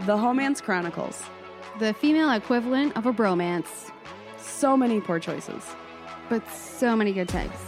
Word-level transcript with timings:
The 0.00 0.16
Homance 0.16 0.62
Chronicles. 0.62 1.22
The 1.78 1.94
female 1.94 2.30
equivalent 2.32 2.96
of 2.96 3.06
a 3.06 3.12
bromance, 3.12 3.90
So 4.38 4.76
many 4.76 5.00
poor 5.00 5.18
choices, 5.18 5.62
but 6.28 6.42
so 6.50 6.96
many 6.96 7.12
good 7.12 7.28
types. 7.28 7.58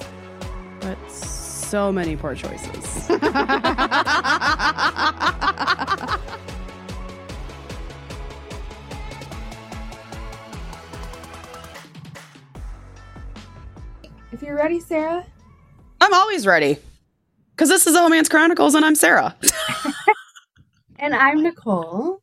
but 0.81 0.97
so 1.11 1.91
many 1.93 2.17
poor 2.17 2.35
choices. 2.35 3.09
If 14.33 14.43
you're 14.43 14.57
ready, 14.57 14.81
Sarah. 14.81 15.25
I'm 16.01 16.15
always 16.15 16.47
ready. 16.47 16.79
Because 17.51 17.69
this 17.69 17.87
is 17.87 17.95
the 17.95 18.01
Homance 18.01 18.31
Chronicles 18.31 18.75
and 18.75 18.85
I'm 18.85 18.95
Sarah. 18.95 19.35
And 21.01 21.15
I'm 21.15 21.45
Nicole. 21.45 22.18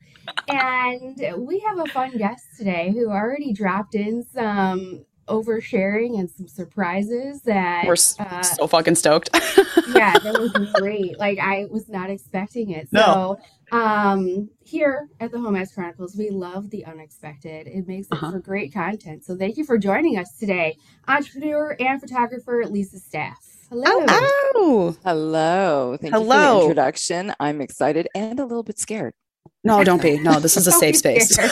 And 0.48 1.45
we 1.48 1.59
have 1.59 1.80
a 1.80 1.85
fun 1.88 2.17
guest 2.17 2.45
today 2.58 2.91
who 2.91 3.09
already 3.09 3.53
dropped 3.53 3.95
in 3.95 4.23
some 4.23 5.05
oversharing 5.27 6.20
and 6.20 6.30
some 6.30 6.48
surprises 6.48 7.41
that 7.41 7.86
We're 7.88 7.94
s- 7.94 8.16
uh, 8.20 8.44
so 8.44 8.67
fucking 8.67 8.94
stoked. 8.94 9.30
yeah, 9.88 10.13
that 10.20 10.34
was 10.39 10.52
great. 10.80 11.17
Like 11.17 11.39
I 11.39 11.66
was 11.72 11.89
not 11.89 12.12
expecting 12.12 12.70
it. 12.70 12.88
No. 12.91 13.38
So 13.72 13.76
um 13.76 14.50
here 14.63 15.09
at 15.20 15.31
the 15.31 15.38
Homance 15.39 15.73
Chronicles, 15.73 16.16
we 16.16 16.30
love 16.30 16.70
the 16.70 16.86
unexpected. 16.86 17.66
It 17.66 17.88
makes 17.88 18.08
Uh-huh. 18.12 18.31
for 18.34 18.39
great 18.39 18.72
content. 18.72 19.23
So 19.25 19.36
thank 19.36 19.58
you 19.58 19.66
for 19.66 19.80
joining 19.80 20.17
us 20.20 20.38
today. 20.38 20.77
Entrepreneur 21.08 21.75
and 21.80 22.00
photographer 22.00 22.64
Lisa 22.70 23.00
Staff. 23.00 23.39
Hello. 23.72 23.84
oh. 23.88 24.95
Hello. 25.03 25.98
Thank 26.00 26.14
you 26.14 26.20
for 26.20 26.25
the 26.27 26.62
introduction. 26.62 27.34
I'm 27.39 27.62
excited 27.62 28.08
and 28.14 28.39
a 28.39 28.45
little 28.45 28.62
bit 28.62 28.78
scared. 28.78 29.16
No, 29.63 29.83
don't 29.89 30.01
be. 30.01 30.19
No, 30.19 30.39
this 30.39 30.57
is 30.57 30.67
a 30.67 30.71
safe 30.71 30.97
space. 30.97 31.38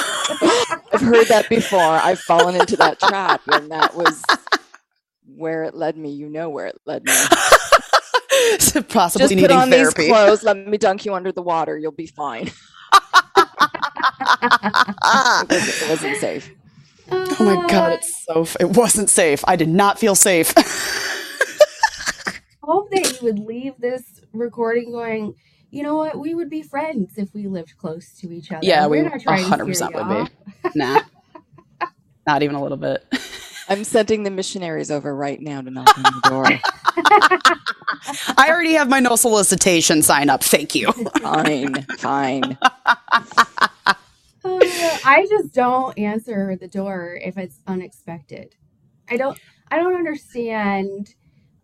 I've 0.93 1.01
heard 1.01 1.27
that 1.27 1.47
before. 1.49 1.79
I've 1.79 2.19
fallen 2.19 2.55
into 2.55 2.75
that 2.77 2.99
trap, 2.99 3.41
and 3.47 3.71
that 3.71 3.95
was 3.95 4.23
where 5.35 5.63
it 5.63 5.75
led 5.75 5.97
me. 5.97 6.11
You 6.11 6.29
know 6.29 6.49
where 6.49 6.67
it 6.67 6.79
led 6.85 7.03
me. 7.03 7.13
Possibly 8.89 9.23
Just 9.23 9.29
needing 9.35 9.45
put 9.45 9.51
on 9.51 9.69
therapy. 9.69 10.03
these 10.03 10.11
clothes. 10.11 10.43
Let 10.43 10.57
me 10.67 10.77
dunk 10.77 11.05
you 11.05 11.13
under 11.13 11.31
the 11.31 11.41
water. 11.41 11.77
You'll 11.77 11.91
be 11.91 12.07
fine. 12.07 12.47
It 12.47 12.53
wasn't, 15.49 15.81
it 15.81 15.89
wasn't 15.89 16.17
safe. 16.17 16.51
Oh 17.11 17.35
my 17.39 17.67
god, 17.67 17.93
it's 17.93 18.25
so. 18.25 18.41
F- 18.41 18.57
it 18.59 18.69
wasn't 18.71 19.09
safe. 19.09 19.43
I 19.47 19.55
did 19.55 19.69
not 19.69 19.99
feel 19.99 20.15
safe. 20.15 20.53
hope 22.61 22.89
that 22.91 23.17
you 23.21 23.27
would 23.27 23.39
leave 23.39 23.73
this 23.79 24.03
recording 24.33 24.91
going, 24.91 25.35
you 25.73 25.81
know 25.81 25.95
what, 25.95 26.19
we 26.19 26.35
would 26.35 26.51
be 26.51 26.61
friends 26.61 27.17
if 27.17 27.33
we 27.33 27.47
lived 27.47 27.75
close 27.77 28.13
to 28.19 28.31
each 28.31 28.51
other. 28.51 28.59
yeah, 28.61 28.85
we 28.85 29.01
We're 29.01 29.09
not 29.09 29.21
trying 29.21 29.43
100% 29.43 29.93
would 29.95 30.27
be. 30.27 30.69
Nah, 30.75 31.01
not 32.27 32.43
even 32.43 32.55
a 32.55 32.61
little 32.61 32.77
bit. 32.77 33.03
I'm 33.69 33.83
sending 33.83 34.21
the 34.21 34.29
missionaries 34.29 34.91
over 34.91 35.15
right 35.15 35.41
now 35.41 35.61
to 35.61 35.71
knock 35.71 35.97
on 35.97 36.03
the 36.03 36.29
door. 36.29 36.45
I 38.37 38.49
already 38.49 38.73
have 38.73 38.87
my 38.87 38.99
no 38.99 39.15
solicitation 39.15 40.03
sign 40.03 40.29
up. 40.29 40.43
Thank 40.43 40.75
you. 40.75 40.91
fine, 40.91 41.81
fine. 41.97 42.57
Uh, 42.85 42.95
I 45.05 45.25
just 45.29 45.53
don't 45.53 45.97
answer 45.97 46.55
the 46.55 46.67
door 46.67 47.17
if 47.21 47.37
it's 47.37 47.61
unexpected. 47.65 48.55
I 49.09 49.17
don't 49.17 49.39
I 49.71 49.77
don't 49.77 49.95
understand 49.95 51.15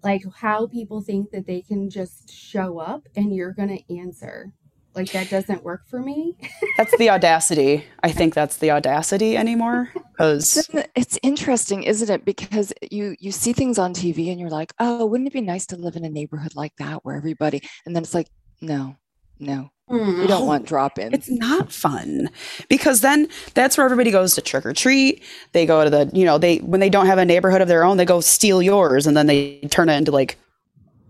like 0.04 0.24
how 0.36 0.68
people 0.68 1.02
think 1.02 1.32
that 1.32 1.46
they 1.46 1.62
can 1.62 1.90
just 1.90 2.32
show 2.32 2.80
up 2.80 3.08
and 3.16 3.34
you're 3.34 3.54
going 3.54 3.70
to 3.70 3.96
answer. 3.98 4.54
Like 4.96 5.12
that 5.12 5.30
doesn't 5.30 5.64
work 5.64 5.88
for 5.88 6.02
me. 6.02 6.36
That's 6.78 6.98
the 6.98 7.10
audacity. 7.10 7.86
I 8.02 8.12
think 8.12 8.34
that's 8.34 8.58
the 8.58 8.72
audacity 8.72 9.38
anymore. 9.38 9.92
Because 10.12 10.68
It's 10.96 11.20
interesting, 11.22 11.84
isn't 11.84 12.10
it? 12.10 12.26
Because 12.26 12.74
you 12.90 13.16
you 13.20 13.32
see 13.32 13.54
things 13.54 13.78
on 13.78 13.94
TV 13.94 14.32
and 14.32 14.40
you're 14.40 14.50
like, 14.50 14.74
oh, 14.80 15.06
wouldn't 15.06 15.28
it 15.28 15.34
be 15.34 15.42
nice 15.42 15.68
to 15.68 15.76
live 15.76 15.96
in 15.96 16.06
a 16.06 16.10
neighborhood 16.10 16.56
like 16.56 16.76
that 16.78 17.06
where 17.06 17.16
everybody? 17.16 17.62
And 17.86 17.96
then 17.96 18.04
it's 18.04 18.16
like, 18.16 18.30
no, 18.62 18.96
no, 19.40 19.70
Mm-hmm. 19.90 20.22
we 20.22 20.28
don't 20.28 20.44
oh, 20.44 20.46
want 20.46 20.68
drop-ins. 20.68 21.14
it's 21.14 21.30
not 21.32 21.72
fun. 21.72 22.30
Because 22.70 23.02
then 23.02 23.28
that's 23.56 23.78
where 23.78 23.86
everybody 23.86 24.12
goes 24.12 24.36
to 24.36 24.42
trick 24.42 24.66
or 24.66 24.74
treat. 24.74 25.24
They 25.54 25.66
go 25.66 25.84
to 25.84 25.90
the, 25.90 26.12
you 26.14 26.26
know, 26.26 26.38
they 26.38 26.58
when 26.58 26.80
they 26.80 26.90
don't 26.90 27.08
have 27.08 27.18
a 27.18 27.26
neighborhood 27.26 27.62
of 27.62 27.68
their 27.68 27.84
own, 27.84 27.98
they 27.98 28.06
go 28.06 28.22
steal 28.22 28.62
yours 28.62 29.08
and 29.08 29.18
then 29.18 29.26
they 29.26 29.60
turn 29.72 29.90
it 29.90 29.98
into 29.98 30.12
like 30.12 30.38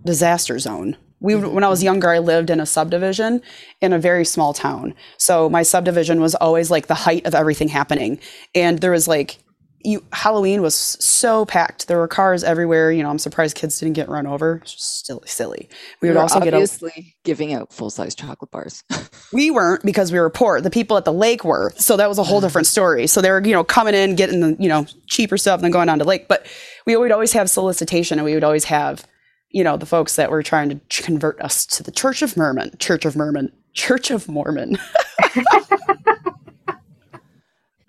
disaster 0.05 0.57
zone. 0.59 0.95
We, 1.19 1.33
mm-hmm. 1.33 1.53
when 1.53 1.65
I 1.65 1.69
was 1.69 1.83
younger, 1.83 2.09
I 2.09 2.19
lived 2.19 2.49
in 2.49 2.61
a 2.61 2.65
subdivision 2.65 3.41
in 3.81 3.91
a 3.91 3.99
very 3.99 4.23
small 4.23 4.53
town. 4.53 4.95
So 5.17 5.49
my 5.49 5.63
subdivision 5.63 6.21
was 6.21 6.35
always 6.35 6.71
like 6.71 6.87
the 6.87 6.95
height 6.95 7.25
of 7.25 7.35
everything 7.35 7.67
happening. 7.67 8.19
And 8.55 8.79
there 8.79 8.91
was 8.91 9.07
like, 9.07 9.39
you, 9.81 10.03
Halloween 10.11 10.61
was 10.61 10.75
so 10.75 11.45
packed. 11.45 11.87
There 11.87 11.97
were 11.97 12.07
cars 12.07 12.43
everywhere. 12.43 12.91
You 12.91 13.03
know, 13.03 13.09
I'm 13.09 13.19
surprised 13.19 13.55
kids 13.55 13.79
didn't 13.79 13.93
get 13.93 14.09
run 14.09 14.27
over. 14.27 14.61
Still 14.65 15.21
silly. 15.25 15.69
We 16.01 16.09
would 16.09 16.17
also 16.17 16.39
get 16.39 16.53
a, 16.53 16.57
obviously 16.57 17.15
giving 17.23 17.53
out 17.53 17.71
full-size 17.71 18.15
chocolate 18.15 18.51
bars. 18.51 18.83
we 19.33 19.51
weren't 19.51 19.83
because 19.85 20.11
we 20.11 20.19
were 20.19 20.29
poor. 20.29 20.59
The 20.59 20.69
people 20.69 20.97
at 20.97 21.05
the 21.05 21.13
lake 21.13 21.45
were. 21.45 21.71
So 21.77 21.95
that 21.97 22.09
was 22.09 22.17
a 22.17 22.23
whole 22.23 22.41
different 22.41 22.67
story. 22.67 23.07
So 23.07 23.21
they 23.21 23.31
were, 23.31 23.41
you 23.45 23.53
know, 23.53 23.63
coming 23.63 23.95
in, 23.95 24.15
getting 24.15 24.41
the, 24.41 24.57
you 24.59 24.67
know, 24.67 24.85
cheaper 25.07 25.37
stuff 25.37 25.59
and 25.59 25.63
then 25.63 25.71
going 25.71 25.89
on 25.89 25.99
to 25.99 26.05
lake. 26.05 26.27
But 26.27 26.45
we 26.85 26.97
would 26.97 27.11
always 27.11 27.31
have 27.33 27.49
solicitation 27.49 28.19
and 28.19 28.25
we 28.25 28.33
would 28.33 28.43
always 28.43 28.65
have, 28.65 29.05
you 29.49 29.63
know, 29.63 29.77
the 29.77 29.85
folks 29.85 30.17
that 30.17 30.29
were 30.29 30.43
trying 30.43 30.69
to 30.69 31.01
convert 31.03 31.39
us 31.41 31.65
to 31.67 31.83
the 31.83 31.91
Church 31.91 32.21
of 32.21 32.35
Mormon, 32.35 32.71
Church 32.79 33.05
of 33.05 33.15
Mormon, 33.15 33.51
Church 33.73 34.11
of 34.11 34.27
Mormon. 34.27 34.77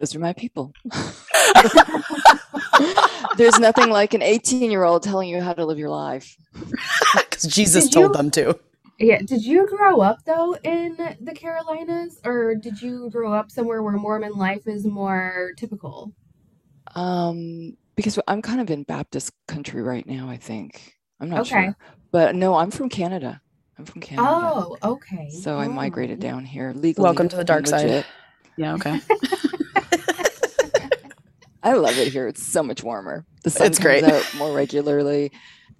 Those 0.01 0.15
are 0.17 0.19
my 0.19 0.33
people. 0.33 0.73
There's 3.37 3.59
nothing 3.59 3.91
like 3.91 4.15
an 4.15 4.23
18-year-old 4.23 5.03
telling 5.03 5.29
you 5.29 5.41
how 5.43 5.53
to 5.53 5.65
live 5.65 5.79
your 5.79 5.91
life. 5.91 6.37
Because 7.15 7.55
Jesus 7.55 7.85
Did 7.85 7.93
told 7.93 8.09
you- 8.11 8.17
them 8.17 8.31
to. 8.33 8.59
Yeah, 8.99 9.21
did 9.25 9.43
you 9.43 9.67
grow 9.67 10.01
up 10.03 10.19
though 10.27 10.55
in 10.63 10.95
the 11.23 11.33
Carolinas 11.33 12.21
or 12.23 12.55
did 12.55 12.83
you 12.83 13.09
grow 13.11 13.33
up 13.33 13.51
somewhere 13.51 13.83
where 13.83 13.95
Mormon 13.95 14.33
life 14.35 14.67
is 14.67 14.85
more 14.85 15.53
typical? 15.57 16.13
Um, 16.95 17.79
because 17.97 18.19
I'm 18.29 18.43
kind 18.43 18.61
of 18.61 18.69
in 18.71 18.83
Baptist 18.83 19.33
country 19.49 19.81
right 19.81 20.07
now, 20.07 20.29
I 20.29 20.37
think. 20.37 20.97
I'm 21.19 21.31
not 21.31 21.41
Okay. 21.41 21.49
sure. 21.67 21.77
But 22.13 22.35
no, 22.35 22.57
I'm 22.57 22.71
from 22.71 22.91
Canada. 22.91 23.41
I'm 23.79 23.87
from 23.87 24.03
Canada. 24.03 24.29
Oh, 24.31 24.77
okay. 24.83 25.31
So 25.31 25.57
I 25.57 25.65
Oh. 25.65 25.71
migrated 25.71 26.21
down 26.21 26.45
here 26.45 26.75
legally. 26.77 27.05
Welcome 27.05 27.31
to 27.31 27.37
the 27.37 27.45
dark 27.45 27.61
and 27.61 27.69
side. 27.69 28.05
Yeah, 28.59 28.75
okay. 28.75 29.01
I 31.63 31.75
love 31.75 31.97
it 31.99 32.13
here. 32.13 32.27
It's 32.27 32.43
so 32.43 32.63
much 32.63 32.83
warmer. 32.83 33.25
The 33.45 33.51
sun 33.51 33.67
It's 33.69 33.79
comes 33.79 34.03
great. 34.03 34.05
out 34.05 34.35
more 34.37 34.53
regularly, 34.53 35.33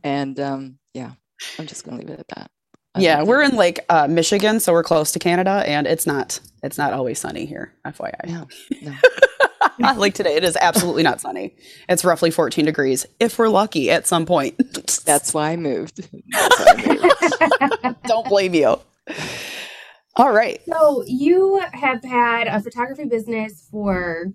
and 0.03 0.39
um, 0.41 0.79
yeah, 0.95 1.13
I'm 1.59 1.67
just 1.67 1.85
gonna 1.85 1.99
leave 1.99 2.11
it 2.11 2.21
at 2.21 2.29
that. 2.37 2.51
I 2.95 3.01
yeah, 3.01 3.23
we're 3.23 3.43
in 3.43 3.57
like 3.57 3.85
uh, 3.89 4.09
Michigan, 4.09 4.61
so 4.61 4.73
we're 4.73 4.83
close 4.83 5.13
to 5.13 5.19
Canada, 5.19 5.63
and 5.67 5.87
it's 5.87 6.07
not 6.07 6.41
it's 6.63 6.77
not 6.79 6.93
always 6.93 7.19
sunny 7.19 7.47
here. 7.47 7.73
FYI. 7.87 8.29
No, 8.29 8.49
no. 8.83 9.93
like 9.97 10.15
today, 10.15 10.37
it 10.37 10.45
is 10.45 10.57
absolutely 10.61 11.03
not 11.03 11.21
sunny. 11.21 11.57
It's 11.89 12.05
roughly 12.05 12.31
14 12.31 12.65
degrees 12.65 13.07
if 13.19 13.39
we're 13.39 13.49
lucky 13.49 13.91
at 13.91 14.07
some 14.07 14.27
point. 14.27 14.61
That's 15.05 15.33
why 15.33 15.51
I 15.53 15.57
moved. 15.57 16.09
That's 16.31 16.59
why 16.59 16.75
I 16.77 17.79
moved. 17.83 18.03
don't 18.05 18.27
blame 18.29 18.55
you. 18.55 18.79
All 20.17 20.33
right. 20.33 20.61
So 20.69 21.05
you 21.07 21.63
have 21.73 22.03
had 22.05 22.47
a 22.49 22.61
photography 22.61 23.05
business 23.05 23.67
for 23.71 24.27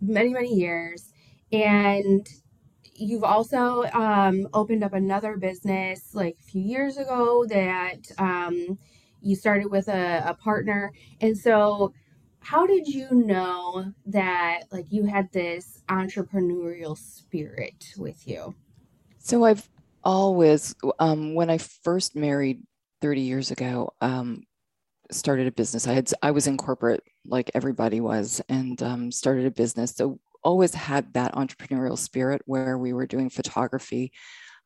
many, 0.00 0.32
many 0.32 0.54
years, 0.54 1.12
and 1.52 2.28
you've 2.98 3.24
also 3.24 3.84
um, 3.92 4.48
opened 4.52 4.82
up 4.82 4.92
another 4.92 5.36
business 5.36 6.14
like 6.14 6.36
a 6.40 6.42
few 6.42 6.62
years 6.62 6.96
ago 6.96 7.44
that 7.48 8.10
um, 8.18 8.78
you 9.20 9.36
started 9.36 9.70
with 9.70 9.88
a, 9.88 10.22
a 10.26 10.34
partner. 10.34 10.92
And 11.20 11.36
so, 11.36 11.92
how 12.40 12.66
did 12.66 12.86
you 12.86 13.08
know 13.10 13.92
that 14.06 14.62
like 14.70 14.86
you 14.90 15.04
had 15.04 15.30
this 15.32 15.82
entrepreneurial 15.88 16.96
spirit 16.96 17.92
with 17.96 18.26
you? 18.26 18.54
So 19.18 19.44
I've 19.44 19.68
always, 20.04 20.74
um, 20.98 21.34
when 21.34 21.50
I 21.50 21.58
first 21.58 22.16
married 22.16 22.62
30 23.02 23.20
years 23.20 23.50
ago, 23.50 23.92
um, 24.00 24.44
started 25.10 25.46
a 25.46 25.52
business. 25.52 25.86
I 25.86 25.92
had, 25.92 26.10
I 26.22 26.30
was 26.30 26.46
in 26.46 26.56
corporate 26.56 27.02
like 27.28 27.50
everybody 27.54 28.00
was, 28.00 28.40
and 28.48 28.82
um, 28.82 29.12
started 29.12 29.46
a 29.46 29.50
business. 29.50 29.94
So 29.94 30.18
always 30.42 30.74
had 30.74 31.12
that 31.14 31.34
entrepreneurial 31.34 31.98
spirit 31.98 32.42
where 32.46 32.78
we 32.78 32.92
were 32.92 33.06
doing 33.06 33.30
photography. 33.30 34.12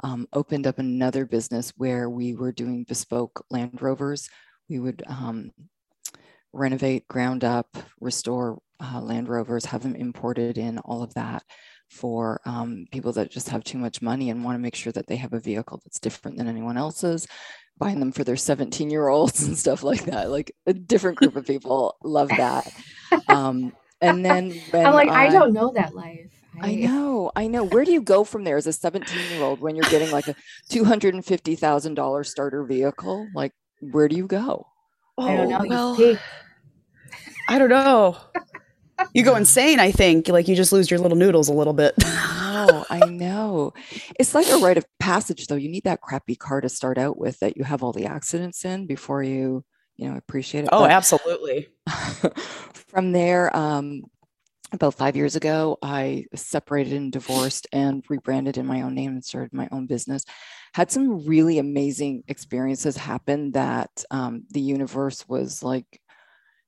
Um, 0.04 0.26
opened 0.32 0.66
up 0.66 0.78
another 0.78 1.26
business 1.26 1.72
where 1.76 2.10
we 2.10 2.34
were 2.34 2.52
doing 2.52 2.84
bespoke 2.84 3.44
Land 3.50 3.80
Rovers. 3.80 4.28
We 4.68 4.80
would 4.80 5.02
um, 5.06 5.52
renovate, 6.52 7.06
ground 7.08 7.44
up, 7.44 7.68
restore 8.00 8.58
uh, 8.80 9.00
Land 9.00 9.28
Rovers, 9.28 9.64
have 9.66 9.82
them 9.82 9.94
imported 9.94 10.58
in, 10.58 10.78
all 10.78 11.02
of 11.02 11.14
that 11.14 11.44
for 11.88 12.40
um, 12.46 12.86
people 12.90 13.12
that 13.12 13.30
just 13.30 13.50
have 13.50 13.62
too 13.62 13.78
much 13.78 14.02
money 14.02 14.30
and 14.30 14.42
want 14.42 14.56
to 14.56 14.62
make 14.62 14.74
sure 14.74 14.92
that 14.92 15.06
they 15.06 15.16
have 15.16 15.34
a 15.34 15.40
vehicle 15.40 15.80
that's 15.84 16.00
different 16.00 16.38
than 16.38 16.48
anyone 16.48 16.78
else's. 16.78 17.26
Buying 17.78 18.00
them 18.00 18.12
for 18.12 18.24
their 18.24 18.36
17 18.36 18.90
year 18.90 19.08
olds 19.08 19.42
and 19.42 19.58
stuff 19.58 19.82
like 19.82 20.04
that. 20.04 20.30
Like 20.30 20.52
a 20.66 20.72
different 20.72 21.18
group 21.18 21.36
of 21.36 21.46
people 21.46 21.96
love 22.02 22.28
that. 22.28 22.72
Um, 23.28 23.72
and 24.00 24.24
then 24.24 24.50
when 24.70 24.86
I'm 24.86 24.94
like, 24.94 25.08
I, 25.08 25.28
don't 25.28 25.52
know 25.52 25.72
that 25.74 25.94
life. 25.94 26.32
I 26.60 26.74
know, 26.74 27.30
I 27.34 27.46
know. 27.46 27.64
Where 27.64 27.84
do 27.84 27.92
you 27.92 28.02
go 28.02 28.24
from 28.24 28.44
there 28.44 28.56
as 28.56 28.66
a 28.66 28.72
17 28.72 29.18
year 29.32 29.42
old 29.42 29.60
when 29.60 29.76
you're 29.76 29.88
getting 29.90 30.10
like 30.10 30.28
a 30.28 30.34
$250,000 30.70 32.26
starter 32.26 32.64
vehicle? 32.64 33.28
Like, 33.34 33.52
where 33.80 34.08
do 34.08 34.16
you 34.16 34.26
go? 34.26 34.66
I 35.18 35.36
don't 35.36 35.48
know. 35.48 35.60
Oh, 35.62 35.66
well. 35.68 36.18
I 37.48 37.58
don't 37.58 37.68
know. 37.68 38.16
You 39.14 39.24
go 39.24 39.36
insane, 39.36 39.80
I 39.80 39.90
think. 39.90 40.28
Like 40.28 40.48
you 40.48 40.56
just 40.56 40.72
lose 40.72 40.90
your 40.90 41.00
little 41.00 41.16
noodles 41.18 41.48
a 41.48 41.52
little 41.52 41.72
bit. 41.74 41.94
Oh, 42.54 42.84
I 42.90 43.08
know. 43.08 43.72
It's 44.20 44.34
like 44.36 44.46
a 44.48 44.58
rite 44.58 44.76
of 44.76 44.84
passage, 45.00 45.46
though. 45.48 45.56
You 45.56 45.68
need 45.68 45.82
that 45.84 46.00
crappy 46.00 46.36
car 46.36 46.60
to 46.60 46.68
start 46.68 46.96
out 46.96 47.18
with 47.18 47.40
that 47.40 47.56
you 47.56 47.64
have 47.64 47.82
all 47.82 47.92
the 47.92 48.06
accidents 48.06 48.64
in 48.64 48.86
before 48.86 49.22
you, 49.22 49.64
you 49.96 50.08
know, 50.08 50.16
appreciate 50.16 50.64
it. 50.64 50.70
Oh, 50.70 50.82
But 50.82 50.92
absolutely. 50.92 51.70
from 52.88 53.10
there, 53.10 53.54
um, 53.56 54.02
about 54.72 54.94
five 54.94 55.16
years 55.16 55.34
ago, 55.34 55.76
I 55.82 56.26
separated 56.34 56.92
and 56.92 57.10
divorced 57.10 57.66
and 57.72 58.04
rebranded 58.08 58.58
in 58.58 58.66
my 58.66 58.82
own 58.82 58.94
name 58.94 59.12
and 59.12 59.24
started 59.24 59.52
my 59.52 59.68
own 59.72 59.86
business. 59.86 60.24
Had 60.74 60.90
some 60.90 61.26
really 61.26 61.58
amazing 61.58 62.22
experiences 62.28 62.96
happen 62.96 63.52
that 63.52 63.90
um, 64.10 64.44
the 64.50 64.60
universe 64.60 65.26
was 65.26 65.62
like 65.62 66.00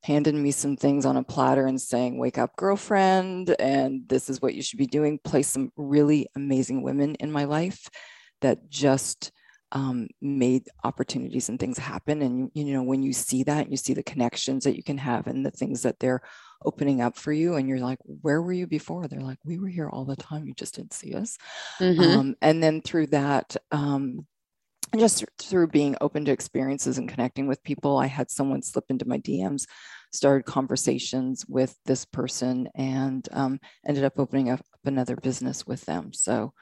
handing 0.04 0.42
me 0.42 0.50
some 0.50 0.76
things 0.76 1.06
on 1.06 1.16
a 1.16 1.24
platter 1.24 1.66
and 1.66 1.80
saying, 1.80 2.18
Wake 2.18 2.38
up, 2.38 2.54
girlfriend, 2.56 3.56
and 3.58 4.06
this 4.08 4.28
is 4.28 4.42
what 4.42 4.54
you 4.54 4.62
should 4.62 4.78
be 4.78 4.86
doing. 4.86 5.18
Place 5.24 5.48
some 5.48 5.72
really 5.76 6.28
amazing 6.36 6.82
women 6.82 7.14
in 7.16 7.32
my 7.32 7.44
life 7.44 7.88
that 8.42 8.68
just 8.68 9.32
um, 9.72 10.06
made 10.20 10.68
opportunities 10.84 11.48
and 11.48 11.58
things 11.58 11.78
happen. 11.78 12.22
And, 12.22 12.50
you 12.54 12.64
know, 12.66 12.82
when 12.82 13.02
you 13.02 13.12
see 13.12 13.42
that, 13.44 13.70
you 13.70 13.76
see 13.76 13.94
the 13.94 14.02
connections 14.02 14.64
that 14.64 14.76
you 14.76 14.84
can 14.84 14.98
have 14.98 15.26
and 15.26 15.44
the 15.44 15.50
things 15.50 15.82
that 15.82 15.98
they're 15.98 16.20
opening 16.64 17.00
up 17.00 17.16
for 17.16 17.32
you, 17.32 17.54
and 17.56 17.68
you're 17.68 17.80
like, 17.80 17.98
Where 18.04 18.42
were 18.42 18.52
you 18.52 18.66
before? 18.66 19.08
They're 19.08 19.20
like, 19.20 19.38
We 19.44 19.58
were 19.58 19.68
here 19.68 19.88
all 19.88 20.04
the 20.04 20.16
time. 20.16 20.46
You 20.46 20.54
just 20.54 20.74
didn't 20.76 20.92
see 20.92 21.14
us. 21.14 21.38
Mhm. 21.80 22.00
Um, 22.00 22.36
and 22.42 22.62
then 22.62 22.82
through 22.82 23.08
that, 23.08 23.56
um, 23.72 24.26
and 24.94 25.00
just 25.00 25.24
through 25.40 25.66
being 25.66 25.96
open 26.00 26.24
to 26.24 26.30
experiences 26.30 26.98
and 26.98 27.08
connecting 27.08 27.48
with 27.48 27.64
people, 27.64 27.98
I 27.98 28.06
had 28.06 28.30
someone 28.30 28.62
slip 28.62 28.84
into 28.90 29.08
my 29.08 29.18
DMs, 29.18 29.66
started 30.12 30.44
conversations 30.44 31.44
with 31.48 31.76
this 31.84 32.04
person, 32.04 32.68
and 32.76 33.28
um, 33.32 33.58
ended 33.84 34.04
up 34.04 34.20
opening 34.20 34.50
up 34.50 34.60
another 34.84 35.16
business 35.16 35.66
with 35.66 35.84
them. 35.84 36.12
So 36.12 36.52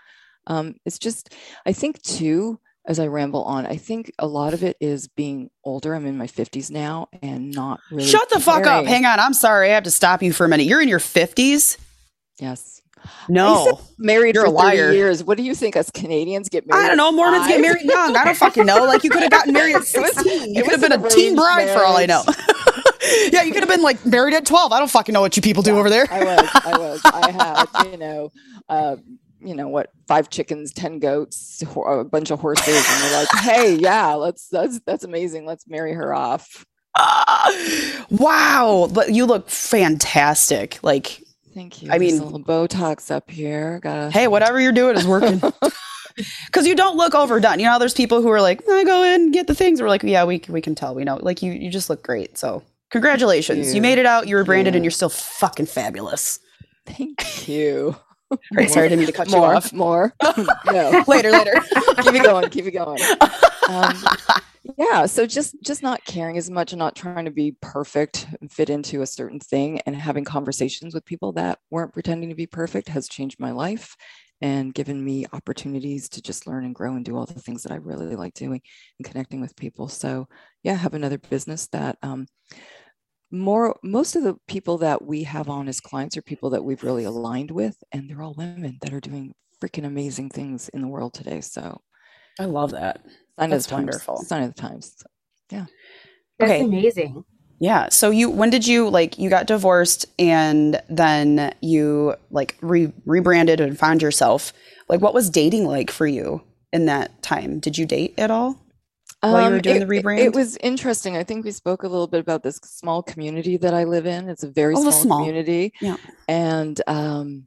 um, 0.47 0.77
it's 0.87 0.99
just, 0.99 1.35
I 1.67 1.75
think, 1.75 2.01
too, 2.01 2.59
as 2.87 2.99
I 2.99 3.09
ramble 3.09 3.45
on, 3.45 3.67
I 3.67 3.77
think 3.77 4.11
a 4.19 4.27
lot 4.27 4.55
of 4.55 4.65
it 4.65 4.79
is 4.81 5.09
being 5.09 5.51
older. 5.63 5.95
I'm 5.95 6.07
in 6.07 6.17
my 6.17 6.27
50s 6.27 6.71
now 6.71 7.09
and 7.21 7.51
not 7.51 7.81
really. 7.91 8.09
Shut 8.09 8.31
the 8.31 8.41
fuck 8.41 8.67
up. 8.67 8.87
Hang 8.87 9.05
on. 9.05 9.21
I'm 9.21 9.35
sorry. 9.35 9.71
I 9.71 9.75
have 9.75 9.85
to 9.85 9.91
stop 9.91 10.23
you 10.23 10.33
for 10.33 10.47
a 10.47 10.49
minute. 10.49 10.65
You're 10.65 10.81
in 10.81 10.89
your 10.89 11.01
50s? 11.01 11.77
Yes. 12.41 12.82
No. 13.29 13.81
Married 13.99 14.37
a 14.37 14.51
liar. 14.51 14.93
years. 14.93 15.25
What 15.25 15.37
do 15.37 15.43
you 15.43 15.55
think 15.55 15.77
us 15.77 15.91
Canadians 15.91 16.49
get 16.49 16.67
married? 16.67 16.85
I 16.85 16.89
don't 16.89 16.97
know. 16.97 17.13
Mormons 17.13 17.47
get 17.47 17.61
married 17.61 17.83
young. 17.85 18.17
I 18.17 18.25
don't 18.25 18.37
fucking 18.37 18.67
know. 18.67 18.85
Like 18.85 19.05
you 19.05 19.11
could 19.11 19.23
have 19.23 19.31
gotten 19.31 19.53
married 19.55 19.77
at 19.77 19.85
16. 19.85 20.55
You 20.55 20.63
could 20.63 20.73
have 20.73 20.81
been 20.81 20.93
a 20.93 21.09
teen 21.11 21.35
bride 21.37 21.69
for 21.71 21.85
all 21.85 21.97
I 21.97 22.07
know. 22.07 22.25
yeah, 23.33 23.43
you 23.43 23.53
could 23.53 23.63
have 23.63 23.69
been 23.69 23.83
like 23.83 24.05
married 24.05 24.35
at 24.35 24.47
12. 24.47 24.73
I 24.73 24.79
don't 24.79 24.91
fucking 24.91 25.13
know 25.13 25.21
what 25.21 25.37
you 25.37 25.43
people 25.43 25.63
do 25.63 25.73
Yeah, 25.73 25.79
over 25.79 25.91
there. 25.91 26.07
I 26.11 26.25
was, 26.25 26.51
I 26.65 26.79
was, 26.79 27.01
I 27.05 27.31
had, 27.31 27.91
you 27.91 27.97
know, 27.97 28.33
uh, 28.69 28.97
you 29.41 29.55
know 29.55 29.69
what, 29.69 29.91
five 30.07 30.31
chickens, 30.31 30.73
ten 30.73 30.99
goats, 31.01 31.63
a 31.63 32.05
bunch 32.05 32.31
of 32.31 32.41
horses, 32.41 32.85
and 32.89 33.05
you're 33.05 33.19
like, 33.19 33.29
hey, 33.41 33.75
yeah, 33.75 34.15
let's 34.15 34.49
that's 34.49 34.81
that's 34.87 35.05
amazing. 35.05 35.47
Let's 35.47 35.67
marry 35.69 35.93
her 35.95 36.15
off. 36.15 36.65
Ah, 36.97 38.07
wow. 38.11 38.89
But 38.93 39.13
you 39.13 39.25
look 39.27 39.49
fantastic. 39.49 40.79
Like, 40.83 41.23
Thank 41.55 41.83
you. 41.83 41.91
I 41.91 41.99
mean- 41.99 42.19
a 42.21 42.25
little 42.25 42.41
Botox 42.41 43.11
up 43.11 43.31
here. 43.31 43.81
Got 43.81 44.13
hey, 44.13 44.29
whatever 44.29 44.61
you're 44.61 44.73
doing 44.73 44.97
is 44.97 45.07
working. 45.07 45.41
Because 46.47 46.67
you 46.67 46.75
don't 46.75 46.97
look 46.97 47.15
overdone. 47.15 47.59
You 47.59 47.67
know, 47.67 47.79
there's 47.79 47.95
people 47.95 48.21
who 48.23 48.29
are 48.29 48.41
like, 48.43 48.63
I 48.69 48.85
go 48.85 49.03
in 49.03 49.23
and 49.23 49.33
get 49.33 49.47
the 49.47 49.55
things. 49.55 49.81
We're 49.81 49.89
like, 49.89 50.03
yeah, 50.03 50.25
we, 50.25 50.43
we 50.49 50.61
can 50.61 50.75
tell. 50.75 50.95
We 50.95 51.05
know. 51.05 51.17
Like, 51.17 51.43
you, 51.43 51.53
you 51.53 51.71
just 51.71 51.89
look 51.89 52.03
great. 52.03 52.37
So, 52.37 52.63
congratulations. 52.91 53.69
You. 53.69 53.77
you. 53.77 53.81
made 53.83 53.99
it 53.99 54.07
out. 54.07 54.29
You 54.29 54.37
were 54.37 54.45
branded 54.45 54.75
you. 54.75 54.77
and 54.79 54.85
you're 54.85 54.91
still 54.91 55.09
fucking 55.09 55.67
fabulous. 55.67 56.39
Thank 56.85 57.49
you. 57.49 57.97
Right. 58.53 58.69
Sorry, 58.71 58.87
I 58.87 58.89
didn't 58.89 58.99
mean 59.01 59.07
to 59.07 59.13
cut 59.13 59.31
you 59.31 59.39
off. 59.39 59.73
more. 59.73 60.13
no, 60.67 61.03
Later, 61.07 61.31
later. 61.31 61.55
keep 62.03 62.15
it 62.15 62.23
going. 62.25 62.51
Keep 62.51 62.67
it 62.67 62.73
going. 62.73 63.01
Um, 63.71 63.97
yeah. 64.83 65.07
So 65.07 65.27
just 65.27 65.55
just 65.63 65.83
not 65.83 66.05
caring 66.05 66.37
as 66.37 66.51
much 66.51 66.73
and 66.73 66.79
not 66.79 66.97
trying 66.97 67.25
to 67.27 67.31
be 67.31 67.57
perfect 67.61 68.27
and 68.41 68.51
fit 68.51 68.71
into 68.71 69.03
a 69.03 69.07
certain 69.07 69.39
thing, 69.39 69.81
and 69.87 69.95
having 69.95 70.25
conversations 70.25 70.95
with 70.95 71.05
people 71.05 71.33
that 71.33 71.59
weren't 71.71 71.93
pretending 71.93 72.31
to 72.31 72.35
be 72.35 72.47
perfect 72.47 72.89
has 72.89 73.09
changed 73.09 73.39
my 73.39 73.53
life 73.53 73.97
and 74.41 74.75
given 74.75 75.05
me 75.05 75.25
opportunities 75.33 76.09
to 76.09 76.21
just 76.21 76.49
learn 76.49 76.65
and 76.65 76.75
grow 76.75 76.97
and 76.97 77.05
do 77.05 77.17
all 77.17 77.27
the 77.27 77.35
things 77.35 77.63
that 77.63 77.71
I 77.71 77.77
really 77.77 78.17
like 78.17 78.35
doing 78.35 78.61
and 78.99 79.07
connecting 79.09 79.41
with 79.41 79.55
people. 79.55 79.87
So 79.87 80.27
yeah, 80.65 80.75
have 80.75 80.95
another 80.95 81.19
business 81.19 81.69
that 81.69 81.97
um, 82.03 82.27
more 83.31 83.79
most 83.85 84.17
of 84.17 84.25
the 84.25 84.35
people 84.49 84.79
that 84.79 85.05
we 85.05 85.23
have 85.23 85.49
on 85.49 85.69
as 85.69 85.81
clients 85.81 86.17
are 86.17 86.23
people 86.23 86.51
that 86.51 86.65
we've 86.65 86.83
really 86.83 87.05
aligned 87.05 87.53
with, 87.53 87.77
and 87.93 88.11
they're 88.11 88.23
all 88.23 88.35
women 88.37 88.79
that 88.83 88.93
are 88.93 89.01
doing 89.01 89.33
freaking 89.63 89.87
amazing 89.87 90.29
things 90.29 90.69
in 90.71 90.83
the 90.83 90.89
world 90.89 91.15
today. 91.15 91.41
So 91.41 91.81
I 92.41 92.47
love 92.47 92.73
that. 92.73 93.05
Sign 93.39 93.51
That's 93.51 93.65
of 93.67 93.71
the 93.71 93.77
times. 93.77 93.87
wonderful. 93.87 94.17
Sign 94.19 94.43
of 94.45 94.55
the 94.55 94.61
times. 94.61 94.95
Yeah. 95.51 95.67
That's 96.39 96.53
Okay. 96.53 96.65
amazing. 96.65 97.25
Yeah. 97.61 97.89
So 97.91 98.11
you 98.11 98.29
when 98.31 98.51
did 98.51 98.67
you 98.67 98.89
like 98.89 99.19
you 99.19 99.31
got 99.31 99.47
divorced 99.47 100.07
and 100.19 100.81
then 100.89 101.55
you 101.61 102.15
like 102.31 102.57
re- 102.61 102.93
rebranded 103.07 103.61
and 103.61 103.79
found 103.79 104.03
yourself? 104.03 104.53
Like 104.89 105.01
what 105.01 105.15
was 105.15 105.31
dating 105.31 105.67
like 105.67 105.91
for 105.91 106.07
you 106.07 106.43
in 106.73 106.87
that 106.87 107.23
time? 107.23 107.61
Did 107.61 107.79
you 107.79 107.87
date 107.87 108.15
at 108.19 108.31
all? 108.31 108.59
While 109.21 109.45
you 109.47 109.51
were 109.55 109.61
doing 109.61 109.77
Um, 109.77 109.83
it, 109.83 109.87
the 109.87 110.03
rebrand? 110.03 110.19
It 110.19 110.35
was 110.35 110.57
interesting. 110.57 111.17
I 111.17 111.23
think 111.23 111.45
we 111.45 111.53
spoke 111.53 111.85
a 111.85 111.89
little 111.89 112.09
bit 112.09 112.19
about 112.19 112.43
this 112.43 112.57
small 112.65 113.05
community 113.05 113.57
that 113.59 113.73
I 113.73 113.85
live 113.85 114.05
in. 114.05 114.29
It's 114.29 114.43
a 114.43 114.51
very 114.51 114.75
Oh, 114.77 114.81
small, 114.81 114.93
small. 114.93 115.19
community. 115.21 115.73
Yeah. 115.81 115.97
And 116.29 116.81
um, 116.89 117.47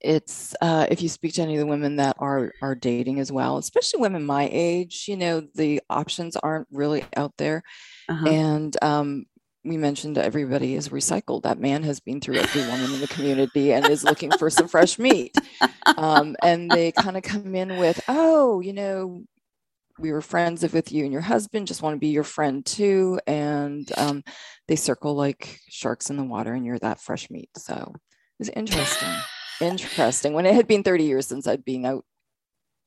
it's 0.00 0.54
uh, 0.60 0.86
if 0.90 1.02
you 1.02 1.08
speak 1.08 1.34
to 1.34 1.42
any 1.42 1.54
of 1.54 1.60
the 1.60 1.66
women 1.66 1.96
that 1.96 2.16
are 2.18 2.52
are 2.62 2.74
dating 2.74 3.20
as 3.20 3.30
well, 3.30 3.58
especially 3.58 4.00
women 4.00 4.24
my 4.24 4.48
age, 4.50 5.04
you 5.08 5.16
know, 5.16 5.42
the 5.54 5.80
options 5.90 6.36
aren't 6.36 6.68
really 6.72 7.04
out 7.16 7.34
there. 7.36 7.62
Uh-huh. 8.08 8.28
And 8.28 8.76
um, 8.82 9.26
we 9.64 9.76
mentioned 9.76 10.16
everybody 10.16 10.74
is 10.74 10.88
recycled. 10.88 11.42
That 11.42 11.60
man 11.60 11.82
has 11.82 12.00
been 12.00 12.20
through 12.20 12.36
every 12.36 12.62
woman 12.62 12.94
in 12.94 13.00
the 13.00 13.08
community 13.08 13.72
and 13.72 13.86
is 13.86 14.04
looking 14.04 14.30
for 14.32 14.50
some 14.50 14.68
fresh 14.68 14.98
meat. 14.98 15.34
Um, 15.96 16.36
and 16.42 16.70
they 16.70 16.92
kind 16.92 17.16
of 17.16 17.22
come 17.22 17.54
in 17.54 17.76
with, 17.78 18.00
oh, 18.06 18.60
you 18.60 18.72
know, 18.72 19.24
we 19.98 20.12
were 20.12 20.20
friends 20.20 20.62
with 20.72 20.92
you 20.92 21.04
and 21.04 21.12
your 21.12 21.22
husband, 21.22 21.66
just 21.66 21.82
want 21.82 21.94
to 21.94 21.98
be 21.98 22.08
your 22.08 22.24
friend 22.24 22.64
too. 22.64 23.18
And 23.26 23.90
um, 23.96 24.22
they 24.68 24.76
circle 24.76 25.14
like 25.14 25.58
sharks 25.68 26.10
in 26.10 26.16
the 26.16 26.22
water, 26.22 26.54
and 26.54 26.64
you're 26.64 26.78
that 26.78 27.00
fresh 27.00 27.28
meat. 27.28 27.50
So 27.56 27.92
it 27.94 28.38
was 28.38 28.48
interesting. 28.50 29.08
Interesting. 29.60 30.32
When 30.32 30.46
it 30.46 30.54
had 30.54 30.66
been 30.66 30.82
30 30.82 31.04
years 31.04 31.26
since 31.26 31.46
I'd 31.46 31.64
been 31.64 31.84
out 31.84 32.04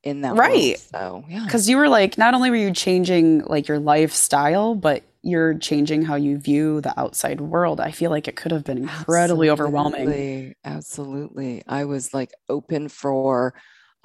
in 0.02 0.20
that 0.20 0.36
world. 0.36 0.50
Right. 0.50 0.78
So 0.78 1.24
yeah. 1.28 1.44
Because 1.44 1.68
you 1.68 1.76
were 1.76 1.88
like, 1.88 2.18
not 2.18 2.34
only 2.34 2.50
were 2.50 2.56
you 2.56 2.72
changing 2.72 3.40
like 3.44 3.68
your 3.68 3.78
lifestyle, 3.78 4.74
but 4.74 5.02
you're 5.22 5.54
changing 5.54 6.02
how 6.02 6.16
you 6.16 6.38
view 6.38 6.82
the 6.82 6.98
outside 7.00 7.40
world. 7.40 7.80
I 7.80 7.90
feel 7.90 8.10
like 8.10 8.28
it 8.28 8.36
could 8.36 8.52
have 8.52 8.64
been 8.64 8.78
incredibly 8.78 9.48
overwhelming. 9.48 10.02
Absolutely, 10.02 10.56
Absolutely. 10.64 11.62
I 11.66 11.84
was 11.86 12.12
like 12.12 12.32
open 12.48 12.88
for 12.88 13.54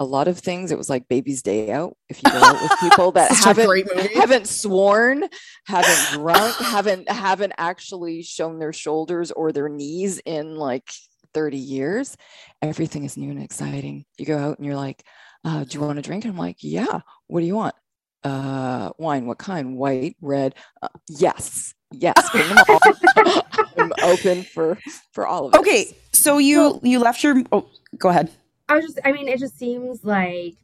a 0.00 0.04
lot 0.04 0.28
of 0.28 0.38
things. 0.38 0.72
It 0.72 0.78
was 0.78 0.88
like 0.88 1.08
baby's 1.08 1.42
day 1.42 1.70
out. 1.70 1.94
If 2.08 2.22
you 2.22 2.30
go 2.32 2.38
out 2.38 2.62
with 2.62 2.72
people 2.80 3.12
that 3.12 3.30
haven't 3.32 4.14
haven't 4.14 4.48
sworn, 4.48 5.24
haven't 5.66 6.12
drunk, 6.18 6.56
haven't 6.56 7.10
haven't 7.10 7.52
actually 7.58 8.22
shown 8.22 8.58
their 8.58 8.72
shoulders 8.72 9.30
or 9.30 9.52
their 9.52 9.68
knees 9.68 10.18
in 10.24 10.56
like 10.56 10.90
30 11.34 11.56
years, 11.56 12.16
everything 12.62 13.04
is 13.04 13.16
new 13.16 13.30
and 13.30 13.42
exciting. 13.42 14.04
You 14.18 14.26
go 14.26 14.38
out 14.38 14.58
and 14.58 14.66
you're 14.66 14.76
like, 14.76 15.04
uh, 15.44 15.64
do 15.64 15.78
you 15.78 15.84
want 15.84 15.98
a 15.98 16.02
drink? 16.02 16.24
And 16.24 16.32
I'm 16.32 16.38
like, 16.38 16.58
yeah. 16.60 17.00
What 17.26 17.40
do 17.40 17.46
you 17.46 17.56
want? 17.56 17.74
Uh, 18.22 18.90
wine. 18.98 19.26
What 19.26 19.38
kind? 19.38 19.76
White, 19.76 20.16
red. 20.20 20.54
Uh, 20.82 20.88
yes, 21.08 21.74
yes. 21.92 22.14
Bring 22.32 22.48
them 22.48 22.58
all. 22.68 22.80
I'm 23.78 23.92
open 24.02 24.42
for 24.42 24.78
for 25.12 25.26
all 25.26 25.46
of 25.46 25.54
it. 25.54 25.58
Okay, 25.58 25.96
so 26.12 26.36
you 26.38 26.80
you 26.82 26.98
left 26.98 27.22
your. 27.22 27.42
Oh, 27.50 27.68
go 27.96 28.10
ahead. 28.10 28.30
I 28.68 28.76
was 28.76 28.84
just, 28.84 28.98
I 29.04 29.12
mean, 29.12 29.26
it 29.26 29.40
just 29.40 29.58
seems 29.58 30.04
like 30.04 30.54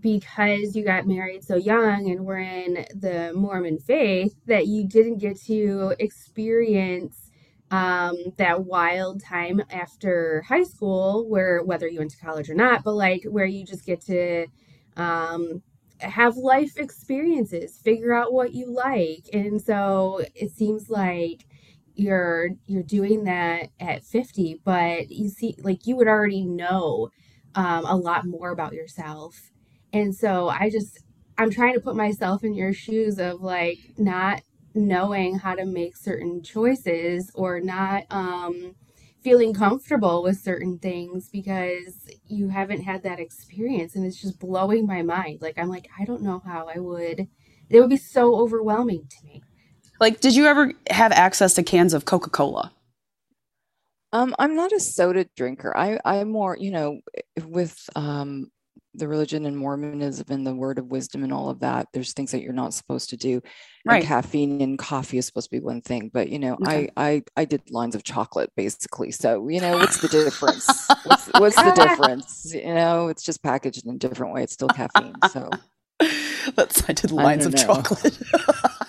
because 0.00 0.74
you 0.74 0.84
got 0.84 1.06
married 1.06 1.44
so 1.44 1.56
young 1.56 2.10
and 2.10 2.24
were 2.24 2.38
in 2.38 2.84
the 2.94 3.32
Mormon 3.34 3.78
faith 3.78 4.34
that 4.46 4.66
you 4.66 4.86
didn't 4.86 5.18
get 5.18 5.40
to 5.44 5.94
experience 5.98 7.21
um, 7.72 8.16
that 8.38 8.64
wild 8.66 9.22
time 9.24 9.62
after 9.70 10.44
high 10.48 10.64
school, 10.64 11.28
where 11.28 11.64
whether 11.64 11.88
you 11.88 12.00
went 12.00 12.12
to 12.12 12.18
college 12.18 12.50
or 12.50 12.54
not, 12.56 12.84
but 12.84 12.94
like 12.94 13.24
where 13.24 13.46
you 13.46 13.66
just 13.66 13.86
get 13.86 14.02
to 14.02 14.46
um, 14.98 15.62
have 16.00 16.36
life 16.36 16.78
experiences, 16.78 17.78
figure 17.78 18.14
out 18.14 18.34
what 18.34 18.54
you 18.54 18.70
like. 18.72 19.26
And 19.34 19.62
so 19.62 20.22
it 20.36 20.52
seems 20.52 20.90
like 20.90 21.46
you're 21.96 22.50
you're 22.66 22.84
doing 22.84 23.24
that 23.24 23.70
at 23.80 24.04
50, 24.04 24.62
but 24.64 25.10
you 25.10 25.30
see 25.30 25.56
like 25.60 25.86
you 25.86 25.96
would 25.96 26.08
already 26.08 26.46
know 26.46 27.10
um, 27.56 27.86
a 27.86 27.96
lot 27.96 28.26
more 28.26 28.52
about 28.52 28.74
yourself. 28.74 29.50
And 29.94 30.14
so 30.14 30.50
I 30.50 30.70
just 30.70 31.04
I'm 31.38 31.50
trying 31.50 31.74
to 31.74 31.80
put 31.80 31.96
myself 31.96 32.44
in 32.44 32.54
your 32.54 32.74
shoes 32.74 33.18
of 33.18 33.42
like 33.42 33.78
not 33.98 34.42
knowing 34.74 35.38
how 35.38 35.54
to 35.54 35.64
make 35.64 35.96
certain 35.96 36.42
choices 36.42 37.30
or 37.34 37.60
not 37.60 38.04
um 38.10 38.74
feeling 39.22 39.54
comfortable 39.54 40.22
with 40.22 40.36
certain 40.38 40.78
things 40.78 41.28
because 41.28 42.08
you 42.26 42.48
haven't 42.48 42.82
had 42.82 43.02
that 43.04 43.20
experience 43.20 43.94
and 43.94 44.04
it's 44.04 44.20
just 44.20 44.40
blowing 44.40 44.86
my 44.86 45.02
mind. 45.02 45.40
Like 45.42 45.58
i'm 45.58 45.68
like 45.68 45.88
i 45.98 46.04
don't 46.04 46.22
know 46.22 46.42
how 46.44 46.68
i 46.74 46.78
would 46.78 47.28
it 47.70 47.80
would 47.80 47.90
be 47.90 47.96
so 47.96 48.34
overwhelming 48.36 49.06
to 49.08 49.26
me. 49.26 49.42
Like 50.00 50.20
did 50.20 50.34
you 50.34 50.46
ever 50.46 50.72
have 50.90 51.12
access 51.12 51.54
to 51.54 51.62
cans 51.62 51.94
of 51.94 52.04
coca-cola? 52.04 52.72
Um, 54.12 54.34
I'm 54.38 54.54
not 54.54 54.72
a 54.72 54.80
soda 54.80 55.26
drinker. 55.36 55.76
I, 55.76 55.98
I'm 56.04 56.30
more, 56.30 56.56
you 56.58 56.70
know, 56.70 57.00
with 57.46 57.88
um, 57.96 58.50
the 58.94 59.08
religion 59.08 59.46
and 59.46 59.56
Mormonism 59.56 60.26
and 60.30 60.46
the 60.46 60.54
word 60.54 60.78
of 60.78 60.86
wisdom 60.90 61.24
and 61.24 61.32
all 61.32 61.48
of 61.50 61.60
that, 61.60 61.88
there's 61.92 62.12
things 62.12 62.30
that 62.32 62.42
you're 62.42 62.52
not 62.52 62.74
supposed 62.74 63.10
to 63.10 63.16
do. 63.16 63.40
Right. 63.84 63.96
And 63.96 64.04
caffeine 64.06 64.60
and 64.60 64.78
coffee 64.78 65.18
is 65.18 65.26
supposed 65.26 65.50
to 65.50 65.56
be 65.56 65.60
one 65.60 65.80
thing, 65.80 66.10
but 66.12 66.28
you 66.28 66.38
know, 66.38 66.54
Okay. 66.62 66.88
I, 66.96 67.04
I 67.14 67.22
I 67.36 67.44
did 67.44 67.70
lines 67.70 67.94
of 67.94 68.04
chocolate 68.04 68.50
basically. 68.56 69.10
So 69.10 69.48
you 69.48 69.60
know, 69.60 69.78
what's 69.78 69.98
the 69.98 70.08
difference? 70.08 70.88
what's, 71.04 71.26
what's 71.28 71.62
the 71.62 71.72
difference? 71.72 72.52
You 72.54 72.74
know, 72.74 73.08
it's 73.08 73.22
just 73.22 73.42
packaged 73.42 73.86
in 73.86 73.94
a 73.94 73.98
different 73.98 74.34
way. 74.34 74.42
It's 74.42 74.52
still 74.52 74.70
caffeine. 74.70 75.22
So 75.22 75.50
That's 76.56 76.88
I 76.88 76.92
did 76.92 77.12
I 77.12 77.14
lines 77.14 77.46
of 77.46 77.54
know. 77.54 77.58
chocolate. 77.58 78.18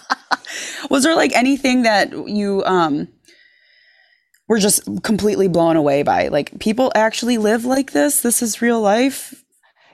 Was 0.89 1.03
there 1.03 1.15
like 1.15 1.33
anything 1.35 1.83
that 1.83 2.11
you 2.27 2.63
um 2.65 3.07
were 4.47 4.59
just 4.59 4.81
completely 5.03 5.47
blown 5.47 5.75
away 5.75 6.03
by? 6.03 6.27
Like 6.27 6.59
people 6.59 6.91
actually 6.95 7.37
live 7.37 7.65
like 7.65 7.91
this? 7.91 8.21
This 8.21 8.41
is 8.41 8.61
real 8.61 8.81
life? 8.81 9.42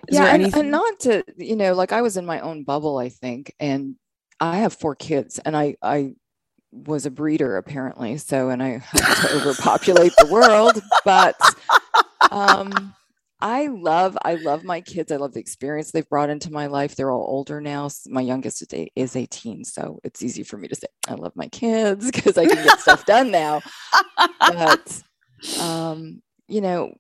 Is 0.08 0.16
yeah, 0.16 0.26
and, 0.26 0.54
and 0.56 0.72
not 0.72 1.00
to 1.02 1.24
you 1.38 1.56
know, 1.56 1.74
like 1.74 1.92
I 1.92 2.02
was 2.02 2.18
in 2.18 2.26
my 2.26 2.40
own 2.40 2.64
bubble, 2.64 2.98
I 2.98 3.10
think, 3.10 3.54
and 3.60 3.96
I 4.40 4.58
have 4.58 4.74
four 4.74 4.96
kids, 4.96 5.40
and 5.40 5.56
I 5.56 5.76
I 5.82 6.14
was 6.72 7.06
a 7.06 7.12
breeder 7.12 7.58
apparently, 7.58 8.18
so 8.18 8.50
and 8.50 8.62
I 8.62 8.78
helped 8.78 9.22
to 9.22 9.36
overpopulate 9.36 10.14
the 10.18 10.32
world, 10.32 10.82
but 11.04 11.36
um 12.32 12.94
I 13.42 13.68
love 13.68 14.18
I 14.24 14.36
love 14.36 14.64
my 14.64 14.82
kids. 14.82 15.12
I 15.12 15.16
love 15.16 15.34
the 15.34 15.40
experience 15.40 15.92
they've 15.92 16.10
brought 16.10 16.30
into 16.30 16.52
my 16.52 16.68
life. 16.68 16.96
They're 16.96 17.12
all 17.12 17.26
older 17.26 17.62
now. 17.62 17.90
My 18.08 18.22
youngest 18.22 18.74
is 18.96 19.16
18, 19.16 19.64
so 19.64 20.00
it's 20.04 20.22
easy 20.22 20.44
for 20.44 20.58
me 20.58 20.68
to 20.68 20.76
say 20.76 20.88
I 21.08 21.14
love 21.14 21.34
my 21.36 21.48
kids 21.48 22.06
because 22.12 22.38
I 22.38 22.46
can 22.46 22.64
get 22.64 22.80
stuff 22.80 23.06
done 23.06 23.32
now. 23.32 23.62
But 24.40 25.02
um, 25.60 26.22
you 26.50 26.60
know, 26.60 26.94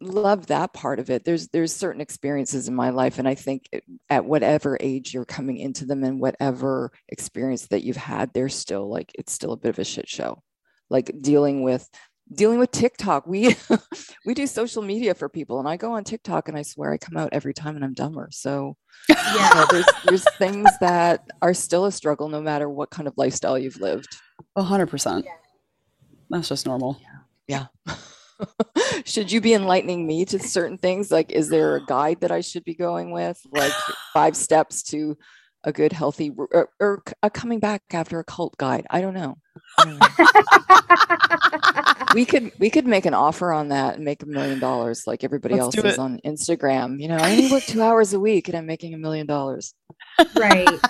love 0.00 0.46
that 0.48 0.72
part 0.72 0.98
of 0.98 1.10
it. 1.10 1.24
There's 1.24 1.48
there's 1.48 1.74
certain 1.74 2.00
experiences 2.00 2.68
in 2.68 2.74
my 2.74 2.90
life, 2.90 3.18
and 3.18 3.26
I 3.26 3.34
think 3.34 3.68
at 4.10 4.24
whatever 4.24 4.76
age 4.80 5.14
you're 5.14 5.24
coming 5.24 5.56
into 5.58 5.84
them 5.86 6.04
and 6.04 6.20
whatever 6.20 6.92
experience 7.08 7.66
that 7.68 7.82
you've 7.82 7.96
had, 7.96 8.32
they're 8.32 8.48
still 8.48 8.88
like 8.88 9.12
it's 9.14 9.32
still 9.32 9.52
a 9.52 9.56
bit 9.56 9.70
of 9.70 9.78
a 9.78 9.84
shit 9.84 10.08
show. 10.08 10.42
Like 10.90 11.10
dealing 11.20 11.62
with 11.62 11.88
dealing 12.32 12.58
with 12.58 12.70
TikTok. 12.70 13.26
We 13.26 13.56
we 14.26 14.34
do 14.34 14.46
social 14.46 14.82
media 14.82 15.14
for 15.14 15.28
people, 15.28 15.58
and 15.58 15.68
I 15.68 15.76
go 15.76 15.92
on 15.92 16.04
TikTok, 16.04 16.48
and 16.48 16.56
I 16.56 16.62
swear 16.62 16.92
I 16.92 16.98
come 16.98 17.16
out 17.16 17.30
every 17.32 17.54
time, 17.54 17.76
and 17.76 17.84
I'm 17.84 17.94
dumber. 17.94 18.28
So 18.32 18.76
you 19.08 19.14
know, 19.14 19.66
there's 19.70 19.86
there's 20.06 20.36
things 20.36 20.68
that 20.80 21.26
are 21.42 21.54
still 21.54 21.86
a 21.86 21.92
struggle, 21.92 22.28
no 22.28 22.40
matter 22.40 22.68
what 22.68 22.90
kind 22.90 23.08
of 23.08 23.14
lifestyle 23.16 23.58
you've 23.58 23.80
lived. 23.80 24.16
A 24.56 24.62
hundred 24.62 24.86
percent. 24.86 25.24
Yeah. 25.24 25.32
That's 26.30 26.48
just 26.48 26.66
normal. 26.66 27.00
Yeah. 27.46 27.66
should 29.04 29.30
you 29.30 29.40
be 29.40 29.54
enlightening 29.54 30.06
me 30.06 30.24
to 30.26 30.38
certain 30.38 30.78
things? 30.78 31.10
Like, 31.10 31.32
is 31.32 31.48
there 31.48 31.76
a 31.76 31.84
guide 31.84 32.20
that 32.20 32.30
I 32.30 32.40
should 32.40 32.64
be 32.64 32.74
going 32.74 33.12
with? 33.12 33.40
Like 33.50 33.72
five 34.12 34.36
steps 34.36 34.82
to 34.84 35.16
a 35.64 35.72
good, 35.72 35.92
healthy, 35.92 36.30
or, 36.36 36.68
or 36.80 37.02
a 37.22 37.30
coming 37.30 37.58
back 37.58 37.82
after 37.92 38.18
a 38.18 38.24
cult 38.24 38.56
guide? 38.56 38.86
I 38.90 39.00
don't 39.00 39.14
know. 39.14 39.38
I 39.78 39.84
don't 39.84 39.98
know. 39.98 40.06
we 42.14 42.24
could 42.24 42.52
we 42.58 42.70
could 42.70 42.86
make 42.86 43.06
an 43.06 43.14
offer 43.14 43.52
on 43.52 43.68
that 43.68 43.96
and 43.96 44.04
make 44.04 44.22
a 44.22 44.26
million 44.26 44.58
dollars 44.58 45.06
like 45.06 45.24
everybody 45.24 45.54
Let's 45.54 45.76
else 45.76 45.84
is 45.84 45.94
it. 45.94 45.98
on 45.98 46.20
Instagram. 46.24 47.00
You 47.00 47.08
know, 47.08 47.16
I 47.16 47.32
only 47.32 47.50
work 47.50 47.64
two 47.64 47.82
hours 47.82 48.12
a 48.12 48.20
week 48.20 48.48
and 48.48 48.56
I'm 48.56 48.66
making 48.66 48.94
a 48.94 48.98
million 48.98 49.26
dollars. 49.26 49.74
right 50.36 50.68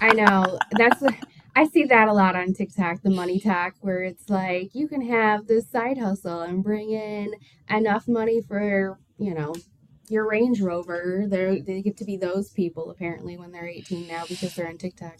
i 0.00 0.12
know 0.12 0.58
that's 0.72 1.02
i 1.56 1.66
see 1.66 1.84
that 1.84 2.08
a 2.08 2.12
lot 2.14 2.36
on 2.36 2.52
tiktok 2.54 3.02
the 3.02 3.10
money 3.10 3.40
talk 3.40 3.74
where 3.80 4.02
it's 4.04 4.30
like 4.30 4.74
you 4.74 4.88
can 4.88 5.02
have 5.02 5.46
this 5.46 5.70
side 5.70 5.98
hustle 5.98 6.42
and 6.42 6.64
bring 6.64 6.90
in 6.92 7.32
enough 7.70 8.08
money 8.08 8.40
for 8.42 8.98
you 9.18 9.34
know 9.34 9.54
your 10.10 10.28
range 10.28 10.60
rover. 10.60 11.24
They 11.28 11.60
they 11.60 11.82
get 11.82 11.96
to 11.98 12.04
be 12.04 12.16
those 12.16 12.50
people 12.50 12.90
apparently 12.90 13.38
when 13.38 13.52
they're 13.52 13.68
18 13.68 14.06
now 14.08 14.24
because 14.28 14.54
they're 14.54 14.68
on 14.68 14.78
tiktok. 14.78 15.16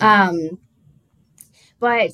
Um 0.00 0.50
but 1.80 2.12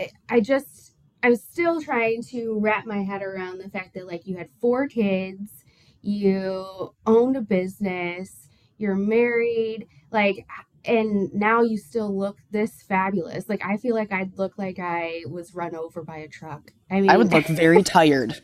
I- 0.00 0.10
i 0.28 0.40
just 0.40 0.94
i'm 1.22 1.36
still 1.36 1.80
trying 1.80 2.22
to 2.24 2.58
wrap 2.60 2.86
my 2.86 3.02
head 3.02 3.22
around 3.22 3.58
the 3.58 3.70
fact 3.70 3.94
that 3.94 4.06
like 4.06 4.26
you 4.26 4.36
had 4.36 4.48
four 4.60 4.86
kids 4.88 5.64
you 6.02 6.94
owned 7.06 7.36
a 7.36 7.40
business 7.42 8.48
you're 8.78 8.94
married 8.94 9.86
like 10.10 10.46
and 10.86 11.32
now 11.34 11.62
you 11.62 11.76
still 11.76 12.16
look 12.16 12.38
this 12.50 12.82
fabulous 12.82 13.48
like 13.48 13.62
i 13.64 13.76
feel 13.76 13.94
like 13.94 14.12
i'd 14.12 14.36
look 14.38 14.56
like 14.58 14.78
i 14.78 15.22
was 15.28 15.54
run 15.54 15.74
over 15.74 16.02
by 16.02 16.18
a 16.18 16.28
truck 16.28 16.72
i 16.90 17.00
mean 17.00 17.10
I 17.10 17.16
would 17.16 17.32
look 17.32 17.46
very 17.46 17.82
tired. 17.96 18.40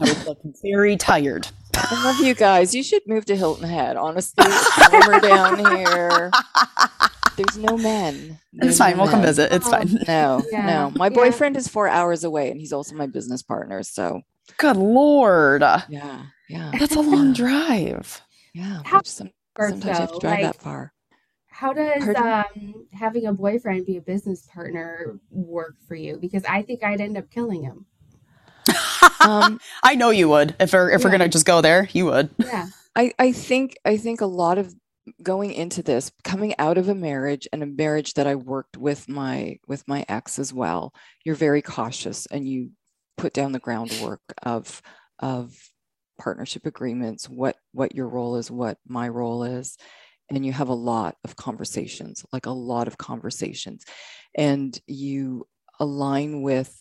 I 0.00 0.04
would 0.04 0.26
look 0.26 0.38
very 0.62 0.96
tired. 0.96 1.48
I 1.74 2.02
love 2.04 2.24
you 2.24 2.34
guys. 2.34 2.74
You 2.74 2.82
should 2.82 3.02
move 3.06 3.24
to 3.26 3.36
Hilton 3.36 3.68
Head. 3.68 3.96
Honestly, 3.96 4.44
it's 4.46 4.90
warmer 4.92 5.20
down 5.20 5.58
here. 5.76 6.30
There's 7.36 7.56
no 7.58 7.76
men. 7.76 8.38
It's 8.54 8.78
fine. 8.78 8.96
no 8.96 9.02
We'll 9.02 9.10
come 9.12 9.22
visit. 9.22 9.52
It's 9.52 9.66
Oh. 9.66 9.70
fine. 9.70 9.98
No, 10.08 10.42
Yeah, 10.50 10.66
no. 10.66 10.92
My 10.96 11.06
yeah. 11.06 11.14
boyfriend 11.14 11.56
is 11.56 11.68
four 11.68 11.88
hours 11.88 12.24
away, 12.24 12.50
and 12.50 12.58
he's 12.60 12.72
also 12.72 12.94
my 12.94 13.06
business 13.06 13.42
partner. 13.42 13.82
So 13.82 14.22
Good 14.58 14.76
lord. 14.76 15.62
yeah, 15.62 16.22
yeah, 16.48 16.72
That's 16.78 16.96
a 16.96 17.00
long 17.00 17.32
drive. 17.34 18.20
yeah. 18.54 18.80
How 18.84 19.00
some, 19.04 19.30
Or 19.58 19.68
sometimes 19.70 19.98
you 19.98 20.00
have 20.00 20.12
to 20.12 20.18
drive 20.20 20.32
like- 20.42 20.42
that 20.56 20.62
far. 20.62 20.92
How 21.62 21.72
does 21.72 22.08
um 22.16 22.86
having 22.92 23.26
a 23.26 23.32
boyfriend 23.32 23.86
be 23.86 23.96
a 23.96 24.00
business 24.00 24.48
partner 24.52 25.20
work 25.30 25.76
for 25.86 25.94
you? 25.94 26.18
Because 26.20 26.44
i 26.48 26.60
think 26.62 26.82
i'd 26.82 27.00
end 27.00 27.16
up 27.16 27.30
killing 27.30 27.62
him. 27.62 27.86
Um, 29.20 29.60
I 29.82 29.94
know 29.94 30.10
you 30.10 30.28
would. 30.28 30.56
If 30.58 30.72
we're 30.72 30.90
if 30.90 31.04
we're 31.04 31.10
gonna 31.10 31.28
just 31.28 31.46
go 31.46 31.60
there, 31.60 31.88
you 31.92 32.06
would. 32.06 32.30
yeah. 32.38 32.68
I, 32.94 33.12
I 33.18 33.32
think 33.32 33.76
I 33.84 33.96
think 33.96 34.20
a 34.20 34.26
lot 34.26 34.58
of 34.58 34.74
going 35.22 35.52
into 35.52 35.82
this, 35.82 36.12
coming 36.24 36.54
out 36.58 36.78
of 36.78 36.88
a 36.88 36.94
marriage 36.94 37.48
and 37.52 37.62
a 37.62 37.66
marriage 37.66 38.14
that 38.14 38.26
I 38.26 38.34
worked 38.34 38.76
with 38.76 39.08
my 39.08 39.58
with 39.66 39.86
my 39.88 40.04
ex 40.08 40.38
as 40.38 40.52
well, 40.52 40.92
you're 41.24 41.34
very 41.34 41.62
cautious 41.62 42.26
and 42.26 42.46
you 42.46 42.70
put 43.16 43.32
down 43.32 43.52
the 43.52 43.58
groundwork 43.58 44.22
of 44.42 44.82
of 45.18 45.56
partnership 46.18 46.66
agreements, 46.66 47.28
what 47.28 47.56
what 47.72 47.94
your 47.94 48.08
role 48.08 48.36
is, 48.36 48.50
what 48.50 48.78
my 48.86 49.08
role 49.08 49.44
is, 49.44 49.76
and 50.34 50.44
you 50.44 50.52
have 50.52 50.68
a 50.68 50.74
lot 50.74 51.16
of 51.24 51.36
conversations, 51.36 52.24
like 52.32 52.46
a 52.46 52.50
lot 52.50 52.88
of 52.88 52.98
conversations, 52.98 53.84
and 54.36 54.78
you 54.86 55.46
align 55.80 56.42
with 56.42 56.76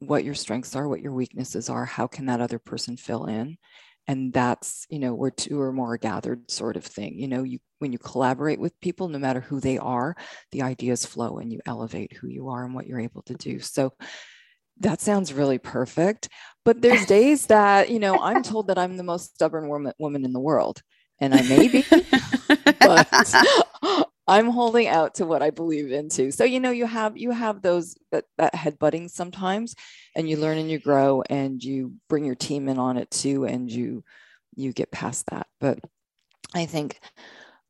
what 0.00 0.24
your 0.24 0.34
strengths 0.34 0.76
are, 0.76 0.88
what 0.88 1.00
your 1.00 1.12
weaknesses 1.12 1.68
are, 1.68 1.84
how 1.84 2.06
can 2.06 2.26
that 2.26 2.40
other 2.40 2.58
person 2.58 2.96
fill 2.96 3.26
in? 3.26 3.56
and 4.06 4.32
that's 4.32 4.86
you 4.90 4.98
know 4.98 5.14
where 5.14 5.30
two 5.30 5.60
or 5.60 5.72
more 5.72 5.94
are 5.94 5.98
gathered 5.98 6.50
sort 6.50 6.76
of 6.76 6.84
thing. 6.84 7.18
You 7.18 7.28
know 7.28 7.42
you 7.42 7.58
when 7.78 7.92
you 7.92 7.98
collaborate 7.98 8.60
with 8.60 8.78
people 8.80 9.08
no 9.08 9.18
matter 9.18 9.40
who 9.40 9.60
they 9.60 9.78
are 9.78 10.16
the 10.52 10.62
ideas 10.62 11.04
flow 11.04 11.38
and 11.38 11.52
you 11.52 11.60
elevate 11.66 12.12
who 12.14 12.28
you 12.28 12.48
are 12.48 12.64
and 12.64 12.74
what 12.74 12.86
you're 12.86 13.00
able 13.00 13.22
to 13.22 13.34
do. 13.34 13.60
So 13.60 13.92
that 14.80 15.00
sounds 15.00 15.32
really 15.32 15.58
perfect. 15.58 16.28
But 16.64 16.82
there's 16.82 17.06
days 17.06 17.46
that 17.46 17.90
you 17.90 17.98
know 17.98 18.18
i'm 18.20 18.42
told 18.42 18.68
that 18.68 18.78
i'm 18.78 18.96
the 18.96 19.02
most 19.02 19.34
stubborn 19.34 19.68
woman, 19.68 19.92
woman 19.98 20.24
in 20.24 20.32
the 20.32 20.40
world 20.40 20.82
and 21.20 21.34
i 21.34 21.42
may 21.42 21.68
be 21.68 21.84
but 22.80 23.34
i'm 24.26 24.48
holding 24.48 24.88
out 24.88 25.14
to 25.14 25.26
what 25.26 25.42
i 25.42 25.50
believe 25.50 25.92
into 25.92 26.30
so 26.30 26.44
you 26.44 26.60
know 26.60 26.70
you 26.70 26.86
have 26.86 27.16
you 27.16 27.30
have 27.30 27.62
those 27.62 27.96
that, 28.10 28.24
that 28.38 28.54
headbutting 28.54 29.10
sometimes 29.10 29.74
and 30.16 30.28
you 30.28 30.36
learn 30.36 30.58
and 30.58 30.70
you 30.70 30.78
grow 30.78 31.22
and 31.28 31.62
you 31.62 31.94
bring 32.08 32.24
your 32.24 32.34
team 32.34 32.68
in 32.68 32.78
on 32.78 32.96
it 32.96 33.10
too 33.10 33.44
and 33.44 33.70
you 33.70 34.02
you 34.56 34.72
get 34.72 34.90
past 34.90 35.26
that. 35.30 35.46
But 35.60 35.80
i 36.54 36.66
think 36.66 37.00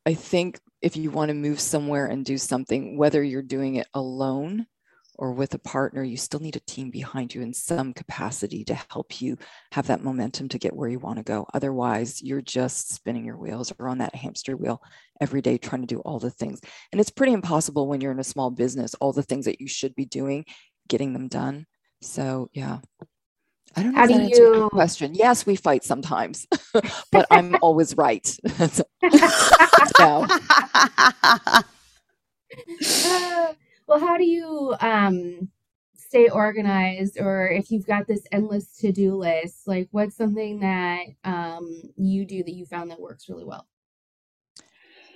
i 0.07 0.15
think 0.15 0.61
if 0.83 0.97
you 0.97 1.11
want 1.11 1.31
to 1.31 1.35
move 1.35 1.59
somewhere 1.59 2.07
and 2.07 2.25
do 2.25 2.37
something 2.37 2.99
whether 2.99 3.23
you're 3.23 3.43
doing 3.43 3.77
it 3.77 3.87
alone 3.95 4.67
or 5.17 5.33
with 5.33 5.55
a 5.55 5.59
partner, 5.59 6.03
you 6.03 6.17
still 6.17 6.41
need 6.41 6.57
a 6.57 6.61
team 6.61 6.91
behind 6.91 7.35
you 7.35 7.43
in 7.43 7.53
some 7.53 7.93
capacity 7.93 8.65
to 8.65 8.75
help 8.91 9.21
you 9.21 9.37
have 9.73 9.87
that 9.87 10.03
momentum 10.03 10.49
to 10.49 10.59
get 10.59 10.75
where 10.75 10.89
you 10.89 10.99
want 10.99 11.19
to 11.19 11.25
go. 11.25 11.47
Otherwise, 11.55 12.23
you're 12.23 12.43
just 12.43 12.95
spinning 12.95 13.25
your 13.25 13.37
wheels 13.37 13.73
or 13.79 13.89
on 13.89 13.99
that 13.99 14.15
hamster 14.15 14.57
wheel 14.57 14.83
every 15.21 15.41
day 15.41 15.59
trying 15.59 15.83
to 15.83 15.87
do 15.87 16.01
all 16.01 16.19
the 16.19 16.31
things. 16.31 16.61
And 16.93 17.01
it's 17.01 17.11
pretty 17.11 17.33
impossible 17.33 17.87
when 17.87 18.01
you're 18.01 18.13
in 18.13 18.21
a 18.21 18.25
small 18.25 18.51
business, 18.51 18.95
all 18.95 19.13
the 19.13 19.23
things 19.23 19.45
that 19.45 19.61
you 19.61 19.69
should 19.69 19.95
be 19.95 20.05
doing, 20.05 20.45
getting 20.89 21.13
them 21.13 21.29
done. 21.29 21.67
So, 22.03 22.51
yeah. 22.53 22.81
I 23.77 23.83
don't 23.83 23.93
know 23.93 23.99
How 23.99 24.05
if 24.05 24.11
do 24.11 24.15
that 24.15 24.23
answered 24.25 24.37
your 24.37 24.71
question. 24.71 25.15
Yes, 25.15 25.47
we 25.47 25.57
fight 25.57 25.85
sometimes, 25.85 26.47
but 27.13 27.27
I'm 27.31 27.57
always 27.63 27.97
right. 27.97 28.25
so, 29.97 30.27
well, 33.87 33.99
how 34.01 34.17
do 34.17 34.25
you 34.25 34.75
um 34.81 35.51
stay 35.95 36.29
organized 36.29 37.19
or 37.21 37.49
if 37.49 37.71
you've 37.71 37.87
got 37.87 38.07
this 38.07 38.27
endless 38.33 38.77
to-do 38.79 39.15
list, 39.17 39.67
like 39.67 39.89
what's 39.93 40.17
something 40.17 40.61
that 40.61 41.07
um 41.25 41.83
you 41.97 42.25
do 42.27 42.43
that 42.43 42.55
you 42.55 42.67
found 42.67 42.91
that 42.91 43.01
works 43.01 43.29
really 43.29 43.45
well? 43.45 43.67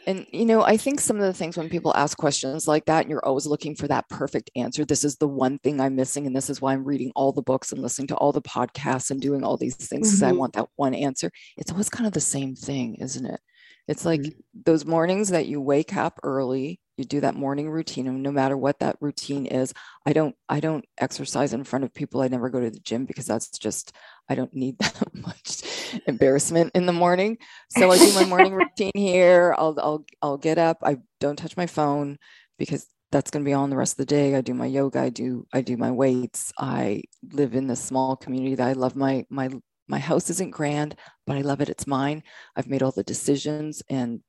And 0.07 0.27
you 0.33 0.47
know, 0.47 0.63
I 0.63 0.79
think 0.79 1.01
some 1.01 1.17
of 1.19 1.23
the 1.23 1.35
things 1.35 1.57
when 1.59 1.69
people 1.69 1.93
ask 1.95 2.17
questions 2.17 2.67
like 2.67 2.87
that, 2.87 3.03
and 3.03 3.11
you're 3.11 3.25
always 3.25 3.47
looking 3.47 3.75
for 3.77 3.87
that 3.89 4.09
perfect 4.09 4.51
answer. 4.57 4.85
This 4.87 5.05
is 5.05 5.17
the 5.17 5.29
one 5.29 5.59
thing 5.59 5.81
I'm 5.81 5.97
missing, 5.97 6.27
and 6.27 6.35
this 6.35 6.49
is 6.49 6.63
why 6.63 6.73
I'm 6.73 6.85
reading 6.85 7.13
all 7.15 7.31
the 7.33 7.43
books 7.43 7.73
and 7.73 7.83
listening 7.83 8.09
to 8.09 8.17
all 8.17 8.33
the 8.33 8.41
podcasts 8.41 9.11
and 9.11 9.21
doing 9.21 9.45
all 9.45 9.59
these 9.59 9.77
things 9.77 10.09
because 10.09 10.23
I 10.23 10.33
Mhm. 10.33 10.39
want 10.39 10.55
that 10.55 10.69
one 10.77 10.95
answer. 10.95 11.31
It's 11.59 11.71
always 11.71 11.91
kind 11.91 12.07
of 12.07 12.15
the 12.15 12.21
same 12.21 12.55
thing, 12.55 12.95
isn't 12.97 13.27
it? 13.27 13.41
It's 13.89 14.05
like 14.05 14.31
Mhm. 14.31 14.33
those 14.67 14.85
mornings 14.87 15.31
that 15.31 15.47
you 15.49 15.61
wake 15.61 15.97
up 15.97 16.21
early, 16.23 16.81
you 16.99 17.05
do 17.05 17.21
that 17.23 17.35
morning 17.37 17.71
routine, 17.71 18.07
and 18.09 18.23
no 18.23 18.31
matter 18.33 18.57
what 18.57 18.81
that 18.81 18.97
routine 19.01 19.47
is, 19.47 19.75
I 20.07 20.13
don't 20.13 20.37
I 20.49 20.61
don't 20.61 20.85
exercise 20.99 21.53
in 21.55 21.65
front 21.65 21.85
of 21.85 21.95
people. 21.95 22.21
I 22.23 22.29
never 22.29 22.51
go 22.51 22.61
to 22.61 22.71
the 22.71 22.81
gym 22.81 23.07
because 23.07 23.27
that's 23.27 23.51
just 23.59 23.93
I 24.29 24.35
don't 24.37 24.55
need 24.55 24.79
that 24.81 25.15
much 25.15 25.63
embarrassment 26.07 26.73
in 26.75 26.87
the 26.87 26.93
morning. 26.93 27.39
So 27.69 27.91
I 27.93 27.99
do 27.99 28.13
my 28.13 28.25
morning 28.25 28.55
routine 28.79 28.93
here. 28.95 29.55
I'll 29.59 29.75
I'll 29.81 30.05
I'll 30.23 30.39
get 30.39 30.59
up. 30.59 30.79
I 30.83 30.99
don't 31.21 31.37
touch 31.37 31.57
my 31.57 31.67
phone 31.67 32.19
because 32.59 32.87
that's 33.11 33.31
going 33.31 33.43
to 33.45 33.49
be 33.49 33.55
on 33.55 33.71
the 33.71 33.77
rest 33.77 33.95
of 33.95 33.99
the 33.99 34.07
day. 34.07 34.35
I 34.35 34.43
do 34.43 34.55
my 34.55 34.67
yoga. 34.67 35.01
I 35.01 35.09
do 35.11 35.47
I 35.53 35.63
do 35.63 35.77
my 35.77 35.91
weights. 35.91 36.53
I 36.59 37.03
live 37.33 37.55
in 37.55 37.67
this 37.69 37.83
small 37.83 38.17
community 38.17 38.55
that 38.57 38.69
I 38.69 38.73
love. 38.75 38.97
My 38.97 39.25
my 39.31 39.51
my 39.89 39.99
house 39.99 40.31
isn't 40.31 40.51
grand, 40.51 40.95
but 41.27 41.37
I 41.37 41.41
love 41.41 41.61
it. 41.61 41.69
It's 41.69 41.87
mine. 41.87 42.23
I've 42.57 42.69
made 42.69 42.83
all 42.83 42.93
the 42.93 43.03
decisions 43.03 43.83
and 43.89 44.21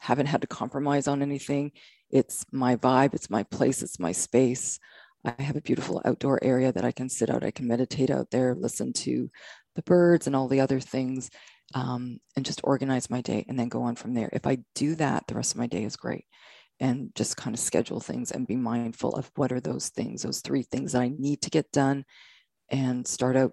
haven't 0.00 0.26
had 0.26 0.42
to 0.42 0.46
compromise 0.46 1.08
on 1.08 1.22
anything. 1.22 1.72
It's 2.10 2.44
my 2.52 2.76
vibe. 2.76 3.14
It's 3.14 3.30
my 3.30 3.44
place. 3.44 3.82
It's 3.82 3.98
my 3.98 4.12
space. 4.12 4.78
I 5.24 5.42
have 5.42 5.56
a 5.56 5.62
beautiful 5.62 6.02
outdoor 6.04 6.42
area 6.44 6.72
that 6.72 6.84
I 6.84 6.92
can 6.92 7.08
sit 7.08 7.30
out. 7.30 7.42
I 7.42 7.50
can 7.50 7.66
meditate 7.66 8.10
out 8.10 8.30
there, 8.30 8.54
listen 8.54 8.92
to 8.92 9.30
the 9.74 9.82
birds 9.82 10.26
and 10.26 10.36
all 10.36 10.48
the 10.48 10.60
other 10.60 10.80
things, 10.80 11.30
um, 11.74 12.20
and 12.36 12.44
just 12.44 12.60
organize 12.62 13.10
my 13.10 13.20
day 13.20 13.44
and 13.48 13.58
then 13.58 13.68
go 13.68 13.82
on 13.82 13.96
from 13.96 14.14
there. 14.14 14.30
If 14.32 14.46
I 14.46 14.58
do 14.74 14.94
that, 14.96 15.26
the 15.26 15.34
rest 15.34 15.52
of 15.52 15.58
my 15.58 15.66
day 15.66 15.82
is 15.84 15.96
great. 15.96 16.24
And 16.78 17.10
just 17.14 17.36
kind 17.36 17.54
of 17.54 17.60
schedule 17.60 18.00
things 18.00 18.30
and 18.30 18.46
be 18.46 18.56
mindful 18.56 19.14
of 19.16 19.30
what 19.34 19.50
are 19.50 19.60
those 19.60 19.88
things, 19.88 20.22
those 20.22 20.40
three 20.40 20.62
things 20.62 20.92
that 20.92 21.02
I 21.02 21.08
need 21.08 21.42
to 21.42 21.50
get 21.50 21.72
done, 21.72 22.04
and 22.70 23.06
start 23.06 23.36
out, 23.36 23.52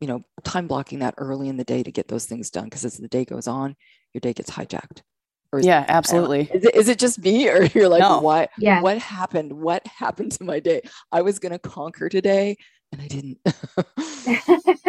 you 0.00 0.06
know, 0.08 0.22
time 0.44 0.66
blocking 0.66 1.00
that 1.00 1.14
early 1.18 1.48
in 1.48 1.56
the 1.56 1.64
day 1.64 1.82
to 1.82 1.92
get 1.92 2.08
those 2.08 2.26
things 2.26 2.50
done. 2.50 2.64
Because 2.64 2.84
as 2.84 2.96
the 2.96 3.08
day 3.08 3.24
goes 3.24 3.46
on, 3.46 3.76
your 4.14 4.20
day 4.20 4.32
gets 4.32 4.50
hijacked. 4.50 5.02
Or 5.52 5.60
is, 5.60 5.66
yeah, 5.66 5.84
absolutely. 5.88 6.42
is 6.52 6.64
it, 6.64 6.74
is 6.74 6.88
it 6.88 6.98
just 6.98 7.18
me, 7.20 7.48
or 7.48 7.62
you're 7.74 7.88
like, 7.88 8.00
No. 8.00 8.20
what? 8.20 8.50
Yeah. 8.58 8.82
What 8.82 8.98
happened? 8.98 9.52
What 9.52 9.86
happened 9.86 10.32
to 10.32 10.44
my 10.44 10.60
day? 10.60 10.82
I 11.10 11.22
was 11.22 11.38
going 11.38 11.52
to 11.52 11.58
conquer 11.58 12.08
today, 12.08 12.56
and 12.92 13.00
I 13.00 13.06
didn't. 13.08 13.38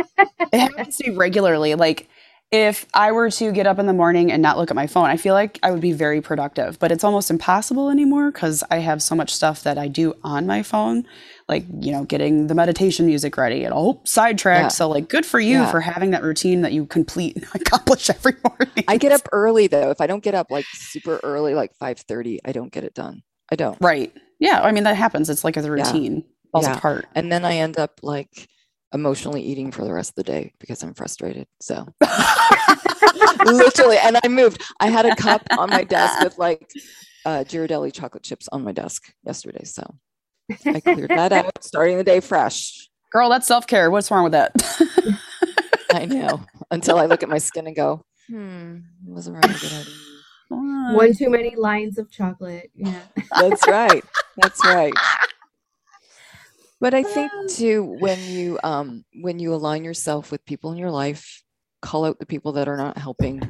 It 0.52 0.60
happens 0.60 0.98
to 0.98 1.12
me 1.12 1.16
regularly. 1.16 1.76
Like 1.76 2.10
if 2.52 2.88
I 2.94 3.12
were 3.12 3.30
to 3.30 3.52
get 3.52 3.68
up 3.68 3.78
in 3.78 3.86
the 3.86 3.94
morning 3.94 4.32
and 4.32 4.42
not 4.42 4.58
look 4.58 4.72
at 4.72 4.76
my 4.76 4.88
phone, 4.88 5.06
I 5.06 5.18
feel 5.18 5.36
like 5.36 5.60
I 5.62 5.70
would 5.70 5.82
be 5.82 5.92
very 5.92 6.22
productive. 6.22 6.80
But 6.80 6.92
it's 6.92 7.04
almost 7.04 7.30
impossible 7.30 7.90
anymore 7.90 8.32
because 8.32 8.64
I 8.72 8.78
have 8.78 9.04
so 9.04 9.16
much 9.16 9.34
stuff 9.34 9.62
that 9.64 9.78
I 9.78 9.88
do 9.88 10.16
on 10.24 10.48
my 10.48 10.64
phone, 10.64 11.06
like 11.50 11.66
you 11.82 11.92
know, 11.92 12.06
getting 12.06 12.48
the 12.48 12.56
meditation 12.56 13.06
music 13.06 13.36
ready 13.36 13.66
and 13.66 13.74
oh, 13.76 14.00
sidetrack. 14.06 14.62
Yeah. 14.64 14.68
So 14.70 14.88
like, 14.88 15.10
good 15.10 15.26
for 15.26 15.40
you 15.40 15.58
Yeah. 15.58 15.72
for 15.72 15.82
having 15.82 16.12
that 16.12 16.24
routine 16.24 16.62
that 16.62 16.72
you 16.72 16.86
complete 16.86 17.36
and 17.36 17.46
accomplish 17.56 18.10
every 18.10 18.36
morning. 18.48 18.86
I 18.88 18.98
get 18.98 19.12
up 19.12 19.28
early 19.32 19.68
though. 19.68 19.90
If 19.90 20.00
I 20.00 20.08
don't 20.08 20.24
get 20.24 20.36
up 20.36 20.48
like 20.52 20.66
super 20.74 21.20
early, 21.24 21.54
like 21.56 21.74
five 21.76 22.00
thirty, 22.00 22.40
I 22.46 22.52
don't 22.54 22.72
get 22.72 22.84
it 22.86 22.94
done. 22.94 23.24
I 23.52 23.56
don't. 23.56 23.78
right. 23.82 24.14
Yeah, 24.40 24.62
I 24.62 24.72
mean 24.72 24.84
that 24.86 24.96
happens. 24.96 25.30
It's 25.30 25.44
like 25.44 25.58
a 25.58 25.62
routine 25.64 26.24
falls 26.54 26.66
Yeah. 26.66 26.78
apart. 26.78 27.08
And 27.16 27.32
then 27.32 27.44
I 27.44 27.56
end 27.58 27.78
up 27.78 28.00
like 28.04 28.48
emotionally 28.94 29.42
eating 29.42 29.72
for 29.72 29.84
the 29.84 29.92
rest 29.94 30.12
of 30.12 30.16
the 30.16 30.24
day 30.24 30.54
because 30.60 30.82
I'm 30.84 30.94
frustrated. 30.94 31.48
So 31.62 31.88
literally, 33.46 33.98
and 33.98 34.18
I 34.24 34.28
moved. 34.28 34.64
I 34.80 34.90
had 34.90 35.06
a 35.06 35.16
cup 35.16 35.42
on 35.58 35.70
my 35.70 35.84
desk 35.84 36.22
with 36.24 36.38
like 36.38 36.72
uh, 37.26 37.44
Ghirardelli 37.48 37.92
chocolate 37.94 38.24
chips 38.24 38.48
on 38.52 38.64
my 38.64 38.72
desk 38.72 39.12
yesterday. 39.26 39.64
So 39.66 39.96
I 40.66 40.80
cleared 40.80 41.10
that 41.10 41.32
out, 41.32 41.64
starting 41.64 41.98
the 41.98 42.04
day 42.04 42.20
fresh. 42.20 42.90
Girl, 43.12 43.30
that's 43.30 43.48
self 43.48 43.68
care. 43.68 43.90
What's 43.90 44.12
wrong 44.12 44.24
with 44.24 44.34
that? 44.34 44.52
I 45.92 46.06
know 46.06 46.42
until 46.72 46.98
I 46.98 47.06
look 47.06 47.24
at 47.24 47.30
my 47.30 47.40
skin 47.40 47.68
and 47.68 47.76
go, 47.76 48.04
hmm, 48.28 48.76
it 48.76 49.10
wasn't 49.10 49.38
really 49.38 49.56
a 49.56 49.60
good 49.60 49.74
idea. 49.74 50.96
One 50.96 51.14
too 51.14 51.30
many 51.30 51.56
lines 51.56 51.98
of 51.98 52.12
chocolate. 52.12 52.72
Yeah. 52.76 53.02
That's 53.40 53.68
right. 53.68 54.04
That's 54.38 54.64
right. 54.66 54.94
But 56.82 56.94
I 56.94 57.04
think 57.04 57.30
too, 57.50 57.84
when 57.84 58.26
you 58.30 58.58
um 58.64 59.04
when 59.16 59.38
you 59.38 59.54
align 59.54 59.84
yourself 59.84 60.32
with 60.32 60.46
people 60.46 60.72
in 60.72 60.78
your 60.78 60.92
life, 60.92 61.44
call 61.82 62.06
out 62.06 62.20
the 62.20 62.26
people 62.26 62.54
that 62.54 62.70
are 62.70 62.78
not 62.78 62.98
helping, 62.98 63.42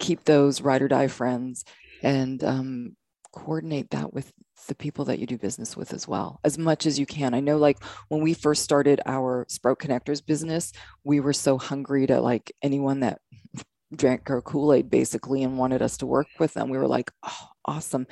keep 0.00 0.24
those 0.24 0.60
ride 0.60 0.82
or 0.82 0.88
die 0.88 1.06
friends, 1.06 1.64
and 2.02 2.42
um, 2.42 2.96
coordinate 3.32 3.90
that 3.90 4.12
with 4.12 4.32
the 4.66 4.74
people 4.74 5.04
that 5.06 5.18
you 5.18 5.26
do 5.26 5.38
business 5.38 5.76
with 5.76 5.92
as 5.92 6.06
well, 6.06 6.40
as 6.44 6.58
much 6.58 6.86
as 6.86 6.98
you 6.98 7.06
can. 7.06 7.34
I 7.34 7.40
know, 7.40 7.56
like 7.58 7.82
when 8.08 8.22
we 8.22 8.34
first 8.34 8.62
started 8.62 9.00
our 9.06 9.46
Sprout 9.48 9.78
Connectors 9.78 10.24
business, 10.24 10.72
we 11.04 11.20
were 11.20 11.32
so 11.32 11.58
hungry 11.58 12.06
to 12.06 12.20
like 12.20 12.52
anyone 12.62 13.00
that 13.00 13.20
drank 13.96 14.30
our 14.30 14.40
Kool-Aid 14.40 14.88
basically 14.90 15.42
and 15.42 15.58
wanted 15.58 15.82
us 15.82 15.96
to 15.98 16.06
work 16.06 16.28
with 16.38 16.54
them. 16.54 16.70
We 16.70 16.78
were 16.78 16.86
like, 16.88 17.10
oh, 17.22 17.48
awesome. 17.64 18.06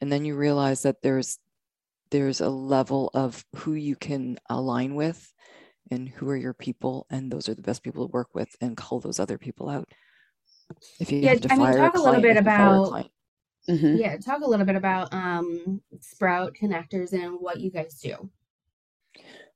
And 0.00 0.12
then 0.12 0.24
you 0.24 0.36
realize 0.36 0.82
that 0.82 1.02
there's 1.02 1.38
there's 2.10 2.40
a 2.40 2.48
level 2.50 3.10
of 3.14 3.44
who 3.56 3.72
you 3.72 3.96
can 3.96 4.38
align 4.48 4.94
with 4.94 5.32
and 5.90 6.08
who 6.08 6.28
are 6.28 6.36
your 6.36 6.54
people 6.54 7.06
and 7.10 7.32
those 7.32 7.48
are 7.48 7.54
the 7.54 7.62
best 7.62 7.82
people 7.82 8.06
to 8.06 8.12
work 8.12 8.28
with 8.34 8.54
and 8.60 8.76
call 8.76 9.00
those 9.00 9.18
other 9.18 9.36
people 9.36 9.68
out 9.68 9.88
if 11.00 11.10
you 11.10 11.18
Yeah, 11.18 11.30
have 11.30 11.40
to 11.40 11.52
I 11.52 11.56
mean, 11.56 11.72
talk 11.76 11.94
a 11.94 11.98
a 11.98 12.02
little 12.02 12.20
bit 12.20 12.28
you 12.28 12.34
have 12.36 12.44
to 12.44 12.50
fire 12.50 12.66
a 12.74 12.78
about- 12.80 12.92
Mhm. 13.68 13.98
Yeah. 13.98 14.16
Talk 14.18 14.42
a 14.42 14.48
little 14.48 14.66
bit 14.66 14.76
about 14.76 15.12
um 15.12 15.80
Sprout 16.00 16.54
connectors 16.54 17.12
and 17.12 17.38
what 17.40 17.60
you 17.60 17.70
guys 17.70 17.98
do. 18.00 18.30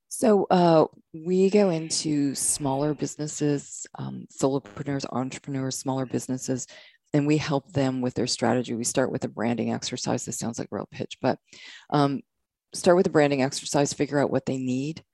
So 0.09 0.47
uh, 0.51 0.87
we 1.13 1.51
go 1.51 1.69
into 1.69 2.35
smaller 2.35 2.95
businesses, 2.95 3.87
um, 3.99 4.27
solopreneurs, 4.33 5.05
entrepreneurs, 5.13 5.77
smaller 5.77 6.07
businesses, 6.07 6.67
and 7.13 7.27
we 7.27 7.37
help 7.37 7.73
them 7.73 8.01
with 8.01 8.15
their 8.15 8.27
strategy. 8.27 8.75
We 8.75 8.85
start 8.85 9.13
with 9.13 9.25
a 9.25 9.29
branding 9.29 9.73
exercise. 9.73 10.25
This 10.25 10.39
sounds 10.39 10.59
like 10.59 10.69
a 10.73 10.77
real 10.77 10.89
pitch, 10.91 11.19
but 11.21 11.39
um, 11.91 12.23
start 12.75 12.97
with 12.97 13.07
a 13.07 13.11
branding 13.11 13.43
exercise, 13.43 13.93
figure 13.93 14.19
out 14.19 14.31
what 14.31 14.47
they 14.47 14.57
need, 14.57 15.05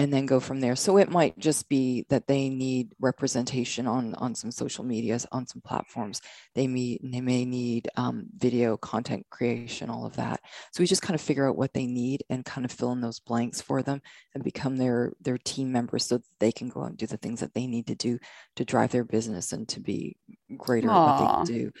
and 0.00 0.10
then 0.10 0.24
go 0.24 0.40
from 0.40 0.60
there. 0.60 0.76
So 0.76 0.96
it 0.96 1.10
might 1.10 1.38
just 1.38 1.68
be 1.68 2.06
that 2.08 2.26
they 2.26 2.48
need 2.48 2.94
representation 3.00 3.86
on 3.86 4.14
on 4.14 4.34
some 4.34 4.50
social 4.50 4.82
medias, 4.82 5.26
on 5.30 5.46
some 5.46 5.60
platforms. 5.60 6.22
They 6.54 6.66
meet, 6.66 7.02
they 7.04 7.20
may 7.20 7.44
need 7.44 7.90
um, 7.96 8.24
video 8.34 8.78
content 8.78 9.26
creation, 9.28 9.90
all 9.90 10.06
of 10.06 10.16
that. 10.16 10.40
So 10.72 10.82
we 10.82 10.86
just 10.86 11.02
kind 11.02 11.14
of 11.14 11.20
figure 11.20 11.46
out 11.46 11.58
what 11.58 11.74
they 11.74 11.86
need 11.86 12.24
and 12.30 12.46
kind 12.46 12.64
of 12.64 12.72
fill 12.72 12.92
in 12.92 13.02
those 13.02 13.20
blanks 13.20 13.60
for 13.60 13.82
them 13.82 14.00
and 14.34 14.42
become 14.42 14.78
their 14.78 15.12
their 15.20 15.36
team 15.36 15.70
members 15.70 16.06
so 16.06 16.16
that 16.16 16.24
they 16.38 16.50
can 16.50 16.70
go 16.70 16.80
out 16.80 16.88
and 16.88 16.96
do 16.96 17.06
the 17.06 17.18
things 17.18 17.40
that 17.40 17.52
they 17.52 17.66
need 17.66 17.86
to 17.88 17.94
do 17.94 18.18
to 18.56 18.64
drive 18.64 18.92
their 18.92 19.04
business 19.04 19.52
and 19.52 19.68
to 19.68 19.80
be 19.80 20.16
greater 20.56 20.88
at 20.88 20.94
what 20.94 21.44
they 21.46 21.52
do. 21.52 21.72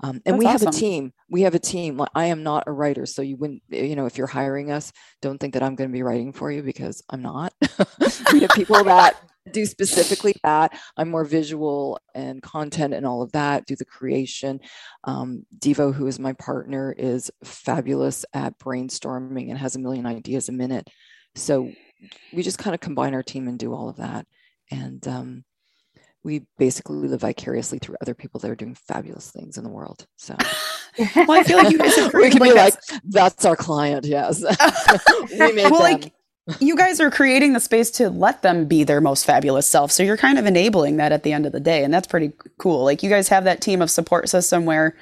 Um, 0.00 0.20
and 0.26 0.34
That's 0.34 0.38
we 0.38 0.46
have 0.46 0.62
a 0.62 0.70
team. 0.70 1.12
We 1.30 1.42
have 1.42 1.54
a 1.54 1.58
team. 1.58 2.00
I 2.14 2.26
am 2.26 2.42
not 2.42 2.64
a 2.66 2.72
writer, 2.72 3.06
so 3.06 3.22
you 3.22 3.36
wouldn't, 3.36 3.62
you 3.68 3.96
know, 3.96 4.06
if 4.06 4.18
you're 4.18 4.26
hiring 4.26 4.70
us, 4.70 4.92
don't 5.22 5.38
think 5.38 5.54
that 5.54 5.62
I'm 5.62 5.74
going 5.74 5.90
to 5.90 5.92
be 5.92 6.02
writing 6.02 6.32
for 6.32 6.50
you 6.50 6.62
because 6.62 7.02
I'm 7.10 7.22
not. 7.22 7.52
we 8.32 8.40
have 8.40 8.50
people 8.50 8.82
that 8.84 9.16
do 9.52 9.64
specifically 9.64 10.34
that. 10.42 10.78
I'm 10.96 11.08
more 11.08 11.24
visual 11.24 11.98
and 12.14 12.42
content 12.42 12.94
and 12.94 13.06
all 13.06 13.22
of 13.22 13.32
that. 13.32 13.66
Do 13.66 13.76
the 13.76 13.84
creation. 13.84 14.60
Um, 15.04 15.46
Devo, 15.58 15.94
who 15.94 16.06
is 16.06 16.18
my 16.18 16.32
partner, 16.34 16.94
is 16.96 17.30
fabulous 17.44 18.24
at 18.34 18.58
brainstorming 18.58 19.50
and 19.50 19.58
has 19.58 19.76
a 19.76 19.80
million 19.80 20.06
ideas 20.06 20.48
a 20.48 20.52
minute. 20.52 20.88
So 21.34 21.70
we 22.32 22.42
just 22.42 22.58
kind 22.58 22.74
of 22.74 22.80
combine 22.80 23.14
our 23.14 23.22
team 23.22 23.48
and 23.48 23.58
do 23.58 23.72
all 23.72 23.88
of 23.88 23.96
that. 23.96 24.26
And 24.70 25.06
um, 25.06 25.44
we 26.26 26.44
basically 26.58 26.96
live 26.96 27.20
vicariously 27.20 27.78
through 27.78 27.96
other 28.02 28.12
people 28.14 28.40
that 28.40 28.50
are 28.50 28.56
doing 28.56 28.74
fabulous 28.74 29.30
things 29.30 29.56
in 29.56 29.64
the 29.64 29.70
world. 29.70 30.06
So 30.16 30.36
well, 31.16 31.32
I 31.32 31.44
feel 31.44 31.56
like 31.56 31.70
you 31.70 31.78
guys 31.78 31.96
we 32.14 32.30
can 32.30 32.42
be 32.42 32.52
like, 32.52 32.74
like, 32.74 33.00
that's 33.04 33.44
our 33.44 33.56
client. 33.56 34.04
Yes. 34.04 34.42
we 35.30 35.52
made 35.52 35.70
well, 35.70 35.82
them. 35.82 36.00
like 36.02 36.12
you 36.60 36.76
guys 36.76 37.00
are 37.00 37.10
creating 37.10 37.52
the 37.52 37.60
space 37.60 37.90
to 37.92 38.10
let 38.10 38.42
them 38.42 38.66
be 38.66 38.84
their 38.84 39.00
most 39.00 39.24
fabulous 39.24 39.68
self. 39.68 39.90
So 39.92 40.02
you're 40.02 40.16
kind 40.16 40.38
of 40.38 40.46
enabling 40.46 40.96
that 40.98 41.12
at 41.12 41.22
the 41.22 41.32
end 41.32 41.46
of 41.46 41.52
the 41.52 41.60
day. 41.60 41.84
And 41.84 41.94
that's 41.94 42.06
pretty 42.08 42.32
cool. 42.58 42.84
Like 42.84 43.02
you 43.02 43.08
guys 43.08 43.28
have 43.28 43.44
that 43.44 43.60
team 43.60 43.80
of 43.80 43.90
support 43.90 44.28
system 44.28 44.64
where 44.66 44.96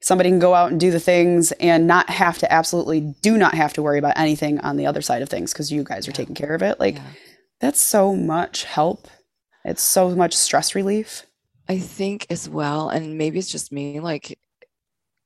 somebody 0.00 0.30
can 0.30 0.38
go 0.38 0.54
out 0.54 0.70
and 0.70 0.78
do 0.80 0.92
the 0.92 1.00
things 1.00 1.50
and 1.52 1.88
not 1.88 2.08
have 2.08 2.38
to 2.38 2.52
absolutely 2.52 3.00
do 3.20 3.36
not 3.36 3.54
have 3.54 3.72
to 3.72 3.82
worry 3.82 3.98
about 3.98 4.16
anything 4.16 4.60
on 4.60 4.76
the 4.76 4.86
other 4.86 5.02
side 5.02 5.22
of 5.22 5.28
things 5.28 5.52
because 5.52 5.72
you 5.72 5.82
guys 5.82 6.06
are 6.06 6.12
taking 6.12 6.36
care 6.36 6.54
of 6.54 6.62
it. 6.62 6.78
Like 6.78 6.94
Yeah. 6.96 7.02
that's 7.60 7.80
so 7.80 8.14
much 8.14 8.62
help. 8.62 9.08
It's 9.68 9.82
so 9.82 10.10
much 10.10 10.34
stress 10.34 10.74
relief. 10.74 11.24
I 11.68 11.78
think 11.78 12.26
as 12.30 12.48
well, 12.48 12.88
and 12.88 13.18
maybe 13.18 13.38
it's 13.38 13.50
just 13.50 13.72
me, 13.72 14.00
like 14.00 14.38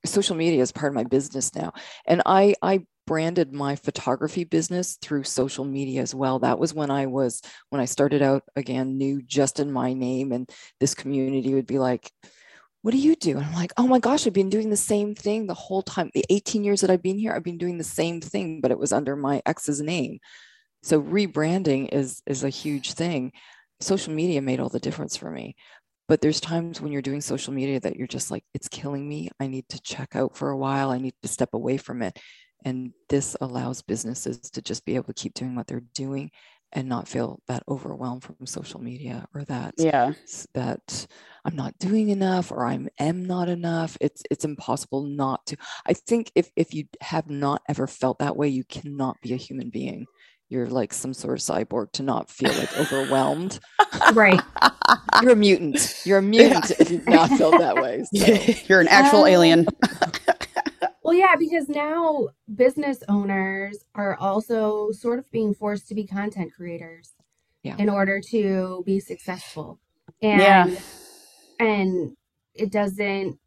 social 0.04 0.34
media 0.36 0.60
is 0.60 0.72
part 0.72 0.90
of 0.90 0.94
my 0.94 1.04
business 1.04 1.54
now. 1.54 1.72
And 2.06 2.22
I 2.26 2.54
I 2.62 2.84
branded 3.06 3.52
my 3.52 3.76
photography 3.76 4.44
business 4.44 4.96
through 5.02 5.24
social 5.24 5.64
media 5.64 6.02
as 6.02 6.14
well. 6.14 6.40
That 6.40 6.58
was 6.58 6.74
when 6.74 6.90
I 6.90 7.06
was 7.06 7.42
when 7.70 7.80
I 7.80 7.84
started 7.84 8.22
out 8.22 8.42
again, 8.56 8.98
new 8.98 9.22
just 9.22 9.60
in 9.60 9.72
my 9.72 9.92
name. 9.92 10.32
And 10.32 10.50
this 10.80 10.94
community 10.94 11.54
would 11.54 11.66
be 11.66 11.78
like, 11.78 12.10
what 12.82 12.90
do 12.90 12.98
you 12.98 13.14
do? 13.14 13.36
And 13.36 13.46
I'm 13.46 13.54
like, 13.54 13.72
oh 13.76 13.86
my 13.86 14.00
gosh, 14.00 14.26
I've 14.26 14.32
been 14.32 14.50
doing 14.50 14.70
the 14.70 14.76
same 14.76 15.14
thing 15.14 15.46
the 15.46 15.54
whole 15.54 15.82
time. 15.82 16.10
The 16.14 16.24
18 16.30 16.64
years 16.64 16.80
that 16.80 16.90
I've 16.90 17.02
been 17.02 17.18
here, 17.18 17.32
I've 17.32 17.44
been 17.44 17.58
doing 17.58 17.78
the 17.78 17.84
same 17.84 18.20
thing, 18.20 18.60
but 18.60 18.72
it 18.72 18.78
was 18.78 18.92
under 18.92 19.14
my 19.14 19.42
ex's 19.46 19.80
name. 19.80 20.18
So 20.82 21.00
rebranding 21.00 21.90
is 21.92 22.22
is 22.26 22.42
a 22.42 22.48
huge 22.48 22.94
thing. 22.94 23.32
Social 23.82 24.12
media 24.12 24.40
made 24.40 24.60
all 24.60 24.68
the 24.68 24.80
difference 24.80 25.16
for 25.16 25.30
me. 25.30 25.56
But 26.08 26.20
there's 26.20 26.40
times 26.40 26.80
when 26.80 26.92
you're 26.92 27.02
doing 27.02 27.20
social 27.20 27.52
media 27.52 27.80
that 27.80 27.96
you're 27.96 28.06
just 28.06 28.30
like, 28.30 28.44
it's 28.54 28.68
killing 28.68 29.08
me. 29.08 29.30
I 29.40 29.46
need 29.46 29.68
to 29.70 29.80
check 29.82 30.14
out 30.14 30.36
for 30.36 30.50
a 30.50 30.56
while. 30.56 30.90
I 30.90 30.98
need 30.98 31.14
to 31.22 31.28
step 31.28 31.50
away 31.54 31.76
from 31.76 32.02
it. 32.02 32.18
And 32.64 32.92
this 33.08 33.36
allows 33.40 33.82
businesses 33.82 34.38
to 34.50 34.62
just 34.62 34.84
be 34.84 34.94
able 34.96 35.06
to 35.06 35.14
keep 35.14 35.34
doing 35.34 35.54
what 35.54 35.66
they're 35.66 35.82
doing 35.94 36.30
and 36.72 36.88
not 36.88 37.08
feel 37.08 37.40
that 37.48 37.62
overwhelmed 37.68 38.24
from 38.24 38.46
social 38.46 38.80
media 38.80 39.26
or 39.34 39.44
that 39.44 39.74
Yeah. 39.76 40.12
that 40.54 41.06
I'm 41.44 41.56
not 41.56 41.78
doing 41.78 42.08
enough 42.08 42.50
or 42.50 42.64
I'm 42.64 42.88
am 42.98 43.24
not 43.24 43.48
enough. 43.48 43.96
It's 44.00 44.22
it's 44.30 44.44
impossible 44.44 45.02
not 45.02 45.44
to. 45.46 45.56
I 45.86 45.92
think 45.92 46.32
if 46.34 46.50
if 46.56 46.72
you 46.72 46.84
have 47.00 47.28
not 47.28 47.62
ever 47.68 47.86
felt 47.86 48.20
that 48.20 48.36
way, 48.36 48.48
you 48.48 48.64
cannot 48.64 49.20
be 49.20 49.34
a 49.34 49.36
human 49.36 49.70
being. 49.70 50.06
You're 50.52 50.66
like 50.66 50.92
some 50.92 51.14
sort 51.14 51.32
of 51.32 51.40
cyborg 51.40 51.92
to 51.92 52.02
not 52.02 52.28
feel 52.28 52.52
like 52.52 52.78
overwhelmed. 52.78 53.58
right. 54.12 54.38
You're 55.22 55.32
a 55.32 55.36
mutant. 55.36 56.02
You're 56.04 56.18
a 56.18 56.22
mutant 56.22 56.72
if 56.78 56.90
you've 56.90 57.08
not 57.08 57.30
felt 57.30 57.58
that 57.58 57.76
way. 57.76 58.04
So. 58.14 58.26
You're 58.68 58.82
an 58.82 58.88
actual 58.88 59.20
Oh. 59.22 59.26
alien. 59.26 59.66
Well, 61.04 61.14
yeah, 61.14 61.34
because 61.36 61.68
now 61.68 62.28
business 62.54 63.02
owners 63.08 63.84
are 63.94 64.14
also 64.16 64.92
sort 64.92 65.18
of 65.18 65.28
being 65.32 65.52
forced 65.52 65.88
to 65.88 65.94
be 65.96 66.06
content 66.06 66.52
creators 66.54 67.10
Yeah. 67.64 67.74
in 67.78 67.88
order 67.88 68.20
to 68.30 68.82
be 68.86 69.00
successful. 69.00 69.80
And 70.22 70.40
Yeah. 70.40 70.76
and 71.58 72.16
it 72.54 72.70
doesn't 72.70 73.38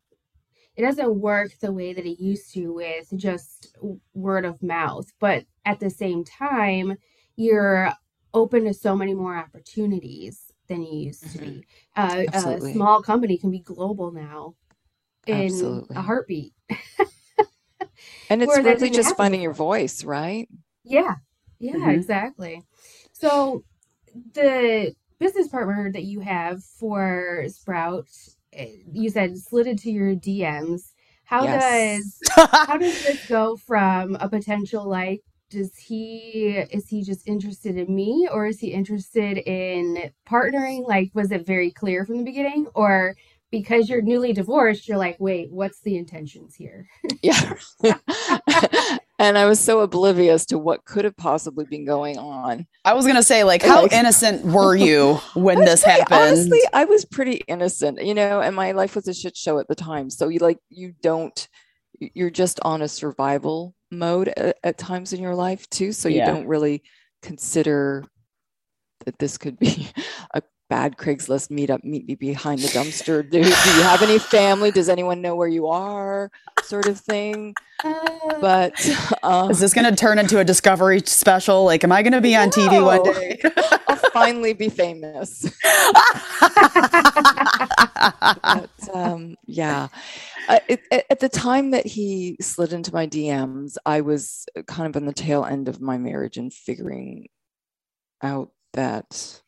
it 0.75 0.81
doesn't 0.81 1.15
work 1.21 1.51
the 1.61 1.71
way 1.71 1.93
that 1.93 2.05
it 2.05 2.21
used 2.21 2.53
to 2.55 2.73
with 2.73 3.07
just 3.15 3.73
word 4.13 4.43
of 4.43 4.61
mouth, 4.61 5.05
but 5.21 5.45
at 5.65 5.79
the 5.79 5.89
same 5.89 6.23
time, 6.23 6.97
you're 7.35 7.91
open 8.33 8.65
to 8.65 8.73
so 8.73 8.95
many 8.95 9.13
more 9.13 9.35
opportunities 9.35 10.51
than 10.67 10.81
you 10.83 11.05
used 11.07 11.31
to 11.31 11.37
be. 11.39 11.65
Uh, 11.95 12.25
a 12.33 12.61
small 12.61 13.01
company 13.01 13.37
can 13.37 13.51
be 13.51 13.59
global 13.59 14.11
now 14.11 14.55
in 15.27 15.45
Absolutely. 15.45 15.95
a 15.95 16.01
heartbeat. 16.01 16.53
And 18.29 18.41
it's 18.41 18.57
really 18.57 18.89
just 18.89 19.09
happen 19.09 19.17
finding 19.17 19.41
your 19.41 19.53
voice, 19.53 20.03
right? 20.03 20.47
Yeah. 20.83 21.15
Yeah, 21.59 21.75
Mhm. 21.75 21.93
exactly. 21.93 22.63
So 23.13 23.63
the 24.33 24.93
business 25.19 25.47
partner 25.47 25.91
that 25.91 26.03
you 26.03 26.19
have 26.21 26.63
for 26.63 27.45
Sprout, 27.47 28.07
eh, 28.53 28.67
you 28.91 29.09
said 29.09 29.37
slid 29.37 29.67
into 29.67 29.91
your 29.91 30.15
DMs. 30.15 30.93
How 31.23 31.43
Yes. 31.43 32.21
does 32.31 32.67
how 32.67 32.77
does 32.77 32.97
this 33.03 33.23
go 33.25 33.55
from 33.57 34.15
a 34.19 34.27
potential 34.29 34.87
like 34.87 35.21
does 35.55 35.75
he 35.77 36.57
is 36.77 36.87
he 36.87 37.01
just 37.01 37.27
interested 37.27 37.77
in 37.77 37.93
me 37.95 38.27
or 38.31 38.45
is 38.45 38.59
he 38.59 38.67
interested 38.73 39.37
in 39.37 40.11
partnering 40.29 40.85
like 40.87 41.09
was 41.13 41.31
it 41.31 41.45
very 41.45 41.71
clear 41.71 42.05
from 42.05 42.17
the 42.17 42.23
beginning 42.23 42.67
or 42.75 43.15
because 43.51 43.87
you're 43.89 44.01
newly 44.01 44.33
divorced 44.33 44.87
you're 44.87 44.97
like 44.97 45.15
wait 45.19 45.49
what's 45.51 45.79
the 45.81 45.95
intentions 45.97 46.53
here 46.55 46.85
Yeah. 47.21 47.53
and 49.19 49.37
I 49.37 49.45
was 49.45 49.59
so 49.59 49.79
oblivious 49.79 50.45
to 50.47 50.57
what 50.59 50.83
could 50.85 51.05
have 51.05 51.15
possibly 51.17 51.65
been 51.65 51.85
going 51.85 52.17
on. 52.17 52.67
I 52.83 52.93
was 52.93 53.07
gonna 53.07 53.23
say, 53.23 53.43
like, 53.43 53.63
how 53.63 53.83
Like- 53.83 53.93
innocent 54.01 54.43
were 54.45 54.75
you 54.75 55.15
when 55.35 55.59
this 55.59 55.83
pretty- 55.83 55.99
happened? 56.01 56.21
Honestly, 56.21 56.59
I 56.73 56.85
was 56.85 57.05
pretty 57.05 57.41
innocent, 57.47 58.03
you 58.03 58.13
know, 58.13 58.41
and 58.41 58.55
my 58.55 58.73
life 58.73 58.93
was 58.95 59.07
a 59.07 59.13
shit 59.13 59.35
show 59.37 59.57
at 59.59 59.67
the 59.67 59.75
time. 59.75 60.09
So 60.09 60.27
you 60.27 60.39
like 60.39 60.59
you 60.69 60.93
don't 61.01 61.47
you're 61.99 62.29
just 62.29 62.59
on 62.63 62.81
a 62.81 62.87
survival 62.87 63.75
mode 63.91 64.29
at, 64.29 64.57
at 64.63 64.77
times 64.77 65.13
in 65.13 65.21
your 65.21 65.35
life 65.35 65.69
too. 65.69 65.91
So 65.91 66.09
you 66.09 66.17
Yeah. 66.17 66.25
don't 66.25 66.47
really 66.47 66.83
consider 67.21 68.03
that 69.05 69.17
this 69.19 69.37
could 69.37 69.59
be 69.59 69.89
a 70.33 70.41
bad 70.75 70.97
Craigslist 70.97 71.51
meetup. 71.51 71.85
Meet 71.85 72.05
me 72.05 72.15
behind 72.15 72.59
the 72.59 72.67
dumpster. 72.67 73.23
Do, 73.23 73.41
do 73.41 73.47
you 73.47 73.83
have 73.83 74.01
any 74.01 74.19
family? 74.19 74.71
Does 74.71 74.89
anyone 74.89 75.21
know 75.21 75.33
where 75.33 75.47
you 75.47 75.67
are? 75.67 76.29
Sort 76.63 76.87
of 76.87 76.99
thing. 76.99 77.55
Uh, 77.81 78.39
But 78.41 78.73
um, 79.23 79.51
Is 79.51 79.61
this 79.61 79.73
gonna 79.73 79.95
turn 79.95 80.19
into 80.19 80.39
a 80.39 80.43
Discovery 80.43 81.01
special? 81.05 81.63
Like, 81.63 81.85
am 81.85 81.93
I 81.93 82.03
gonna 82.03 82.19
be 82.19 82.35
on 82.35 82.49
TV 82.49 82.83
one 82.83 83.03
day? 83.03 83.39
I'll 83.87 83.95
finally 84.11 84.51
be 84.51 84.67
famous. 84.67 85.43
but 88.43 88.69
um, 88.93 89.37
yeah, 89.45 89.87
uh, 90.49 90.59
it, 90.67 90.81
at, 90.91 91.05
at 91.09 91.19
the 91.21 91.29
time 91.29 91.71
that 91.71 91.85
he 91.85 92.35
slid 92.41 92.73
into 92.73 92.93
my 92.93 93.07
DMs, 93.07 93.77
I 93.85 94.01
was 94.01 94.45
kind 94.67 94.93
of 94.93 94.97
on 95.01 95.05
the 95.05 95.13
tail 95.13 95.45
end 95.45 95.69
of 95.69 95.79
my 95.79 95.97
marriage 95.97 96.35
and 96.35 96.53
figuring 96.53 97.29
out 98.21 98.51
that 98.73 99.41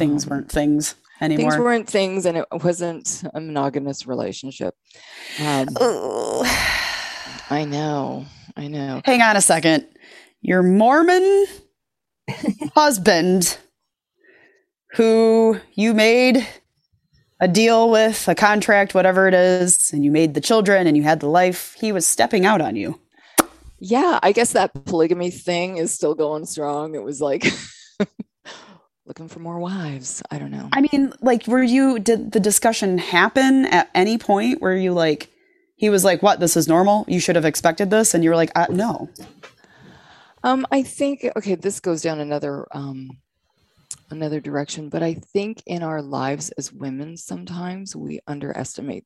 things 0.00 0.26
weren't 0.26 0.50
things 0.50 0.94
anymore. 1.20 1.50
things 1.50 1.60
weren't 1.60 1.88
things, 1.88 2.26
and 2.26 2.38
it 2.38 2.46
wasn't 2.64 3.22
a 3.34 3.40
monogamous 3.40 4.06
relationship. 4.06 4.74
Um, 5.38 5.68
I 7.50 7.64
know, 7.66 8.24
I 8.56 8.68
know. 8.68 9.02
Hang 9.04 9.20
on 9.20 9.36
a 9.36 9.40
second. 9.40 9.86
Your 10.40 10.62
Mormon 10.62 11.46
husband, 12.74 13.58
who 14.92 15.60
you 15.74 15.92
made 15.92 16.46
a 17.40 17.48
deal 17.48 17.90
with, 17.90 18.26
a 18.28 18.34
contract, 18.34 18.94
whatever 18.94 19.28
it 19.28 19.34
is, 19.34 19.92
and 19.92 20.04
you 20.04 20.10
made 20.10 20.34
the 20.34 20.40
children 20.40 20.86
and 20.86 20.96
you 20.96 21.02
had 21.02 21.20
the 21.20 21.28
life, 21.28 21.74
he 21.78 21.92
was 21.92 22.06
stepping 22.06 22.46
out 22.46 22.60
on 22.60 22.76
you. 22.76 22.98
Yeah, 23.78 24.18
I 24.22 24.32
guess 24.32 24.52
that 24.52 24.72
polygamy 24.84 25.30
thing 25.30 25.78
is 25.78 25.92
still 25.92 26.14
going 26.14 26.44
strong. 26.44 26.94
It 26.94 27.02
was 27.02 27.20
like 27.20 27.46
looking 29.10 29.28
for 29.28 29.40
more 29.40 29.58
wives. 29.58 30.22
I 30.30 30.38
don't 30.38 30.52
know. 30.52 30.68
I 30.72 30.82
mean, 30.82 31.12
like, 31.20 31.48
were 31.48 31.64
you, 31.64 31.98
did 31.98 32.30
the 32.30 32.38
discussion 32.38 32.96
happen 32.96 33.66
at 33.66 33.90
any 33.92 34.18
point 34.18 34.62
where 34.62 34.76
you, 34.76 34.92
like, 34.92 35.28
he 35.74 35.90
was 35.90 36.04
like, 36.04 36.22
what, 36.22 36.38
this 36.38 36.56
is 36.56 36.68
normal? 36.68 37.04
You 37.08 37.18
should 37.18 37.34
have 37.34 37.44
expected 37.44 37.90
this. 37.90 38.14
And 38.14 38.22
you 38.22 38.30
were 38.30 38.36
like, 38.36 38.52
uh, 38.54 38.66
no. 38.70 39.08
Um, 40.44 40.64
I 40.70 40.84
think 40.84 41.26
okay, 41.36 41.56
this 41.56 41.80
goes 41.80 42.02
down 42.02 42.20
another 42.20 42.66
um 42.70 43.10
another 44.10 44.40
direction, 44.40 44.88
but 44.88 45.02
I 45.02 45.14
think 45.14 45.62
in 45.66 45.82
our 45.82 46.00
lives 46.00 46.50
as 46.56 46.72
women, 46.72 47.16
sometimes 47.16 47.96
we 47.96 48.20
underestimate 48.26 49.04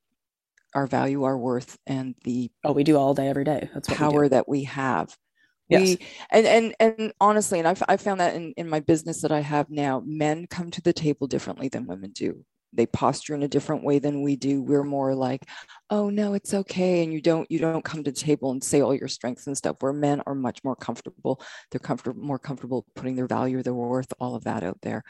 our 0.75 0.87
value, 0.87 1.25
our 1.25 1.37
worth, 1.39 1.79
and 1.87 2.15
the 2.25 2.51
Oh, 2.63 2.73
we 2.73 2.85
do 2.85 2.97
all 2.97 3.15
day, 3.15 3.29
every 3.29 3.45
day. 3.45 3.69
That's 3.73 3.89
what 3.89 3.99
we 3.99 4.05
power 4.05 4.29
that 4.29 4.49
we 4.49 4.65
have. 4.65 5.17
Yes. 5.69 5.97
And 6.31 6.47
and 6.47 6.75
and 6.81 7.13
honestly, 7.21 7.59
and 7.59 7.67
I've 7.67 7.83
I 7.89 7.97
found 7.97 8.21
that 8.21 8.35
in 8.35 8.53
in 8.57 8.69
my 8.69 8.81
business 8.81 9.23
that 9.23 9.33
I 9.33 9.41
have 9.41 9.71
now, 9.71 10.03
men 10.05 10.47
come 10.47 10.71
to 10.71 10.83
the 10.83 10.93
table 10.93 11.27
differently 11.27 11.69
than 11.69 11.87
women 11.87 12.11
do. 12.13 12.45
They 12.73 12.87
posture 12.87 13.35
in 13.35 13.45
a 13.45 13.49
different 13.49 13.85
way 13.85 14.01
than 14.01 14.23
we 14.23 14.35
do. 14.37 14.61
We're 14.61 14.83
more 14.83 15.15
like, 15.15 15.49
oh 15.91 16.11
no, 16.11 16.35
it's 16.35 16.53
okay, 16.53 17.03
and 17.03 17.13
you 17.13 17.21
don't 17.21 17.51
you 17.51 17.59
don't 17.59 17.85
come 17.85 18.05
to 18.05 18.11
the 18.11 18.17
table 18.17 18.51
and 18.51 18.63
say 18.63 18.83
all 18.83 18.95
your 18.95 19.09
strengths 19.09 19.47
and 19.47 19.57
stuff. 19.57 19.77
Where 19.81 19.93
men 19.93 20.23
are 20.27 20.35
much 20.35 20.63
more 20.65 20.77
comfortable. 20.77 21.41
They're 21.71 21.79
comfortable, 21.79 22.21
more 22.21 22.39
comfortable 22.39 22.85
putting 22.95 23.17
their 23.17 23.27
value, 23.27 23.63
their 23.63 23.75
worth, 23.75 24.13
all 24.19 24.35
of 24.35 24.45
that 24.45 24.65
out 24.65 24.81
there. 24.83 25.03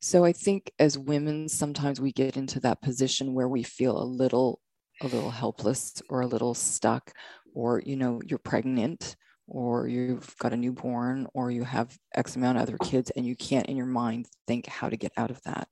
So 0.00 0.24
I 0.24 0.32
think 0.32 0.72
as 0.78 0.98
women, 0.98 1.48
sometimes 1.48 2.00
we 2.00 2.12
get 2.12 2.36
into 2.36 2.60
that 2.60 2.82
position 2.82 3.34
where 3.34 3.48
we 3.48 3.62
feel 3.62 4.00
a 4.00 4.04
little 4.04 4.60
a 5.00 5.06
little 5.06 5.30
helpless 5.30 6.00
or 6.08 6.20
a 6.20 6.26
little 6.26 6.54
stuck, 6.54 7.12
or 7.54 7.82
you 7.84 7.96
know, 7.96 8.20
you're 8.26 8.38
pregnant 8.38 9.16
or 9.46 9.88
you've 9.88 10.36
got 10.38 10.52
a 10.52 10.56
newborn 10.56 11.26
or 11.34 11.50
you 11.50 11.64
have 11.64 11.96
x 12.14 12.36
amount 12.36 12.56
of 12.58 12.62
other 12.62 12.78
kids 12.78 13.10
and 13.10 13.26
you 13.26 13.36
can't 13.36 13.66
in 13.66 13.76
your 13.76 13.86
mind 13.86 14.26
think 14.46 14.66
how 14.66 14.88
to 14.88 14.96
get 14.96 15.12
out 15.16 15.30
of 15.30 15.42
that. 15.44 15.68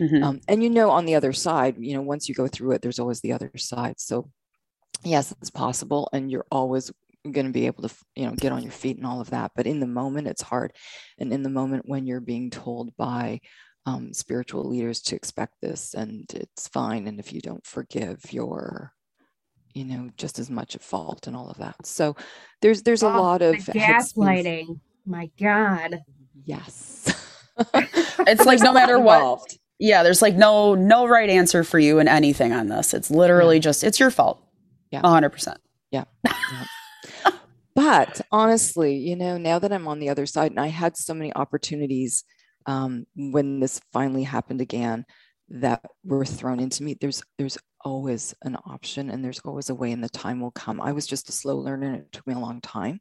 Mhm. 0.00 0.22
um, 0.24 0.40
and 0.48 0.62
you 0.62 0.70
know 0.70 0.90
on 0.90 1.04
the 1.06 1.14
other 1.16 1.32
side 1.32 1.76
you 1.78 1.94
know 1.94 2.02
once 2.02 2.28
you 2.28 2.34
go 2.34 2.48
through 2.48 2.72
it 2.72 2.82
there's 2.82 2.98
always 2.98 3.20
the 3.20 3.32
other 3.32 3.50
side. 3.56 4.00
So 4.00 4.30
yes 5.04 5.32
it's 5.40 5.50
possible 5.50 6.08
and 6.12 6.30
you're 6.30 6.46
always 6.50 6.90
going 7.30 7.46
to 7.46 7.52
be 7.52 7.66
able 7.66 7.86
to 7.88 7.94
you 8.16 8.26
know 8.26 8.32
get 8.34 8.52
on 8.52 8.62
your 8.62 8.72
feet 8.72 8.96
and 8.96 9.06
all 9.06 9.20
of 9.20 9.30
that. 9.30 9.52
But 9.56 9.66
in 9.66 9.80
the 9.80 9.86
moment 9.86 10.28
it's 10.28 10.42
hard. 10.42 10.72
And 11.18 11.32
in 11.32 11.42
the 11.42 11.50
moment 11.50 11.84
when 11.86 12.06
you're 12.06 12.20
being 12.20 12.50
told 12.50 12.96
by 12.96 13.40
um, 13.86 14.12
spiritual 14.12 14.64
leaders 14.64 15.00
to 15.02 15.16
expect 15.16 15.54
this 15.62 15.94
and 15.94 16.30
it's 16.34 16.68
fine 16.68 17.06
and 17.08 17.18
if 17.18 17.32
you 17.32 17.40
don't 17.40 17.66
forgive 17.66 18.32
you're 18.32 18.92
you 19.74 19.84
know 19.84 20.10
just 20.16 20.38
as 20.38 20.50
much 20.50 20.74
at 20.74 20.82
fault 20.82 21.26
and 21.26 21.36
all 21.36 21.48
of 21.50 21.56
that 21.58 21.74
so 21.86 22.16
there's 22.62 22.82
there's 22.82 23.02
a 23.02 23.06
Oh, 23.06 23.20
lot 23.22 23.42
of 23.42 23.54
gaslighting. 23.56 24.80
My 25.06 25.30
God. 25.38 26.00
yes 26.44 27.14
It's 28.20 28.44
like 28.44 28.60
no 28.60 28.72
matter 28.72 28.98
what, 29.00 29.40
yeah, 29.80 30.02
there's 30.02 30.22
like 30.22 30.34
no 30.34 30.74
no 30.74 31.06
right 31.06 31.28
answer 31.30 31.64
for 31.64 31.78
you 31.78 31.98
in 31.98 32.06
anything 32.08 32.52
on 32.52 32.68
this. 32.68 32.94
It's 32.94 33.10
literally 33.10 33.58
just 33.58 33.82
it's 33.84 33.98
your 33.98 34.10
fault. 34.10 34.40
Yeah. 34.90 35.00
A 35.02 35.08
hundred 35.08 35.30
percent. 35.30 35.58
Yeah. 35.90 36.04
But 37.74 38.20
honestly, 38.32 38.96
you 38.96 39.14
know, 39.14 39.38
now 39.38 39.60
that 39.60 39.72
I'm 39.72 39.86
on 39.86 40.00
the 40.00 40.08
other 40.08 40.26
side, 40.26 40.50
and 40.50 40.58
I 40.60 40.66
had 40.66 40.96
so 40.96 41.14
many 41.14 41.32
opportunities 41.34 42.24
um, 42.66 43.06
when 43.14 43.60
this 43.60 43.80
finally 43.92 44.24
happened 44.24 44.60
again 44.60 45.04
that 45.50 45.84
were 46.04 46.24
thrown 46.24 46.58
into 46.58 46.82
me. 46.82 46.96
There's 47.00 47.22
there's 47.38 47.56
always 47.84 48.34
an 48.42 48.56
option, 48.66 49.10
and 49.10 49.24
there's 49.24 49.40
always 49.40 49.70
a 49.70 49.74
way, 49.74 49.92
and 49.92 50.02
the 50.02 50.08
time 50.08 50.40
will 50.40 50.50
come. 50.50 50.80
I 50.80 50.92
was 50.92 51.06
just 51.06 51.28
a 51.28 51.32
slow 51.32 51.56
learner, 51.56 51.88
and 51.88 51.96
it 51.96 52.12
took 52.12 52.26
me 52.26 52.34
a 52.34 52.38
long 52.38 52.60
time. 52.60 53.00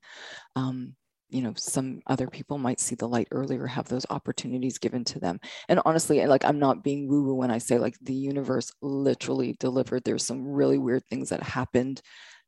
Um, 0.56 0.96
you 1.30 1.42
know, 1.42 1.54
some 1.58 2.02
other 2.08 2.28
people 2.28 2.58
might 2.58 2.80
see 2.80 2.96
the 2.96 3.08
light 3.08 3.28
earlier, 3.32 3.68
have 3.68 3.90
those 3.90 4.06
opportunities 4.10 4.78
given 4.78 5.04
to 5.06 5.20
them. 5.20 5.40
And 5.68 5.82
honestly, 5.86 6.26
like 6.26 6.46
I'm 6.46 6.60
not 6.60 6.84
being 6.84 7.10
woo 7.10 7.24
woo 7.24 7.36
when 7.36 7.52
I 7.52 7.58
say 7.58 7.78
like 7.80 7.98
the 8.02 8.14
universe 8.14 8.72
literally 8.82 9.58
delivered. 9.60 10.04
There's 10.06 10.26
some 10.26 10.48
really 10.48 10.78
weird 10.78 11.04
things 11.10 11.30
that 11.30 11.44
happened 11.44 12.02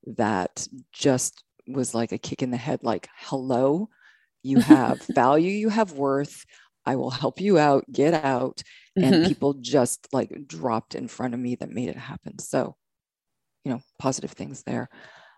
that 0.05 0.65
just 0.93 1.43
was 1.67 1.93
like 1.93 2.11
a 2.11 2.17
kick 2.17 2.41
in 2.41 2.51
the 2.51 2.57
head 2.57 2.79
like 2.83 3.07
hello 3.15 3.89
you 4.43 4.59
have 4.59 5.01
value 5.13 5.51
you 5.51 5.69
have 5.69 5.93
worth 5.93 6.45
i 6.85 6.95
will 6.95 7.09
help 7.11 7.39
you 7.41 7.57
out 7.57 7.85
get 7.91 8.13
out 8.13 8.61
and 8.95 9.15
Mhm. 9.15 9.27
people 9.27 9.53
just 9.53 10.07
like 10.11 10.31
dropped 10.47 10.95
in 10.95 11.07
front 11.07 11.33
of 11.33 11.39
me 11.39 11.55
that 11.55 11.69
made 11.69 11.89
it 11.89 11.95
happen 11.97 12.39
so 12.39 12.75
you 13.63 13.71
know 13.71 13.81
positive 13.97 14.31
things 14.31 14.63
there 14.63 14.89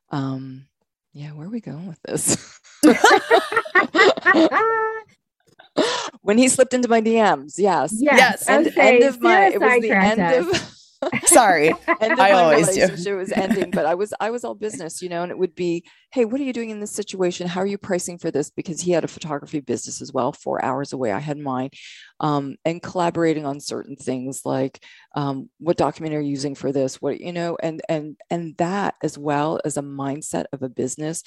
um 0.10 0.68
yeah 1.14 1.32
where 1.32 1.48
are 1.48 1.52
we 1.52 1.62
going 1.62 1.88
with 1.88 2.02
this 2.04 2.38
when 6.22 6.38
he 6.38 6.48
slipped 6.48 6.74
into 6.74 6.88
my 6.88 7.02
dms 7.02 7.56
yes 7.58 7.94
Yes, 8.00 8.48
I 8.48 8.56
end, 8.56 8.66
would 8.66 8.78
end 8.78 9.04
of 9.04 9.22
my 9.22 9.32
Sarah 9.32 9.52
it 9.54 9.62
was 9.62 9.82
the 9.82 10.02
end 10.02 10.22
us. 10.22 10.48
of 10.48 10.81
Sorry. 11.26 11.74
end 12.00 12.20
of 12.20 12.20
I 12.20 12.32
my 12.32 12.44
always 12.44 12.70
do. 12.70 12.82
relationship 12.82 13.18
was 13.18 13.32
ending, 13.32 13.72
but 13.72 13.86
I 13.86 13.96
was 13.96 14.14
I 14.20 14.30
was 14.30 14.44
all 14.44 14.54
business, 14.54 15.02
you 15.02 15.10
know, 15.10 15.24
and 15.24 15.32
it 15.32 15.38
would 15.38 15.56
be, 15.56 15.84
hey, 16.12 16.26
what 16.26 16.40
are 16.40 16.44
you 16.44 16.54
doing 16.54 16.70
in 16.70 16.80
this 16.80 16.92
situation? 16.92 17.48
How 17.48 17.62
are 17.62 17.66
you 17.68 17.78
pricing 17.78 18.18
for 18.20 18.30
this? 18.30 18.52
Because 18.52 18.82
he 18.82 18.92
had 18.92 19.04
a 19.04 19.08
photography 19.08 19.62
business 19.62 20.02
as 20.02 20.14
well, 20.14 20.32
four 20.32 20.64
hours 20.64 20.94
away. 20.94 21.12
I 21.12 21.20
had 21.20 21.40
mine, 21.40 21.72
um, 22.20 22.56
and 22.66 22.82
collaborating 22.84 23.46
on 23.46 23.60
certain 23.60 23.96
things 23.96 24.42
like 24.46 24.84
um, 25.16 25.50
what 25.60 25.78
document 25.78 26.14
are 26.14 26.22
you 26.22 26.30
using 26.30 26.54
for 26.56 26.72
this? 26.72 27.02
What 27.02 27.20
you 27.20 27.34
know, 27.34 27.58
and 27.62 27.82
and 27.90 28.16
and 28.30 28.56
that 28.58 28.96
as 29.02 29.18
well 29.18 29.60
as 29.66 29.78
a 29.78 29.82
mindset 29.82 30.46
of 30.54 30.62
a 30.62 30.70
business. 30.70 31.24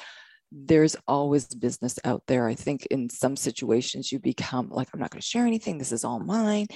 There's 0.56 0.94
always 1.08 1.46
business 1.46 1.98
out 2.04 2.22
there. 2.28 2.46
I 2.46 2.54
think 2.54 2.86
in 2.86 3.10
some 3.10 3.34
situations 3.36 4.12
you 4.12 4.20
become 4.20 4.68
like, 4.70 4.86
I'm 4.94 5.00
not 5.00 5.10
going 5.10 5.20
to 5.20 5.26
share 5.26 5.46
anything. 5.46 5.78
This 5.78 5.90
is 5.90 6.04
all 6.04 6.20
mine. 6.20 6.68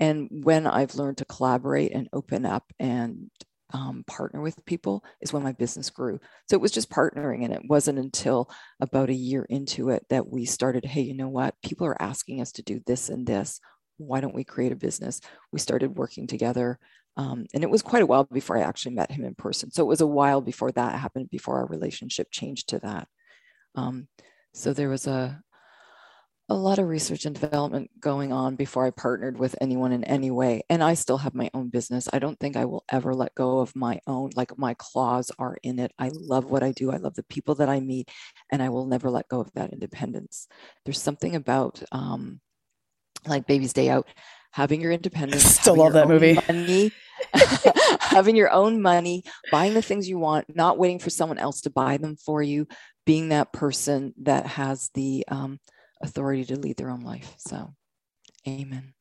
And 0.00 0.28
when 0.44 0.66
I've 0.66 0.94
learned 0.94 1.18
to 1.18 1.24
collaborate 1.26 1.92
and 1.92 2.08
open 2.12 2.46
up 2.46 2.64
and 2.78 3.30
um, 3.72 4.02
partner 4.06 4.40
with 4.40 4.64
people 4.64 5.04
is 5.20 5.32
when 5.32 5.42
my 5.42 5.52
business 5.52 5.90
grew. 5.90 6.18
So 6.48 6.56
it 6.56 6.60
was 6.60 6.72
just 6.72 6.90
partnering. 6.90 7.44
And 7.44 7.52
it 7.52 7.62
wasn't 7.68 7.98
until 7.98 8.50
about 8.80 9.10
a 9.10 9.14
year 9.14 9.44
into 9.48 9.90
it 9.90 10.04
that 10.08 10.28
we 10.28 10.44
started, 10.44 10.84
hey, 10.84 11.02
you 11.02 11.14
know 11.14 11.28
what? 11.28 11.54
People 11.62 11.86
are 11.86 12.02
asking 12.02 12.40
us 12.40 12.50
to 12.52 12.62
do 12.62 12.80
this 12.86 13.10
and 13.10 13.26
this. 13.26 13.60
Why 13.98 14.20
don't 14.20 14.34
we 14.34 14.44
create 14.44 14.72
a 14.72 14.76
business? 14.76 15.20
We 15.52 15.60
started 15.60 15.96
working 15.96 16.26
together. 16.26 16.78
Um, 17.16 17.46
and 17.52 17.62
it 17.62 17.70
was 17.70 17.82
quite 17.82 18.02
a 18.02 18.06
while 18.06 18.24
before 18.24 18.56
I 18.56 18.62
actually 18.62 18.94
met 18.94 19.10
him 19.12 19.24
in 19.24 19.34
person. 19.34 19.70
So 19.70 19.82
it 19.82 19.88
was 19.88 20.00
a 20.00 20.06
while 20.06 20.40
before 20.40 20.72
that 20.72 20.98
happened, 20.98 21.28
before 21.30 21.58
our 21.58 21.66
relationship 21.66 22.28
changed 22.30 22.70
to 22.70 22.78
that. 22.78 23.08
Um, 23.74 24.08
so 24.54 24.72
there 24.72 24.88
was 24.88 25.06
a, 25.06 25.42
a 26.50 26.54
lot 26.54 26.80
of 26.80 26.88
research 26.88 27.26
and 27.26 27.38
development 27.38 27.92
going 28.00 28.32
on 28.32 28.56
before 28.56 28.84
I 28.84 28.90
partnered 28.90 29.38
with 29.38 29.54
anyone 29.60 29.92
in 29.92 30.02
any 30.02 30.32
way. 30.32 30.62
And 30.68 30.82
I 30.82 30.94
still 30.94 31.18
have 31.18 31.32
my 31.32 31.48
own 31.54 31.68
business. 31.68 32.08
I 32.12 32.18
don't 32.18 32.40
think 32.40 32.56
I 32.56 32.64
will 32.64 32.84
ever 32.90 33.14
let 33.14 33.36
go 33.36 33.60
of 33.60 33.76
my 33.76 34.00
own, 34.08 34.30
like 34.34 34.58
my 34.58 34.74
claws 34.74 35.30
are 35.38 35.56
in 35.62 35.78
it. 35.78 35.92
I 35.96 36.10
love 36.12 36.50
what 36.50 36.64
I 36.64 36.72
do. 36.72 36.90
I 36.90 36.96
love 36.96 37.14
the 37.14 37.22
people 37.22 37.54
that 37.56 37.68
I 37.68 37.78
meet, 37.78 38.10
and 38.50 38.60
I 38.60 38.68
will 38.68 38.86
never 38.86 39.10
let 39.10 39.28
go 39.28 39.38
of 39.40 39.52
that 39.54 39.72
independence. 39.72 40.48
There's 40.84 41.00
something 41.00 41.36
about 41.36 41.84
um, 41.92 42.40
like 43.24 43.46
Baby's 43.46 43.72
Day 43.72 43.88
Out, 43.88 44.08
having 44.50 44.80
your 44.80 44.90
independence. 44.90 45.44
Still 45.60 45.76
love 45.76 45.92
that 45.92 46.08
movie. 46.08 46.34
Money, 46.48 46.90
having 48.00 48.34
your 48.34 48.50
own 48.50 48.82
money, 48.82 49.22
buying 49.52 49.74
the 49.74 49.82
things 49.82 50.08
you 50.08 50.18
want, 50.18 50.56
not 50.56 50.78
waiting 50.78 50.98
for 50.98 51.10
someone 51.10 51.38
else 51.38 51.60
to 51.60 51.70
buy 51.70 51.96
them 51.96 52.16
for 52.16 52.42
you, 52.42 52.66
being 53.06 53.28
that 53.28 53.52
person 53.52 54.14
that 54.22 54.46
has 54.46 54.90
the 54.94 55.24
um, 55.28 55.60
authority 56.00 56.44
to 56.46 56.56
lead 56.56 56.76
their 56.76 56.90
own 56.90 57.00
life. 57.02 57.34
So, 57.38 57.72
amen. 58.48 58.94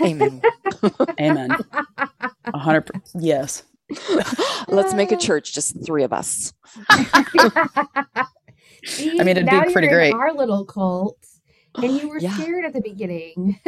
Amen. 0.00 0.40
Amen. 1.20 1.56
A 2.44 2.58
hundred. 2.58 2.82
per- 2.86 3.00
Yes. 3.18 3.64
Let's 4.68 4.94
make 4.94 5.10
a 5.12 5.16
church, 5.16 5.52
just 5.52 5.84
three 5.84 6.04
of 6.04 6.12
us. 6.12 6.52
See, 8.84 9.10
I 9.20 9.24
mean, 9.24 9.36
it'd 9.36 9.46
be 9.50 9.72
pretty 9.72 9.88
you're 9.88 10.00
in 10.00 10.12
great. 10.12 10.14
Our 10.14 10.32
little 10.32 10.64
cult, 10.64 11.18
and 11.76 11.92
you 12.00 12.08
were 12.08 12.18
Yeah. 12.20 12.34
scared 12.36 12.64
at 12.64 12.72
the 12.72 12.80
beginning. 12.80 13.58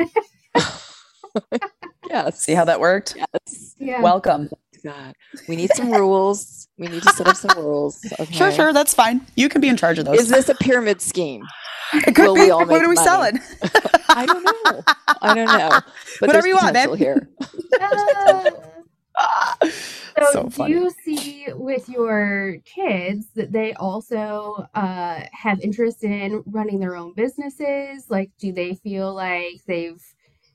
yeah. 2.08 2.30
See 2.30 2.54
how 2.54 2.64
that 2.64 2.80
worked? 2.80 3.16
Yes. 3.16 3.74
yeah. 3.78 4.00
Welcome. 4.00 4.48
That. 4.86 5.14
We 5.48 5.56
need 5.56 5.70
some 5.74 5.90
rules. 5.92 6.68
We 6.78 6.86
need 6.88 7.02
to 7.02 7.10
set 7.12 7.26
up 7.28 7.36
some 7.36 7.56
rules. 7.58 8.00
Okay. 8.20 8.34
Sure, 8.34 8.50
sure. 8.52 8.72
That's 8.72 8.94
fine. 8.94 9.26
You 9.36 9.48
can 9.48 9.60
be 9.60 9.68
in 9.68 9.76
charge 9.76 9.98
of 9.98 10.06
those. 10.06 10.18
Is 10.20 10.28
this 10.28 10.48
a 10.48 10.54
pyramid 10.54 11.00
scheme? 11.02 11.42
it 11.92 12.14
could 12.16 12.26
will 12.26 12.34
be. 12.34 12.40
We 12.42 12.50
all 12.50 12.64
what 12.66 12.82
are 12.82 12.88
we 12.88 12.94
money? 12.94 13.06
selling? 13.06 13.40
I 14.08 14.26
don't 14.26 14.44
know. 14.44 14.82
I 15.22 15.34
don't 15.34 15.46
know. 15.46 15.68
But 16.20 16.28
Whatever 16.28 16.48
you 16.48 16.54
want, 16.56 16.72
babe. 16.74 16.88
potential 16.90 16.94
here. 16.96 17.28
So, 20.18 20.32
So 20.32 20.42
do 20.44 20.50
funny. 20.50 20.74
you 20.74 20.90
see 21.04 21.46
with 21.54 21.88
your 21.88 22.56
kids 22.64 23.26
that 23.34 23.52
they 23.52 23.74
also 23.74 24.66
uh, 24.74 25.20
have 25.32 25.60
interest 25.60 26.04
in 26.04 26.42
running 26.46 26.78
their 26.80 26.96
own 26.96 27.12
businesses? 27.14 28.06
Like, 28.08 28.30
do 28.38 28.52
they 28.52 28.74
feel 28.74 29.14
like 29.14 29.60
they've 29.66 30.02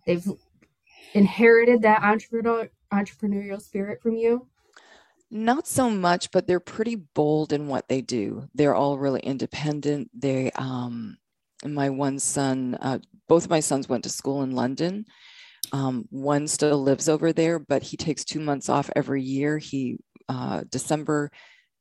they've 0.08 0.26
inherited 1.14 1.84
that 1.84 2.02
entrepreneur 2.04 2.70
entrepreneurial 2.94 3.62
spirit 3.62 4.02
from 4.02 4.16
you? 4.16 4.48
Not 5.30 5.66
so 5.68 5.90
much, 5.90 6.32
but 6.32 6.46
they're 6.46 6.60
pretty 6.60 6.96
bold 6.96 7.54
in 7.54 7.68
what 7.68 7.88
they 7.88 8.02
do. 8.02 8.50
They're 8.54 8.76
all 8.76 8.98
really 8.98 9.22
independent. 9.22 10.12
They, 10.14 10.52
um, 10.52 11.18
my 11.64 11.90
one 11.90 12.20
son, 12.20 12.78
uh, 12.82 13.00
both 13.30 13.46
of 13.46 13.50
my 13.50 13.62
sons 13.62 13.88
went 13.88 14.04
to 14.04 14.10
school 14.10 14.42
in 14.42 14.52
London. 14.52 15.06
Um, 15.72 16.06
one 16.10 16.48
still 16.48 16.82
lives 16.84 17.08
over 17.08 17.32
there, 17.32 17.60
but 17.60 17.82
he 17.82 17.96
takes 17.96 18.26
two 18.26 18.42
months 18.42 18.68
off 18.68 18.90
every 18.96 19.22
year. 19.22 19.58
He 19.58 20.00
uh, 20.28 20.64
December 20.70 21.32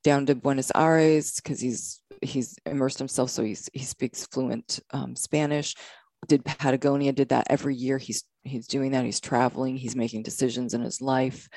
down 0.03 0.25
to 0.27 0.35
Buenos 0.35 0.71
Aires 0.73 1.35
because 1.35 1.59
he's 1.59 2.01
he's 2.21 2.57
immersed 2.65 2.99
himself, 2.99 3.29
so 3.31 3.43
he's 3.43 3.69
he 3.73 3.83
speaks 3.83 4.25
fluent 4.27 4.79
um, 4.91 5.15
Spanish. 5.15 5.75
Did 6.27 6.45
Patagonia? 6.45 7.11
Did 7.11 7.29
that 7.29 7.47
every 7.49 7.75
year? 7.75 7.97
He's 7.97 8.23
he's 8.43 8.67
doing 8.67 8.91
that. 8.91 9.05
He's 9.05 9.19
traveling. 9.19 9.75
He's 9.75 9.95
making 9.95 10.23
decisions 10.23 10.73
in 10.73 10.81
his 10.81 11.01
life 11.01 11.47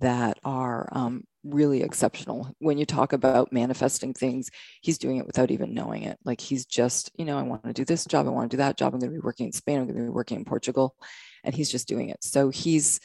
that 0.00 0.38
are 0.44 0.88
um, 0.92 1.24
really 1.44 1.82
exceptional. 1.82 2.54
When 2.58 2.78
you 2.78 2.86
talk 2.86 3.12
about 3.12 3.52
manifesting 3.52 4.12
things, 4.12 4.50
he's 4.80 4.98
doing 4.98 5.18
it 5.18 5.26
without 5.26 5.50
even 5.50 5.74
knowing 5.74 6.02
it. 6.02 6.18
Like 6.24 6.40
he's 6.40 6.66
just, 6.66 7.10
you 7.16 7.24
know, 7.24 7.38
I 7.38 7.42
want 7.42 7.64
to 7.64 7.72
do 7.72 7.84
this 7.84 8.04
job, 8.04 8.26
I 8.26 8.30
want 8.30 8.50
to 8.50 8.56
do 8.56 8.62
that 8.62 8.76
job. 8.76 8.94
I'm 8.94 9.00
going 9.00 9.12
to 9.12 9.18
be 9.18 9.24
working 9.24 9.46
in 9.46 9.52
Spain, 9.52 9.78
I'm 9.78 9.86
going 9.86 9.98
to 9.98 10.04
be 10.04 10.08
working 10.08 10.38
in 10.38 10.44
Portugal, 10.44 10.96
and 11.44 11.54
he's 11.54 11.70
just 11.70 11.88
doing 11.88 12.08
it. 12.08 12.22
So 12.22 12.50
he's 12.50 13.00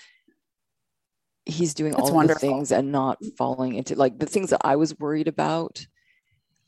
he's 1.45 1.73
doing 1.73 1.93
That's 1.93 2.09
all 2.09 2.15
wonderful. 2.15 2.47
the 2.47 2.53
things 2.53 2.71
and 2.71 2.91
not 2.91 3.17
falling 3.37 3.75
into 3.75 3.95
like 3.95 4.19
the 4.19 4.25
things 4.25 4.51
that 4.51 4.61
I 4.63 4.75
was 4.75 4.97
worried 4.99 5.27
about. 5.27 5.85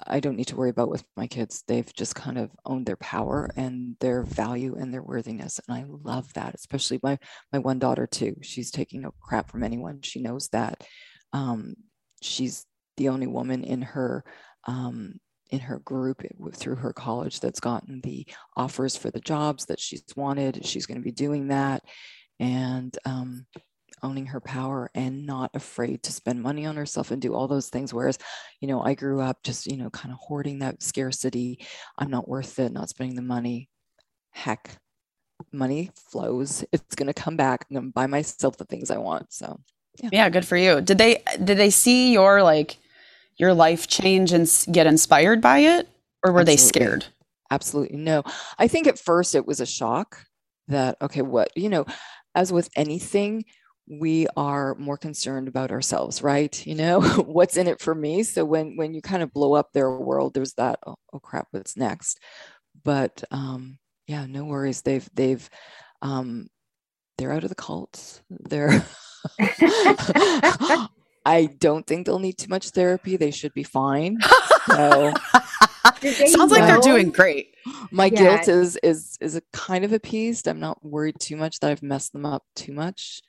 I 0.07 0.19
don't 0.19 0.35
need 0.35 0.47
to 0.47 0.55
worry 0.55 0.69
about 0.69 0.89
with 0.89 1.03
my 1.15 1.27
kids. 1.27 1.63
They've 1.67 1.91
just 1.93 2.15
kind 2.15 2.37
of 2.37 2.51
owned 2.65 2.85
their 2.85 2.97
power 2.97 3.49
and 3.55 3.95
their 3.99 4.23
value 4.23 4.75
and 4.75 4.93
their 4.93 5.03
worthiness. 5.03 5.59
And 5.67 5.77
I 5.77 5.85
love 5.87 6.33
that, 6.33 6.55
especially 6.55 6.99
my 7.03 7.17
my 7.51 7.59
one 7.59 7.79
daughter 7.79 8.07
too. 8.07 8.35
She's 8.41 8.71
taking 8.71 9.01
no 9.01 9.13
crap 9.19 9.51
from 9.51 9.63
anyone. 9.63 10.01
She 10.01 10.21
knows 10.21 10.47
that 10.49 10.83
um, 11.33 11.75
she's 12.21 12.65
the 12.97 13.09
only 13.09 13.27
woman 13.27 13.63
in 13.63 13.81
her 13.81 14.23
um, 14.65 15.19
in 15.49 15.59
her 15.59 15.79
group 15.79 16.23
through 16.53 16.75
her 16.77 16.93
college 16.93 17.39
that's 17.39 17.59
gotten 17.59 18.01
the 18.01 18.25
offers 18.55 18.95
for 18.95 19.11
the 19.11 19.19
jobs 19.19 19.65
that 19.65 19.79
she's 19.79 20.03
wanted. 20.15 20.65
She's 20.65 20.85
going 20.85 20.99
to 20.99 21.03
be 21.03 21.11
doing 21.11 21.49
that 21.49 21.83
and 22.39 22.97
um, 23.05 23.45
owning 24.03 24.25
her 24.27 24.39
power 24.39 24.89
and 24.95 25.25
not 25.25 25.51
afraid 25.53 26.03
to 26.03 26.11
spend 26.11 26.41
money 26.41 26.65
on 26.65 26.75
herself 26.75 27.11
and 27.11 27.21
do 27.21 27.33
all 27.33 27.47
those 27.47 27.69
things. 27.69 27.93
Whereas, 27.93 28.17
you 28.59 28.67
know, 28.67 28.81
I 28.81 28.93
grew 28.93 29.21
up 29.21 29.43
just, 29.43 29.67
you 29.67 29.77
know, 29.77 29.89
kind 29.89 30.11
of 30.11 30.19
hoarding 30.19 30.59
that 30.59 30.81
scarcity. 30.81 31.65
I'm 31.97 32.09
not 32.09 32.27
worth 32.27 32.59
it, 32.59 32.71
not 32.71 32.89
spending 32.89 33.15
the 33.15 33.21
money. 33.21 33.69
Heck, 34.31 34.77
money 35.51 35.91
flows. 35.95 36.63
It's 36.71 36.95
going 36.95 37.07
to 37.07 37.13
come 37.13 37.35
back. 37.35 37.65
I'm 37.69 37.75
going 37.75 37.87
to 37.87 37.93
buy 37.93 38.07
myself 38.07 38.57
the 38.57 38.65
things 38.65 38.91
I 38.91 38.97
want. 38.97 39.33
So, 39.33 39.59
yeah. 40.01 40.09
yeah, 40.11 40.29
good 40.29 40.45
for 40.45 40.57
you. 40.57 40.81
Did 40.81 40.97
they, 40.97 41.23
did 41.43 41.57
they 41.57 41.69
see 41.69 42.13
your 42.13 42.43
like, 42.43 42.77
your 43.37 43.53
life 43.53 43.87
change 43.87 44.33
and 44.33 44.47
get 44.71 44.87
inspired 44.87 45.41
by 45.41 45.59
it? 45.59 45.87
Or 46.23 46.31
were 46.31 46.41
Absolutely. 46.41 46.53
they 46.53 46.57
scared? 46.57 47.05
Absolutely 47.49 47.97
no. 47.97 48.23
I 48.59 48.67
think 48.67 48.87
at 48.87 48.99
first 48.99 49.35
it 49.35 49.47
was 49.47 49.59
a 49.59 49.65
shock 49.65 50.25
that, 50.67 50.97
okay, 51.01 51.21
what, 51.21 51.49
you 51.55 51.67
know, 51.67 51.85
as 52.35 52.53
with 52.53 52.69
anything, 52.75 53.43
we 53.87 54.27
are 54.37 54.75
more 54.75 54.97
concerned 54.97 55.47
about 55.47 55.71
ourselves 55.71 56.21
right 56.21 56.65
you 56.65 56.75
know 56.75 57.01
what's 57.25 57.57
in 57.57 57.67
it 57.67 57.81
for 57.81 57.93
me 57.93 58.23
so 58.23 58.45
when 58.45 58.75
when 58.77 58.93
you 58.93 59.01
kind 59.01 59.23
of 59.23 59.33
blow 59.33 59.53
up 59.53 59.71
their 59.71 59.91
world 59.91 60.33
there's 60.33 60.53
that 60.53 60.79
oh, 60.85 60.95
oh 61.13 61.19
crap 61.19 61.47
what's 61.51 61.75
next 61.75 62.19
but 62.83 63.23
um 63.31 63.77
yeah 64.07 64.25
no 64.25 64.45
worries 64.45 64.81
they've 64.81 65.09
they've 65.13 65.49
um 66.01 66.47
they're 67.17 67.33
out 67.33 67.43
of 67.43 67.49
the 67.49 67.55
cults 67.55 68.21
they're 68.29 68.85
I 71.25 71.45
don't 71.59 71.85
think 71.85 72.05
they'll 72.05 72.19
need 72.19 72.37
too 72.37 72.49
much 72.49 72.69
therapy. 72.69 73.15
They 73.15 73.31
should 73.31 73.53
be 73.53 73.63
fine. 73.63 74.17
So, 74.67 75.13
Sounds 76.01 76.51
like 76.51 76.65
they're 76.65 76.79
doing 76.79 77.11
great. 77.11 77.55
My 77.91 78.05
yeah. 78.05 78.19
guilt 78.19 78.47
is 78.47 78.77
is 78.77 79.17
is 79.21 79.35
a 79.35 79.41
kind 79.53 79.85
of 79.85 79.93
appeased. 79.93 80.47
I'm 80.47 80.59
not 80.59 80.83
worried 80.83 81.19
too 81.19 81.35
much 81.35 81.59
that 81.59 81.71
I've 81.71 81.83
messed 81.83 82.13
them 82.13 82.25
up 82.25 82.43
too 82.55 82.73
much. 82.73 83.21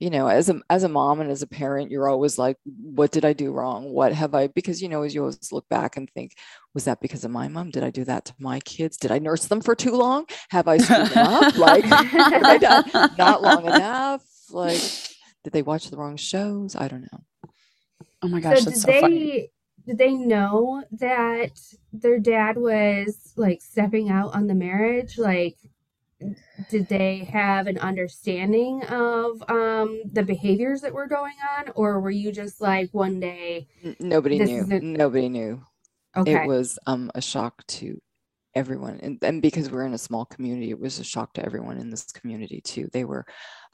You 0.00 0.10
know, 0.10 0.26
as 0.26 0.48
a 0.48 0.60
as 0.68 0.82
a 0.82 0.88
mom 0.88 1.20
and 1.20 1.30
as 1.30 1.42
a 1.42 1.46
parent, 1.46 1.90
you're 1.90 2.08
always 2.08 2.38
like, 2.38 2.56
what 2.64 3.12
did 3.12 3.24
I 3.24 3.32
do 3.32 3.52
wrong? 3.52 3.90
What 3.90 4.12
have 4.12 4.34
I 4.34 4.48
because 4.48 4.82
you 4.82 4.88
know, 4.88 5.02
as 5.02 5.14
you 5.14 5.20
always 5.20 5.52
look 5.52 5.68
back 5.68 5.96
and 5.96 6.10
think, 6.10 6.34
was 6.74 6.84
that 6.84 7.00
because 7.00 7.24
of 7.24 7.30
my 7.30 7.48
mom? 7.48 7.70
Did 7.70 7.84
I 7.84 7.90
do 7.90 8.04
that 8.04 8.24
to 8.26 8.34
my 8.38 8.60
kids? 8.60 8.96
Did 8.96 9.12
I 9.12 9.18
nurse 9.18 9.46
them 9.46 9.60
for 9.60 9.74
too 9.74 9.96
long? 9.96 10.26
Have 10.50 10.68
I 10.68 10.78
screwed 10.78 11.08
them 11.08 11.26
up? 11.26 11.56
Like 11.56 11.84
have 11.84 12.44
I 12.44 12.58
done 12.58 13.10
not 13.18 13.42
long 13.42 13.66
enough? 13.66 14.22
Like 14.50 14.82
did 15.44 15.52
they 15.52 15.62
watch 15.62 15.90
the 15.90 15.96
wrong 15.96 16.16
shows? 16.16 16.74
I 16.74 16.88
don't 16.88 17.02
know. 17.12 17.20
Oh 18.22 18.28
my 18.28 18.40
gosh, 18.40 18.60
so 18.60 18.70
that's 18.70 18.82
so 18.82 18.86
they, 18.86 19.00
funny. 19.00 19.50
Did 19.86 19.98
they 19.98 20.14
know 20.14 20.82
that 20.92 21.60
their 21.92 22.18
dad 22.18 22.56
was 22.56 23.34
like 23.36 23.60
stepping 23.60 24.08
out 24.08 24.34
on 24.34 24.46
the 24.46 24.54
marriage? 24.54 25.18
Like, 25.18 25.58
did 26.70 26.88
they 26.88 27.24
have 27.32 27.66
an 27.66 27.78
understanding 27.78 28.82
of 28.84 29.42
um, 29.48 30.02
the 30.12 30.22
behaviors 30.22 30.80
that 30.82 30.92
were 30.92 31.06
going 31.06 31.34
on, 31.58 31.70
or 31.74 32.00
were 32.00 32.10
you 32.10 32.32
just 32.32 32.60
like 32.60 32.88
one 32.92 33.20
day? 33.20 33.68
Nobody 34.00 34.38
knew. 34.38 34.64
Nobody 34.80 35.28
knew. 35.28 35.62
Okay. 36.16 36.44
It 36.44 36.46
was 36.46 36.78
um, 36.86 37.10
a 37.14 37.20
shock 37.20 37.66
to 37.66 38.00
everyone, 38.54 39.00
and, 39.02 39.18
and 39.22 39.42
because 39.42 39.70
we're 39.70 39.86
in 39.86 39.94
a 39.94 39.98
small 39.98 40.24
community, 40.24 40.70
it 40.70 40.80
was 40.80 40.98
a 40.98 41.04
shock 41.04 41.34
to 41.34 41.44
everyone 41.44 41.78
in 41.78 41.90
this 41.90 42.04
community 42.04 42.60
too. 42.60 42.88
They 42.92 43.04
were 43.04 43.26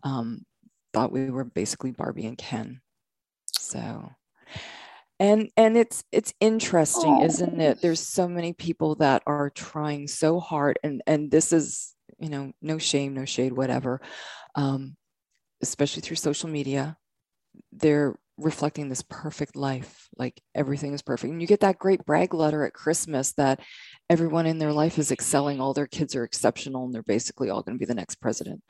um, 0.03 0.45
thought 0.93 1.13
we 1.13 1.31
were 1.31 1.45
basically 1.45 1.93
Barbie 1.93 2.27
and 2.27 2.39
Ken. 2.39 2.81
So 3.53 4.11
and 5.21 5.51
and 5.57 5.77
it's 5.77 6.03
it's 6.11 6.33
interesting 6.41 7.19
oh. 7.21 7.25
isn't 7.25 7.61
it 7.61 7.81
there's 7.83 8.01
so 8.01 8.27
many 8.27 8.53
people 8.55 8.97
that 8.97 9.23
are 9.27 9.51
trying 9.51 10.09
so 10.09 10.41
hard 10.41 10.79
and 10.83 11.03
and 11.07 11.31
this 11.31 11.53
is 11.53 11.95
you 12.21 12.29
know 12.29 12.53
no 12.63 12.79
shame 12.79 13.15
no 13.15 13.25
shade 13.25 13.53
whatever 13.53 14.01
um, 14.55 14.97
especially 15.63 16.03
through 16.03 16.17
social 16.17 16.49
media 16.49 16.97
they're 17.73 18.17
reflecting 18.41 18.89
this 18.89 19.03
perfect 19.03 19.55
life 19.55 20.09
like 20.17 20.41
everything 20.55 20.93
is 20.93 21.03
perfect. 21.03 21.31
And 21.31 21.41
you 21.41 21.47
get 21.47 21.61
that 21.61 21.79
great 21.79 22.05
brag 22.05 22.35
letter 22.35 22.65
at 22.65 22.73
christmas 22.73 23.33
that 23.33 23.61
everyone 24.09 24.47
in 24.47 24.59
their 24.59 24.73
life 24.73 24.99
is 24.99 25.13
excelling 25.13 25.61
all 25.61 25.75
their 25.75 25.87
kids 25.87 26.17
are 26.17 26.25
exceptional 26.25 26.85
and 26.85 26.95
they're 26.95 27.03
basically 27.03 27.51
all 27.51 27.63
going 27.63 27.77
to 27.77 27.79
be 27.79 27.87
the 27.87 27.95
next 27.95 28.17
president. 28.17 28.63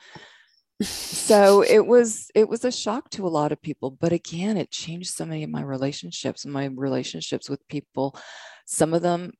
So 0.81 1.61
it 1.67 1.85
was 1.85 2.29
it 2.35 2.49
was 2.49 2.65
a 2.65 2.71
shock 2.71 3.09
to 3.11 3.25
a 3.25 3.29
lot 3.29 3.51
of 3.51 3.61
people 3.61 3.91
but 3.91 4.11
again 4.11 4.57
it 4.57 4.71
changed 4.71 5.13
so 5.13 5.25
many 5.25 5.43
of 5.43 5.49
my 5.49 5.61
relationships 5.61 6.45
my 6.45 6.65
relationships 6.65 7.49
with 7.49 7.67
people. 7.67 8.17
Some 8.65 8.93
of 8.93 9.01
them 9.01 9.31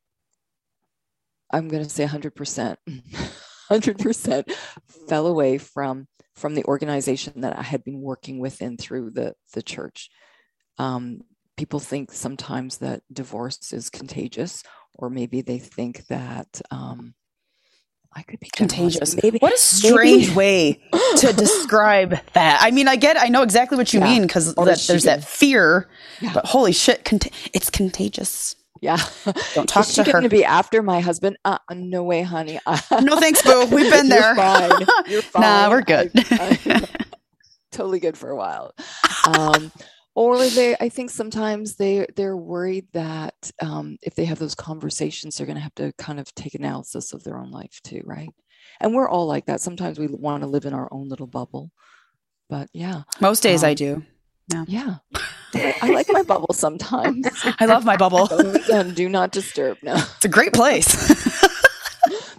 i'm 1.53 1.67
going 1.67 1.83
to 1.83 1.89
say 1.89 2.05
100% 2.05 2.77
100% 3.71 4.51
fell 5.07 5.27
away 5.27 5.57
from 5.57 6.07
from 6.35 6.55
the 6.55 6.63
organization 6.65 7.41
that 7.41 7.57
i 7.57 7.61
had 7.61 7.83
been 7.83 8.01
working 8.01 8.39
within 8.39 8.77
through 8.77 9.09
the 9.09 9.33
the 9.53 9.61
church 9.61 10.09
um, 10.77 11.21
people 11.57 11.79
think 11.79 12.11
sometimes 12.11 12.79
that 12.79 13.01
divorce 13.11 13.71
is 13.73 13.89
contagious 13.89 14.63
or 14.95 15.09
maybe 15.09 15.41
they 15.41 15.59
think 15.59 16.07
that 16.07 16.61
um, 16.71 17.13
I 18.13 18.23
could 18.23 18.39
be 18.39 18.49
contagious. 18.51 19.21
Maybe 19.21 19.37
what 19.37 19.53
a 19.53 19.57
strange 19.57 20.27
maybe. 20.27 20.35
way 20.35 20.81
to 21.17 21.33
describe 21.33 22.19
that. 22.33 22.59
I 22.61 22.71
mean, 22.71 22.87
I 22.87 22.97
get, 22.97 23.17
I 23.19 23.27
know 23.27 23.41
exactly 23.41 23.77
what 23.77 23.93
you 23.93 23.99
yeah. 24.01 24.05
mean 24.05 24.21
because 24.23 24.53
there's 24.55 25.03
that 25.03 25.23
fear, 25.23 25.89
yeah. 26.19 26.33
but 26.33 26.45
holy 26.45 26.73
shit, 26.73 27.05
cont- 27.05 27.29
it's 27.53 27.69
contagious. 27.69 28.55
Yeah. 28.81 28.97
Don't 29.53 29.69
talk 29.69 29.87
Is 29.87 29.93
to 29.93 30.03
she 30.03 30.11
her. 30.11 30.21
to 30.21 30.29
be 30.29 30.43
after 30.43 30.81
my 30.81 30.99
husband? 31.01 31.37
Uh, 31.45 31.59
no 31.71 32.03
way, 32.03 32.23
honey. 32.23 32.59
no 33.01 33.17
thanks, 33.17 33.41
boo. 33.43 33.65
We've 33.67 33.91
been 33.91 34.09
there. 34.09 34.33
You're 34.33 34.35
fine. 34.35 34.85
You're 35.07 35.21
fine. 35.21 35.41
Nah, 35.41 35.69
we're 35.69 35.83
good. 35.83 36.11
I, 36.15 36.59
I, 36.65 36.87
totally 37.71 37.99
good 37.99 38.17
for 38.17 38.31
a 38.31 38.35
while. 38.35 38.73
Um, 39.37 39.71
or 40.15 40.45
they 40.49 40.75
i 40.81 40.89
think 40.89 41.09
sometimes 41.09 41.75
they 41.75 42.05
they're 42.15 42.35
worried 42.35 42.85
that 42.93 43.49
um, 43.61 43.97
if 44.01 44.13
they 44.15 44.25
have 44.25 44.39
those 44.39 44.55
conversations 44.55 45.35
they're 45.35 45.45
going 45.45 45.55
to 45.55 45.61
have 45.61 45.75
to 45.75 45.93
kind 45.97 46.19
of 46.19 46.33
take 46.35 46.53
analysis 46.53 47.13
of 47.13 47.23
their 47.23 47.37
own 47.37 47.51
life 47.51 47.79
too 47.83 48.01
right 48.05 48.29
and 48.79 48.93
we're 48.93 49.09
all 49.09 49.25
like 49.25 49.45
that 49.45 49.61
sometimes 49.61 49.99
we 49.99 50.07
want 50.07 50.43
to 50.43 50.47
live 50.47 50.65
in 50.65 50.73
our 50.73 50.89
own 50.91 51.07
little 51.07 51.27
bubble 51.27 51.71
but 52.49 52.69
yeah 52.73 53.03
most 53.21 53.41
days 53.41 53.63
um, 53.63 53.69
i 53.69 53.73
do 53.73 54.03
yeah 54.51 54.65
yeah 54.67 54.95
i 55.55 55.89
like 55.91 56.07
my 56.09 56.23
bubble 56.23 56.53
sometimes. 56.53 57.27
I 57.59 57.65
love 57.65 57.85
my 57.85 57.97
bubble. 57.97 58.27
Do 58.93 59.09
not 59.09 59.31
disturb. 59.31 59.77
No. 59.81 59.95
It's 59.95 60.25
a 60.25 60.29
great 60.29 60.53
place. 60.53 61.11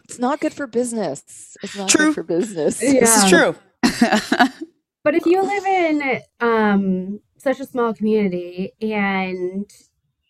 It's 0.05 0.18
not 0.18 0.40
good 0.40 0.53
for 0.53 0.66
business. 0.66 1.57
It's 1.62 1.75
not 1.75 1.88
true. 1.88 2.09
good 2.09 2.14
for 2.16 2.22
business. 2.22 2.83
Yeah. 2.83 3.01
this 3.01 3.25
is 3.25 3.31
true. 3.31 3.55
But 5.05 5.14
if 5.16 5.27
you 5.27 5.42
live 5.42 5.64
in 5.64 6.20
um 6.40 7.20
such 7.38 7.59
a 7.61 7.64
small 7.66 7.94
community 7.94 8.72
and 8.81 9.68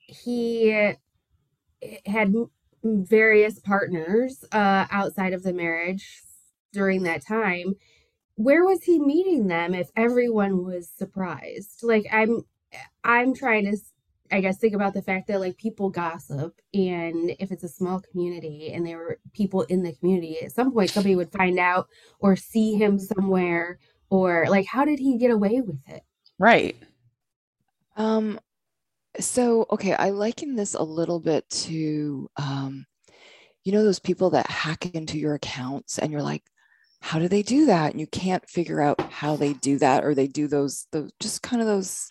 he 0.07 0.95
had 2.07 2.33
various 2.85 3.59
partners 3.59 4.45
uh, 4.53 4.87
outside 4.90 5.33
of 5.33 5.42
the 5.42 5.53
marriage 5.53 6.23
during 6.73 7.03
that 7.03 7.27
time 7.27 7.75
where 8.37 8.64
was 8.64 8.83
he 8.85 8.99
meeting 8.99 9.49
them 9.49 9.75
if 9.75 9.90
everyone 9.95 10.64
was 10.64 10.88
surprised? 10.97 11.81
Like 11.83 12.07
i'm 12.11 12.45
i'm 13.05 13.35
trying 13.35 13.65
to 13.65 13.77
i 14.31 14.41
guess 14.41 14.59
think 14.59 14.75
about 14.75 14.95
the 14.95 15.03
fact 15.03 15.29
that 15.29 15.41
like 15.41 15.57
people 15.57 15.91
gossip 15.91 16.55
and 16.75 17.35
if 17.38 17.51
it's 17.51 17.65
a 17.65 17.69
small 17.69 18.01
community 18.01 18.73
and 18.73 18.87
there 18.87 18.99
were 18.99 19.19
people 19.33 19.62
in 19.62 19.83
the 19.83 19.95
community 19.97 20.41
at 20.43 20.53
some 20.53 20.73
point 20.73 20.91
somebody 20.91 21.17
would 21.17 21.33
find 21.33 21.59
out 21.59 21.88
or 22.21 22.37
see 22.37 22.75
him 22.75 22.99
somewhere 22.99 23.79
or 24.11 24.47
like 24.49 24.67
how 24.67 24.85
did 24.85 24.99
he 24.99 25.19
get 25.19 25.31
away 25.31 25.61
with 25.61 25.81
it 25.88 26.03
right 26.38 26.77
um, 27.97 28.41
so 29.21 29.67
okay, 29.71 29.95
I 29.95 30.11
liken 30.11 30.57
this 30.57 30.75
a 30.75 30.83
little 30.83 31.21
bit 31.21 31.49
to 31.51 32.31
um, 32.37 32.87
you 33.65 33.73
know, 33.73 33.85
those 33.85 34.01
people 34.01 34.31
that 34.31 34.51
hack 34.51 34.87
into 34.95 35.19
your 35.19 35.35
accounts 35.35 35.99
and 35.99 36.11
you're 36.11 36.23
like, 36.23 36.43
how 37.01 37.19
do 37.19 37.29
they 37.29 37.43
do 37.43 37.67
that? 37.67 37.93
And 37.93 38.01
you 38.01 38.07
can't 38.07 38.49
figure 38.49 38.81
out 38.81 39.01
how 39.12 39.37
they 39.37 39.55
do 39.55 39.79
that, 39.79 40.05
or 40.05 40.15
they 40.15 40.27
do 40.27 40.49
those 40.49 40.87
those 40.93 41.11
just 41.21 41.43
kind 41.43 41.61
of 41.61 41.69
those 41.69 42.11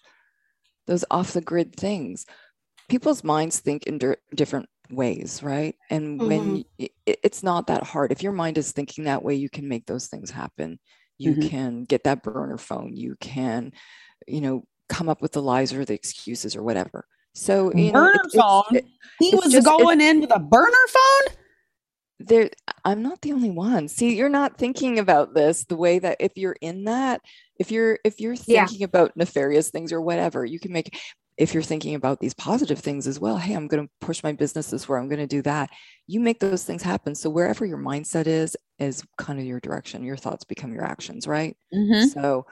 those 0.88 1.06
off 1.12 1.34
the 1.34 1.42
grid 1.42 1.76
things. 1.76 2.26
People's 2.90 3.24
minds 3.24 3.60
think 3.60 3.88
in 3.88 3.98
di- 3.98 4.16
different 4.36 4.68
ways, 4.90 5.42
right? 5.42 5.76
And 5.90 6.20
mm-hmm. 6.20 6.28
when 6.28 6.66
it, 6.78 6.92
it's 7.06 7.44
not 7.44 7.68
that 7.68 7.84
hard, 7.84 8.12
if 8.12 8.24
your 8.24 8.34
mind 8.34 8.58
is 8.58 8.72
thinking 8.72 9.06
that 9.06 9.24
way, 9.24 9.36
you 9.36 9.50
can 9.50 9.68
make 9.68 9.86
those 9.86 10.08
things 10.08 10.30
happen. 10.30 10.80
You 11.18 11.34
mm-hmm. 11.34 11.48
can 11.48 11.84
get 11.84 12.04
that 12.04 12.24
burner 12.24 12.58
phone. 12.58 12.96
You 12.96 13.16
can, 13.20 13.74
you 14.28 14.42
know, 14.42 14.64
come 14.90 15.08
up 15.08 15.22
with 15.22 15.32
the 15.32 15.42
lies 15.42 15.74
or 15.74 15.86
the 15.86 15.94
excuses 15.94 16.56
or 16.56 16.64
whatever. 16.64 17.06
So 17.34 17.72
you 17.74 17.92
burner 17.92 18.14
know, 18.14 18.22
it, 18.24 18.38
phone. 18.38 18.78
It, 18.78 18.86
he 19.20 19.36
was 19.36 19.52
just, 19.52 19.66
going 19.66 20.02
in 20.02 20.20
with 20.20 20.36
a 20.36 20.40
burner 20.40 20.88
phone. 20.90 21.36
There, 22.28 22.50
I'm 22.86 23.02
not 23.02 23.22
the 23.22 23.34
only 23.34 23.50
one. 23.50 23.88
See, 23.88 24.16
you're 24.16 24.30
not 24.30 24.58
thinking 24.58 25.00
about 25.00 25.34
this 25.34 25.66
the 25.66 25.76
way 25.76 26.00
that 26.00 26.18
if 26.20 26.34
you're 26.36 26.56
in 26.62 26.86
that, 26.86 27.22
if 27.58 27.72
you're 27.72 28.00
if 28.04 28.20
you're 28.20 28.36
thinking 28.36 28.80
yeah. 28.80 28.86
about 28.86 29.16
nefarious 29.16 29.70
things 29.70 29.92
or 29.92 30.02
whatever, 30.02 30.46
you 30.46 30.60
can 30.60 30.72
make 30.72 30.98
if 31.38 31.54
you're 31.54 31.64
thinking 31.64 31.96
about 31.96 32.20
these 32.20 32.34
positive 32.34 32.80
things 32.80 33.08
as 33.08 33.20
well, 33.20 33.38
hey, 33.38 33.56
I'm 33.56 33.68
going 33.68 33.86
to 33.86 33.92
push 34.00 34.22
my 34.24 34.32
business 34.32 34.70
this 34.70 34.88
way, 34.88 35.00
I'm 35.00 35.08
going 35.08 35.20
to 35.20 35.28
do 35.28 35.42
that. 35.44 35.70
You 36.06 36.20
make 36.20 36.40
those 36.40 36.64
things 36.64 36.84
happen. 36.84 37.16
So 37.16 37.30
wherever 37.30 37.66
your 37.66 37.80
mindset 37.80 38.28
is, 38.28 38.56
is 38.80 39.04
kind 39.18 39.40
of 39.40 39.46
your 39.46 39.60
direction. 39.60 40.04
Your 40.04 40.18
thoughts 40.18 40.44
become 40.44 40.74
your 40.74 40.84
actions, 40.84 41.28
right? 41.28 41.56
Mhm. 41.74 42.10
So, 42.10 42.46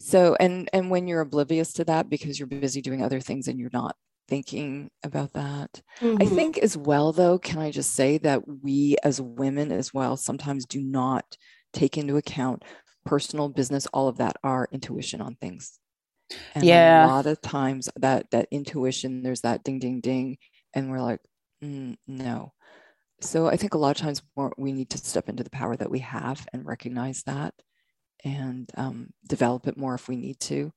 so 0.00 0.36
and 0.38 0.68
and 0.72 0.90
when 0.90 1.08
you're 1.08 1.20
oblivious 1.20 1.72
to 1.74 1.84
that 1.84 2.10
because 2.10 2.38
you're 2.38 2.46
busy 2.46 2.82
doing 2.82 3.02
other 3.02 3.20
things 3.20 3.48
and 3.48 3.58
you're 3.58 3.70
not 3.72 3.96
thinking 4.28 4.90
about 5.04 5.32
that, 5.34 5.82
I 6.20 6.26
Mhm. 6.26 6.38
think 6.38 6.58
as 6.58 6.76
well, 6.76 7.12
though, 7.12 7.38
can 7.38 7.58
I 7.58 7.70
just 7.70 7.94
say 7.94 8.18
that 8.18 8.42
we 8.62 8.96
as 9.04 9.20
women 9.20 9.72
as 9.72 9.94
well 9.94 10.16
sometimes 10.16 10.66
do 10.66 10.82
not 10.82 11.36
take 11.72 11.96
into 11.98 12.16
account 12.16 12.64
personal 13.04 13.48
business, 13.48 13.86
all 13.88 14.08
of 14.08 14.18
that, 14.18 14.36
our 14.44 14.68
intuition 14.72 15.20
on 15.20 15.36
things. 15.36 15.80
And 16.54 16.68
Yeah. 16.68 17.08
a 17.08 17.10
lot 17.10 17.26
of 17.26 17.40
times 17.40 17.88
that 17.96 18.30
that 18.32 18.48
intuition, 18.50 19.22
there's 19.22 19.42
that 19.42 19.64
ding 19.64 19.78
ding 19.78 20.00
ding, 20.00 20.38
and 20.74 20.90
we're 20.90 21.00
like, 21.02 21.20
"Mm, 21.62 21.96
no. 22.06 22.54
So 23.20 23.48
I 23.48 23.56
think 23.56 23.74
a 23.74 23.78
lot 23.78 23.96
of 23.96 24.02
times 24.02 24.22
more, 24.36 24.54
we 24.58 24.72
need 24.72 24.90
to 24.90 24.98
step 24.98 25.28
into 25.28 25.44
the 25.44 25.50
power 25.50 25.76
that 25.76 25.90
we 25.90 26.00
have 26.00 26.46
and 26.52 26.66
recognize 26.66 27.22
that 27.24 27.54
and 28.24 28.70
um, 28.76 29.10
develop 29.28 29.66
it 29.68 29.78
more 29.78 29.94
if 29.94 30.08
we 30.08 30.16
need 30.16 30.40
to. 30.40 30.72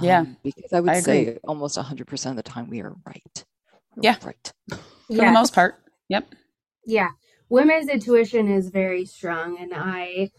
Yeah, 0.00 0.20
Um, 0.20 0.36
because 0.42 0.72
I 0.72 0.80
would 0.80 0.90
I 0.90 1.00
say 1.00 1.38
almost 1.44 1.76
100% 1.76 2.30
of 2.30 2.36
the 2.36 2.42
time 2.42 2.68
we 2.70 2.80
are 2.80 2.94
right. 3.06 3.44
We're 3.96 4.02
Yeah. 4.04 4.16
Right. 4.24 4.52
For 4.70 4.78
yeah. 5.08 5.26
the 5.26 5.32
most 5.32 5.54
part. 5.54 5.82
Yep. 6.08 6.34
yeah 6.86 7.10
women's 7.48 7.88
intuition 7.88 8.48
is 8.48 8.70
very 8.70 9.04
strong 9.04 9.58
and 9.60 9.72
i 9.74 10.30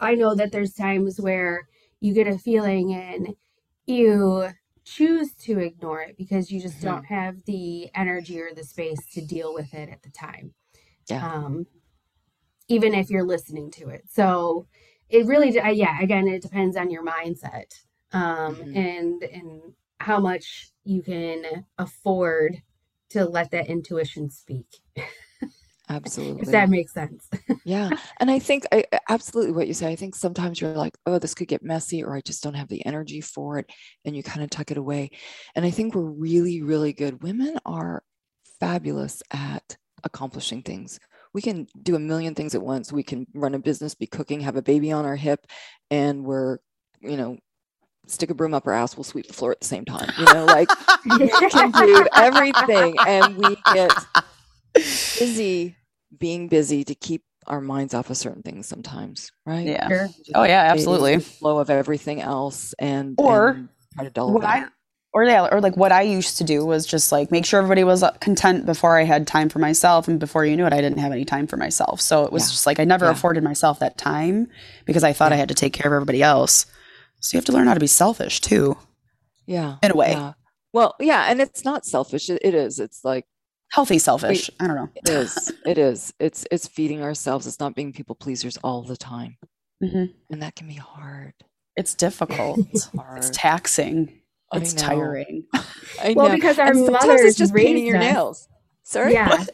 i 0.00 0.14
know 0.14 0.34
that 0.34 0.52
there's 0.52 0.74
times 0.74 1.20
where 1.20 1.68
you 2.00 2.12
get 2.14 2.26
a 2.28 2.38
feeling 2.38 2.94
and 2.94 3.34
you 3.86 4.48
choose 4.84 5.32
to 5.34 5.58
ignore 5.58 6.00
it 6.02 6.16
because 6.16 6.50
you 6.50 6.60
just 6.60 6.78
Mhm. 6.78 6.84
don't 6.84 7.04
have 7.04 7.44
the 7.44 7.90
energy 7.94 8.40
or 8.40 8.52
the 8.54 8.64
space 8.64 9.00
to 9.12 9.20
deal 9.24 9.54
with 9.54 9.72
it 9.74 9.88
at 9.90 10.02
the 10.02 10.10
time 10.10 10.54
Yeah. 11.08 11.26
um 11.26 11.66
even 12.68 12.94
if 12.94 13.10
you're 13.10 13.24
listening 13.24 13.70
to 13.70 13.88
it 13.88 14.04
so 14.10 14.66
it 15.08 15.26
really 15.26 15.50
de- 15.50 15.72
yeah 15.72 16.00
again 16.00 16.28
it 16.28 16.42
depends 16.42 16.76
on 16.76 16.90
your 16.90 17.04
mindset 17.04 17.72
um 18.12 18.56
Mhm. 18.56 18.76
and 18.76 19.22
and 19.22 19.62
how 20.00 20.20
much 20.20 20.70
you 20.84 21.02
can 21.02 21.66
afford 21.78 22.62
to 23.10 23.24
let 23.24 23.50
that 23.50 23.66
intuition 23.68 24.30
speak 24.30 24.66
Absolutely. 25.90 26.42
if 26.42 26.48
that 26.50 26.68
makes 26.68 26.92
sense 26.92 27.28
yeah. 27.64 27.90
And 28.20 28.30
I 28.30 28.38
think 28.38 28.66
I- 28.72 28.84
absolutely 29.08 29.52
what 29.52 29.68
you 29.68 29.74
say. 29.74 29.90
I 29.90 29.96
think 29.96 30.14
sometimes 30.14 30.60
you're 30.60 30.72
like, 30.72 30.96
oh, 31.06 31.18
this 31.18 31.34
could 31.34 31.48
get 31.48 31.62
messy, 31.62 32.02
or 32.02 32.14
I 32.16 32.20
just 32.20 32.42
don't 32.42 32.54
have 32.54 32.68
the 32.68 32.84
energy 32.86 33.20
for 33.20 33.58
it. 33.58 33.70
And 34.04 34.16
you 34.16 34.22
kind 34.22 34.42
of 34.42 34.48
tuck 34.50 34.70
it 34.70 34.78
away. 34.78 35.10
And 35.54 35.64
I 35.66 35.70
think 35.70 35.94
we're 35.94 36.02
really, 36.02 36.62
really 36.62 36.92
good. 36.92 37.22
Women 37.22 37.58
are 37.66 38.02
fabulous 38.60 39.22
at 39.32 39.76
accomplishing 40.04 40.62
things. 40.62 40.98
We 41.34 41.42
can 41.42 41.66
do 41.82 41.94
a 41.94 41.98
million 42.00 42.34
things 42.34 42.54
at 42.54 42.62
once. 42.62 42.92
We 42.92 43.02
can 43.02 43.26
run 43.34 43.54
a 43.54 43.58
business, 43.58 43.94
be 43.94 44.06
cooking, 44.06 44.40
have 44.40 44.56
a 44.56 44.62
baby 44.62 44.92
on 44.92 45.04
our 45.04 45.16
hip, 45.16 45.40
and 45.90 46.24
we're, 46.24 46.58
you 47.00 47.16
know, 47.16 47.38
stick 48.08 48.30
a 48.30 48.34
broom 48.34 48.54
up 48.54 48.66
our 48.66 48.72
ass, 48.72 48.96
we'll 48.96 49.04
sweep 49.04 49.26
the 49.26 49.32
floor 49.34 49.52
at 49.52 49.60
the 49.60 49.66
same 49.66 49.84
time. 49.84 50.10
You 50.18 50.24
know, 50.26 50.46
like 50.46 50.68
we 51.04 51.18
can 51.50 51.70
do 51.72 52.06
everything 52.16 52.96
and 53.06 53.36
we 53.36 53.56
get 53.72 53.92
busy 55.18 55.76
being 56.18 56.48
busy 56.48 56.84
to 56.84 56.94
keep 56.94 57.22
our 57.46 57.60
minds 57.60 57.94
off 57.94 58.10
of 58.10 58.16
certain 58.16 58.42
things 58.42 58.66
sometimes, 58.66 59.32
right? 59.46 59.66
Yeah. 59.66 59.88
Sure. 59.88 60.08
Oh 60.34 60.44
yeah, 60.44 60.70
absolutely. 60.70 61.18
flow 61.20 61.58
of 61.58 61.70
everything 61.70 62.20
else 62.20 62.74
and 62.78 63.14
Or 63.18 63.48
and 63.50 63.68
try 63.94 64.04
to 64.04 64.10
dull 64.10 64.32
What 64.32 64.42
that. 64.42 64.64
I 64.64 64.68
or 65.14 65.24
yeah, 65.24 65.48
or 65.50 65.62
like 65.62 65.74
what 65.76 65.90
I 65.90 66.02
used 66.02 66.36
to 66.38 66.44
do 66.44 66.66
was 66.66 66.84
just 66.86 67.10
like 67.10 67.30
make 67.30 67.46
sure 67.46 67.58
everybody 67.58 67.82
was 67.82 68.02
uh, 68.02 68.10
content 68.20 68.66
before 68.66 68.98
I 68.98 69.04
had 69.04 69.26
time 69.26 69.48
for 69.48 69.58
myself, 69.58 70.06
and 70.06 70.20
before 70.20 70.44
you 70.44 70.54
knew 70.54 70.66
it, 70.66 70.72
I 70.74 70.82
didn't 70.82 70.98
have 70.98 71.12
any 71.12 71.24
time 71.24 71.46
for 71.46 71.56
myself. 71.56 72.02
So 72.02 72.24
it 72.24 72.32
was 72.32 72.42
Yeah. 72.44 72.50
just 72.52 72.66
like 72.66 72.78
I 72.78 72.84
never 72.84 73.06
Yeah. 73.06 73.12
afforded 73.12 73.42
myself 73.42 73.78
that 73.78 73.96
time 73.96 74.48
because 74.84 75.04
I 75.04 75.14
thought 75.14 75.32
I 75.32 75.36
had 75.36 75.48
to 75.48 75.54
take 75.54 75.72
care 75.72 75.86
of 75.90 75.94
everybody 75.96 76.22
else. 76.22 76.66
So 77.20 77.36
you 77.36 77.38
have 77.38 77.44
to 77.46 77.52
learn 77.52 77.66
how 77.66 77.74
to 77.74 77.80
be 77.80 77.86
selfish 77.86 78.40
too, 78.40 78.76
yeah. 79.46 79.76
in 79.82 79.90
a 79.90 79.96
way, 79.96 80.12
Yeah. 80.12 80.32
Well, 80.72 80.94
yeah, 81.00 81.24
and 81.30 81.40
it's 81.40 81.64
not 81.64 81.86
selfish. 81.86 82.28
It, 82.30 82.40
it 82.44 82.54
is. 82.54 82.78
It's 82.78 83.04
like 83.04 83.24
healthy 83.72 83.98
selfish. 83.98 84.50
I 84.60 84.66
don't 84.66 84.76
know. 84.76 84.88
it 84.94 85.08
is. 85.08 85.52
It 85.66 85.78
is. 85.78 86.12
It's 86.20 86.46
it's 86.50 86.68
feeding 86.68 87.02
ourselves. 87.02 87.46
It's 87.46 87.58
not 87.58 87.74
being 87.74 87.92
people 87.92 88.14
pleasers 88.14 88.56
all 88.58 88.82
the 88.82 88.96
time, 88.96 89.38
Mhm. 89.82 90.12
and 90.30 90.42
that 90.42 90.54
can 90.56 90.68
be 90.68 90.74
hard. 90.74 91.32
It's 91.76 91.94
difficult. 91.94 92.58
It's 92.72 92.84
hard. 92.94 93.18
it's 93.18 93.30
taxing. 93.32 94.20
I 94.52 94.58
It's 94.58 94.74
know. 94.74 94.82
tiring. 94.82 95.44
I 96.02 96.12
Well, 96.14 96.28
know. 96.28 96.34
because 96.34 96.58
our 96.58 96.68
And 96.72 96.86
mothers 96.86 97.20
it's 97.22 97.38
just 97.38 97.54
painting 97.54 97.86
your 97.86 97.96
us. 97.98 98.02
nails. 98.12 98.48
Sorry. 98.84 99.12
Yeah. 99.14 99.44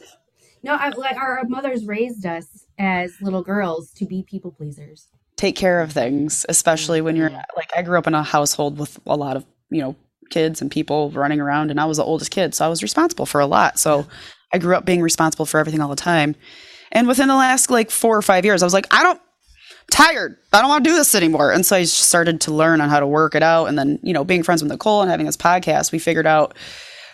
No, 0.63 0.75
I, 0.75 0.89
like 0.91 1.17
our 1.17 1.43
mothers 1.49 1.85
raised 1.85 2.25
us 2.27 2.67
as 2.79 3.13
little 3.21 3.43
girls 3.43 3.93
to 3.95 4.07
be 4.07 4.23
people 4.23 4.51
pleasers. 4.51 5.09
Take 5.37 5.57
care 5.57 5.81
of 5.81 5.93
things, 5.93 6.47
especially 6.49 7.01
when 7.01 7.17
you're 7.17 7.31
Mhm. 7.31 7.43
like 7.57 7.71
I 7.77 7.83
grew 7.83 7.99
up 7.99 8.07
in 8.07 8.15
a 8.15 8.23
household 8.23 8.79
with 8.79 8.99
a 9.07 9.17
lot 9.17 9.37
of 9.37 9.45
you 9.71 9.81
know 9.83 9.97
kids 10.31 10.63
and 10.63 10.71
people 10.71 11.11
running 11.11 11.41
around, 11.41 11.71
and 11.71 11.81
I 11.81 11.85
was 11.85 11.97
the 11.99 12.05
oldest 12.05 12.31
kid, 12.31 12.55
so 12.55 12.65
I 12.65 12.69
was 12.69 12.83
responsible 12.83 13.27
for 13.27 13.41
a 13.41 13.47
lot. 13.47 13.79
So 13.79 14.07
I 14.53 14.59
grew 14.59 14.75
up 14.77 14.85
being 14.85 15.03
responsible 15.03 15.47
for 15.47 15.59
everything 15.59 15.81
all 15.81 15.89
the 15.89 15.97
time. 15.97 16.37
And 16.93 17.09
within 17.09 17.29
the 17.29 17.35
last 17.35 17.71
like 17.71 17.91
four 17.91 18.17
or 18.17 18.23
five 18.23 18.45
years, 18.45 18.63
I 18.63 18.67
was 18.67 18.73
like, 18.73 18.87
I 18.93 19.03
don't 19.03 19.21
tired. 19.91 20.37
I 20.53 20.61
don't 20.61 20.69
want 20.71 20.85
to 20.85 20.91
do 20.91 20.97
this 20.97 21.15
anymore. 21.15 21.53
And 21.53 21.67
so 21.67 21.77
I 21.77 21.83
just 21.83 21.99
started 21.99 22.41
to 22.43 22.53
learn 22.53 22.81
on 22.81 22.89
how 22.89 23.01
to 23.01 23.07
work 23.07 23.35
it 23.35 23.43
out. 23.43 23.67
And 23.67 23.79
then, 23.79 23.99
you 24.03 24.13
know, 24.13 24.25
being 24.25 24.43
friends 24.43 24.63
with 24.63 24.71
Nicole 24.73 25.03
and 25.03 25.11
having 25.11 25.27
this 25.27 25.37
podcast, 25.37 25.93
we 25.93 25.99
figured 25.99 26.27
out 26.27 26.55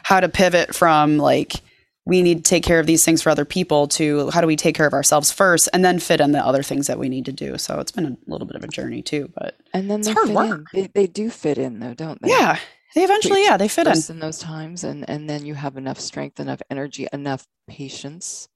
how 0.02 0.20
to 0.20 0.28
pivot 0.28 0.74
from 0.74 1.16
like 1.18 1.54
we 2.06 2.22
need 2.22 2.38
to 2.44 2.48
take 2.48 2.62
care 2.64 2.80
of 2.80 2.86
these 2.86 3.04
things 3.04 3.20
for 3.22 3.30
other 3.30 3.44
people 3.44 3.86
to 3.86 4.30
how 4.30 4.40
do 4.40 4.46
we 4.46 4.56
take 4.56 4.74
care 4.74 4.86
of 4.86 4.94
ourselves 4.94 5.30
first 5.30 5.68
and 5.72 5.84
then 5.84 5.98
fit 5.98 6.20
in 6.20 6.32
the 6.32 6.44
other 6.44 6.62
things 6.62 6.86
that 6.86 6.98
we 6.98 7.08
need 7.08 7.26
to 7.26 7.32
do. 7.32 7.58
So 7.58 7.78
it's 7.78 7.92
been 7.92 8.06
a 8.06 8.16
little 8.26 8.46
bit 8.46 8.56
of 8.56 8.64
a 8.64 8.68
journey 8.68 9.02
too, 9.02 9.30
but 9.34 9.58
And 9.74 9.90
then 9.90 10.00
It's 10.00 10.08
they 10.08 10.14
hard 10.14 10.28
work. 10.30 10.66
They, 10.72 10.88
they 10.94 11.06
do 11.06 11.30
fit 11.30 11.58
in 11.58 11.78
though, 11.78 11.94
don't 11.94 12.20
they? 12.22 12.30
yeah, 12.30 12.58
they 12.94 13.04
eventually, 13.04 13.44
yeah, 13.44 13.56
they 13.56 13.68
fit 13.68 13.86
in. 13.86 13.96
In 14.08 14.18
those 14.18 14.38
times, 14.38 14.82
and 14.82 15.08
and 15.08 15.28
then 15.30 15.44
you 15.46 15.54
have 15.54 15.76
enough 15.76 16.00
strength, 16.00 16.40
enough 16.40 16.62
energy, 16.70 17.06
enough 17.12 17.46
patience 17.68 18.48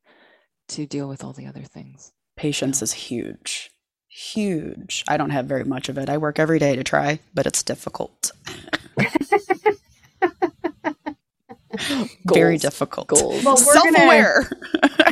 to 0.69 0.87
deal 0.87 1.09
with 1.09 1.23
all 1.23 1.33
the 1.33 1.47
other 1.47 1.63
things. 1.63 2.13
Patience 2.37 2.83
is 2.83 2.93
huge. 2.93 3.71
Huge. 4.09 5.05
I 5.07 5.17
don't 5.17 5.31
have 5.31 5.47
very 5.47 5.65
much 5.65 5.89
of 5.89 5.99
it. 5.99 6.09
I 6.09 6.17
work 6.19 6.39
every 6.39 6.59
day 6.59 6.75
to 6.77 6.83
try, 6.85 7.21
but 7.35 7.47
it's 7.47 7.63
difficult. 7.63 8.33
very 12.33 12.59
difficult. 12.59 13.09
Goals. 13.09 13.45
Well, 13.45 13.57
we're 13.57 13.75
gonna 13.75 13.93
Self-aware. 13.93 14.51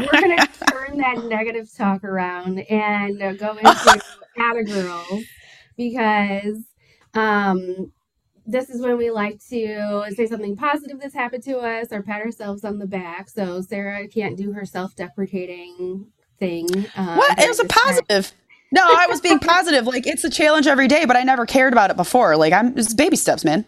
we're 0.00 0.20
gonna 0.20 0.46
turn 0.70 0.96
that 0.98 1.24
negative 1.24 1.68
talk 1.74 2.04
around 2.04 2.58
and 2.60 3.20
uh, 3.22 3.32
go 3.34 3.56
into 3.56 4.02
Atta 4.38 4.64
Girls 4.64 5.24
because 5.76 6.58
um, 7.14 7.92
this 8.46 8.70
is 8.70 8.80
when 8.80 8.96
we 8.96 9.10
like 9.10 9.38
to 9.50 10.04
say 10.14 10.26
something 10.26 10.56
positive 10.56 11.00
that's 11.00 11.14
happened 11.14 11.42
to 11.44 11.58
us 11.58 11.92
or 11.92 12.02
pat 12.02 12.20
ourselves 12.22 12.64
on 12.64 12.78
the 12.78 12.86
back. 12.86 13.28
So 13.28 13.60
Sarah 13.60 14.08
can't 14.08 14.36
do 14.36 14.52
her 14.52 14.64
self-deprecating 14.64 16.06
thing. 16.38 16.86
Uh, 16.96 17.16
what? 17.16 17.38
It 17.38 17.48
was 17.48 17.60
a 17.60 17.64
this 17.64 17.72
time. 17.72 17.84
positive. 17.84 18.32
No, 18.72 18.82
I 18.82 19.06
was 19.06 19.20
being 19.20 19.38
positive. 19.38 19.86
Like 19.86 20.06
it's 20.06 20.24
a 20.24 20.30
challenge 20.30 20.66
every 20.66 20.88
day, 20.88 21.04
but 21.04 21.14
I 21.14 21.22
never 21.24 21.44
cared 21.44 21.74
about 21.74 21.90
it 21.90 21.96
before. 21.96 22.36
Like 22.36 22.54
I'm 22.54 22.76
it's 22.78 22.94
baby 22.94 23.16
steps, 23.16 23.44
man. 23.44 23.66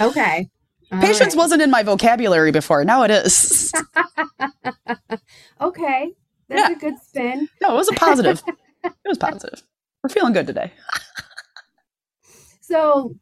Okay. 0.00 0.48
All 0.92 1.00
Patience 1.00 1.34
right. 1.34 1.36
wasn't 1.36 1.62
in 1.62 1.70
my 1.70 1.82
vocabulary 1.82 2.52
before. 2.52 2.84
Now 2.84 3.02
it 3.04 3.10
is. 3.10 3.72
Okay. 5.60 6.12
That's 6.48 6.68
Yeah. 6.70 6.76
a 6.76 6.78
good 6.78 6.98
spin. 7.00 7.48
No, 7.62 7.72
it 7.72 7.76
was 7.76 7.88
a 7.88 7.92
positive. 7.94 8.42
It 8.84 8.92
was 9.08 9.16
positive. 9.18 9.62
We're 10.02 10.10
feeling 10.10 10.32
good 10.34 10.46
today. 10.46 10.70
So, 12.60 13.14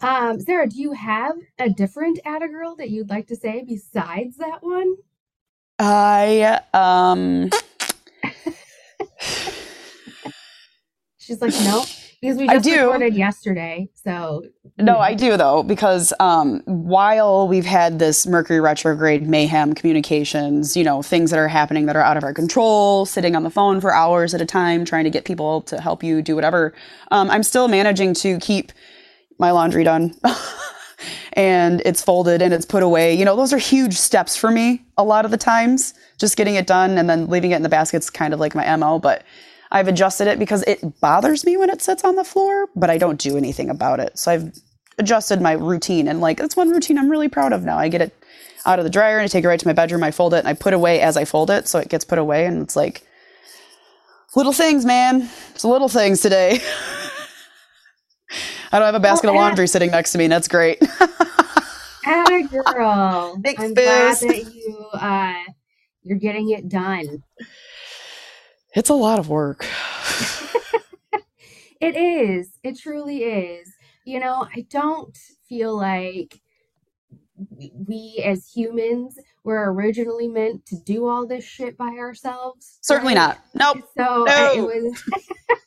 um, 0.00 0.40
Sarah, 0.40 0.68
do 0.68 0.80
you 0.80 0.92
have 0.92 1.36
a 1.58 1.68
different 1.70 2.18
Atta 2.24 2.48
Girl 2.48 2.76
that 2.76 2.90
you'd 2.90 3.08
like 3.10 3.26
to 3.28 3.36
say 3.36 3.62
besides 3.66 4.36
that 4.38 4.62
one? 4.62 4.94
I 5.78 6.60
um 6.74 7.50
She's 11.18 11.40
like, 11.42 11.52
no, 11.64 11.84
because 12.26 12.38
we 12.38 12.48
I 12.48 12.54
just 12.54 12.64
do. 12.64 12.80
recorded 12.86 13.14
yesterday. 13.14 13.88
So, 13.94 14.42
No, 14.78 14.98
I 14.98 15.14
do 15.14 15.36
though, 15.36 15.62
because 15.62 16.12
um, 16.18 16.60
while 16.64 17.46
we've 17.46 17.64
had 17.64 18.00
this 18.00 18.26
Mercury 18.26 18.58
retrograde 18.60 19.28
mayhem 19.28 19.74
communications, 19.74 20.76
you 20.76 20.82
know, 20.82 21.02
things 21.02 21.30
that 21.30 21.38
are 21.38 21.46
happening 21.46 21.86
that 21.86 21.94
are 21.94 22.02
out 22.02 22.16
of 22.16 22.24
our 22.24 22.34
control, 22.34 23.06
sitting 23.06 23.36
on 23.36 23.44
the 23.44 23.50
phone 23.50 23.80
for 23.80 23.94
hours 23.94 24.34
at 24.34 24.40
a 24.40 24.46
time, 24.46 24.84
trying 24.84 25.04
to 25.04 25.10
get 25.10 25.24
people 25.24 25.62
to 25.62 25.80
help 25.80 26.02
you 26.02 26.20
do 26.20 26.34
whatever, 26.34 26.74
um, 27.12 27.30
I'm 27.30 27.44
still 27.44 27.68
managing 27.68 28.12
to 28.14 28.38
keep 28.38 28.72
my 29.38 29.52
laundry 29.52 29.84
done. 29.84 30.14
and 31.34 31.82
it's 31.84 32.02
folded 32.02 32.42
and 32.42 32.52
it's 32.52 32.66
put 32.66 32.82
away. 32.82 33.14
You 33.14 33.24
know, 33.24 33.36
those 33.36 33.52
are 33.52 33.58
huge 33.58 33.94
steps 33.94 34.36
for 34.36 34.50
me 34.50 34.84
a 34.96 35.04
lot 35.04 35.24
of 35.24 35.30
the 35.30 35.36
times. 35.36 35.94
Just 36.18 36.36
getting 36.36 36.56
it 36.56 36.66
done 36.66 36.98
and 36.98 37.08
then 37.08 37.28
leaving 37.28 37.52
it 37.52 37.56
in 37.56 37.62
the 37.62 37.68
basket's 37.68 38.10
kind 38.10 38.34
of 38.34 38.40
like 38.40 38.54
my 38.54 38.74
MO, 38.76 38.98
but 38.98 39.22
I've 39.70 39.88
adjusted 39.88 40.28
it 40.28 40.38
because 40.38 40.62
it 40.64 41.00
bothers 41.00 41.44
me 41.44 41.56
when 41.56 41.70
it 41.70 41.82
sits 41.82 42.04
on 42.04 42.16
the 42.16 42.24
floor, 42.24 42.68
but 42.76 42.90
I 42.90 42.98
don't 42.98 43.18
do 43.20 43.36
anything 43.36 43.70
about 43.70 44.00
it. 44.00 44.18
So 44.18 44.32
I've 44.32 44.52
adjusted 44.98 45.40
my 45.40 45.52
routine 45.52 46.08
and 46.08 46.20
like 46.20 46.38
that's 46.38 46.56
one 46.56 46.70
routine 46.70 46.98
I'm 46.98 47.10
really 47.10 47.28
proud 47.28 47.52
of 47.52 47.64
now. 47.64 47.78
I 47.78 47.88
get 47.88 48.00
it 48.00 48.14
out 48.64 48.78
of 48.78 48.84
the 48.84 48.90
dryer 48.90 49.18
and 49.18 49.24
I 49.24 49.28
take 49.28 49.44
it 49.44 49.48
right 49.48 49.60
to 49.60 49.66
my 49.66 49.72
bedroom. 49.72 50.02
I 50.02 50.10
fold 50.10 50.34
it 50.34 50.38
and 50.38 50.48
I 50.48 50.54
put 50.54 50.74
away 50.74 51.00
as 51.00 51.16
I 51.16 51.24
fold 51.24 51.50
it, 51.50 51.68
so 51.68 51.78
it 51.78 51.88
gets 51.88 52.04
put 52.04 52.18
away 52.18 52.46
and 52.46 52.62
it's 52.62 52.76
like 52.76 53.02
little 54.34 54.52
things, 54.52 54.84
man. 54.84 55.28
It's 55.54 55.64
little 55.64 55.88
things 55.88 56.20
today. 56.20 56.60
I 58.72 58.78
don't 58.78 58.86
have 58.86 58.94
a 58.94 59.00
basket 59.00 59.28
Well, 59.28 59.34
of 59.36 59.40
laundry 59.40 59.68
sitting 59.68 59.90
next 59.90 60.12
to 60.12 60.18
me, 60.18 60.24
and 60.24 60.32
that's 60.32 60.48
great. 60.48 60.82
Atta 62.04 62.48
girl. 62.72 63.40
Thanks, 63.42 63.62
I'm 63.62 63.74
glad 63.74 64.16
that 64.18 64.54
you 64.54 64.88
uh 64.92 65.34
you're 66.02 66.18
getting 66.18 66.50
it 66.50 66.68
done. 66.68 67.22
It's 68.76 68.90
a 68.90 68.94
lot 68.94 69.18
of 69.18 69.28
work. 69.28 69.66
It 71.78 71.94
is. 71.94 72.52
It 72.62 72.78
truly 72.78 73.18
is. 73.24 73.70
You 74.06 74.18
know, 74.18 74.46
I 74.56 74.66
don't 74.70 75.14
feel 75.46 75.76
like 75.76 76.40
we 77.86 78.22
as 78.24 78.48
humans 78.48 79.18
were 79.44 79.72
originally 79.74 80.26
meant 80.26 80.64
to 80.66 80.76
do 80.76 81.06
all 81.06 81.26
this 81.26 81.44
shit 81.44 81.76
by 81.76 81.88
ourselves. 81.98 82.78
Certainly 82.80 83.14
right? 83.14 83.36
not. 83.54 83.74
Nope. 83.76 83.90
So 83.96 84.24
I- 84.26 84.54
it 84.56 84.62
was 84.62 85.02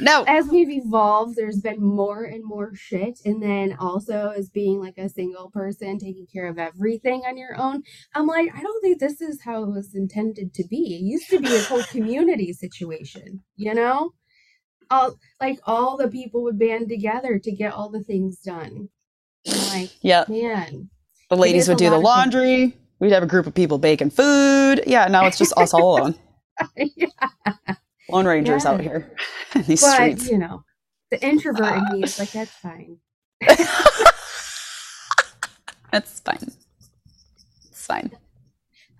No. 0.00 0.24
as 0.28 0.46
we've 0.48 0.70
evolved, 0.70 1.36
there's 1.36 1.60
been 1.60 1.82
more 1.82 2.24
and 2.24 2.44
more 2.44 2.74
shit. 2.74 3.18
And 3.24 3.42
then 3.42 3.76
also 3.78 4.32
as 4.36 4.50
being 4.50 4.80
like 4.80 4.98
a 4.98 5.08
single 5.08 5.50
person 5.50 5.98
taking 5.98 6.26
care 6.32 6.48
of 6.48 6.58
everything 6.58 7.22
on 7.26 7.36
your 7.36 7.56
own, 7.56 7.82
I'm 8.14 8.26
like, 8.26 8.50
I 8.54 8.62
don't 8.62 8.80
think 8.82 8.98
this 8.98 9.20
is 9.20 9.42
how 9.42 9.62
it 9.64 9.70
was 9.70 9.94
intended 9.94 10.54
to 10.54 10.64
be. 10.68 10.96
It 10.96 11.02
used 11.02 11.28
to 11.30 11.40
be 11.40 11.54
a 11.54 11.62
whole 11.62 11.82
community 11.90 12.52
situation, 12.52 13.42
you 13.56 13.74
know? 13.74 14.12
All 14.90 15.18
like 15.40 15.58
all 15.64 15.96
the 15.96 16.08
people 16.08 16.44
would 16.44 16.58
band 16.58 16.88
together 16.88 17.40
to 17.40 17.52
get 17.52 17.72
all 17.72 17.90
the 17.90 18.04
things 18.04 18.38
done. 18.38 18.88
I'm 19.48 19.80
like, 19.80 19.90
Yeah. 20.00 20.24
man. 20.28 20.90
The 21.28 21.36
ladies 21.36 21.68
would 21.68 21.78
do 21.78 21.90
the 21.90 21.98
laundry. 21.98 22.76
We'd 23.00 23.12
have 23.12 23.22
a 23.22 23.26
group 23.26 23.46
of 23.46 23.54
people 23.54 23.78
baking 23.78 24.10
food. 24.10 24.84
Yeah, 24.86 25.08
now 25.08 25.26
it's 25.26 25.38
just 25.38 25.52
us 25.56 25.74
all 25.74 25.98
alone. 25.98 26.14
yeah. 26.76 27.08
Lone 28.08 28.26
Rangers 28.26 28.64
out 28.66 28.80
here 28.80 29.10
in 29.54 29.62
these 29.62 29.80
But 29.80 29.92
streets. 29.92 30.30
you 30.30 30.38
know, 30.38 30.64
the 31.10 31.24
introvert 31.24 31.76
in 31.76 31.84
me 31.92 32.04
is 32.04 32.18
like, 32.18 32.32
that's 32.32 32.50
fine. 32.58 32.98
That's 35.92 36.20
fine. 36.20 36.52
It's 37.70 37.86
fine. 37.86 38.10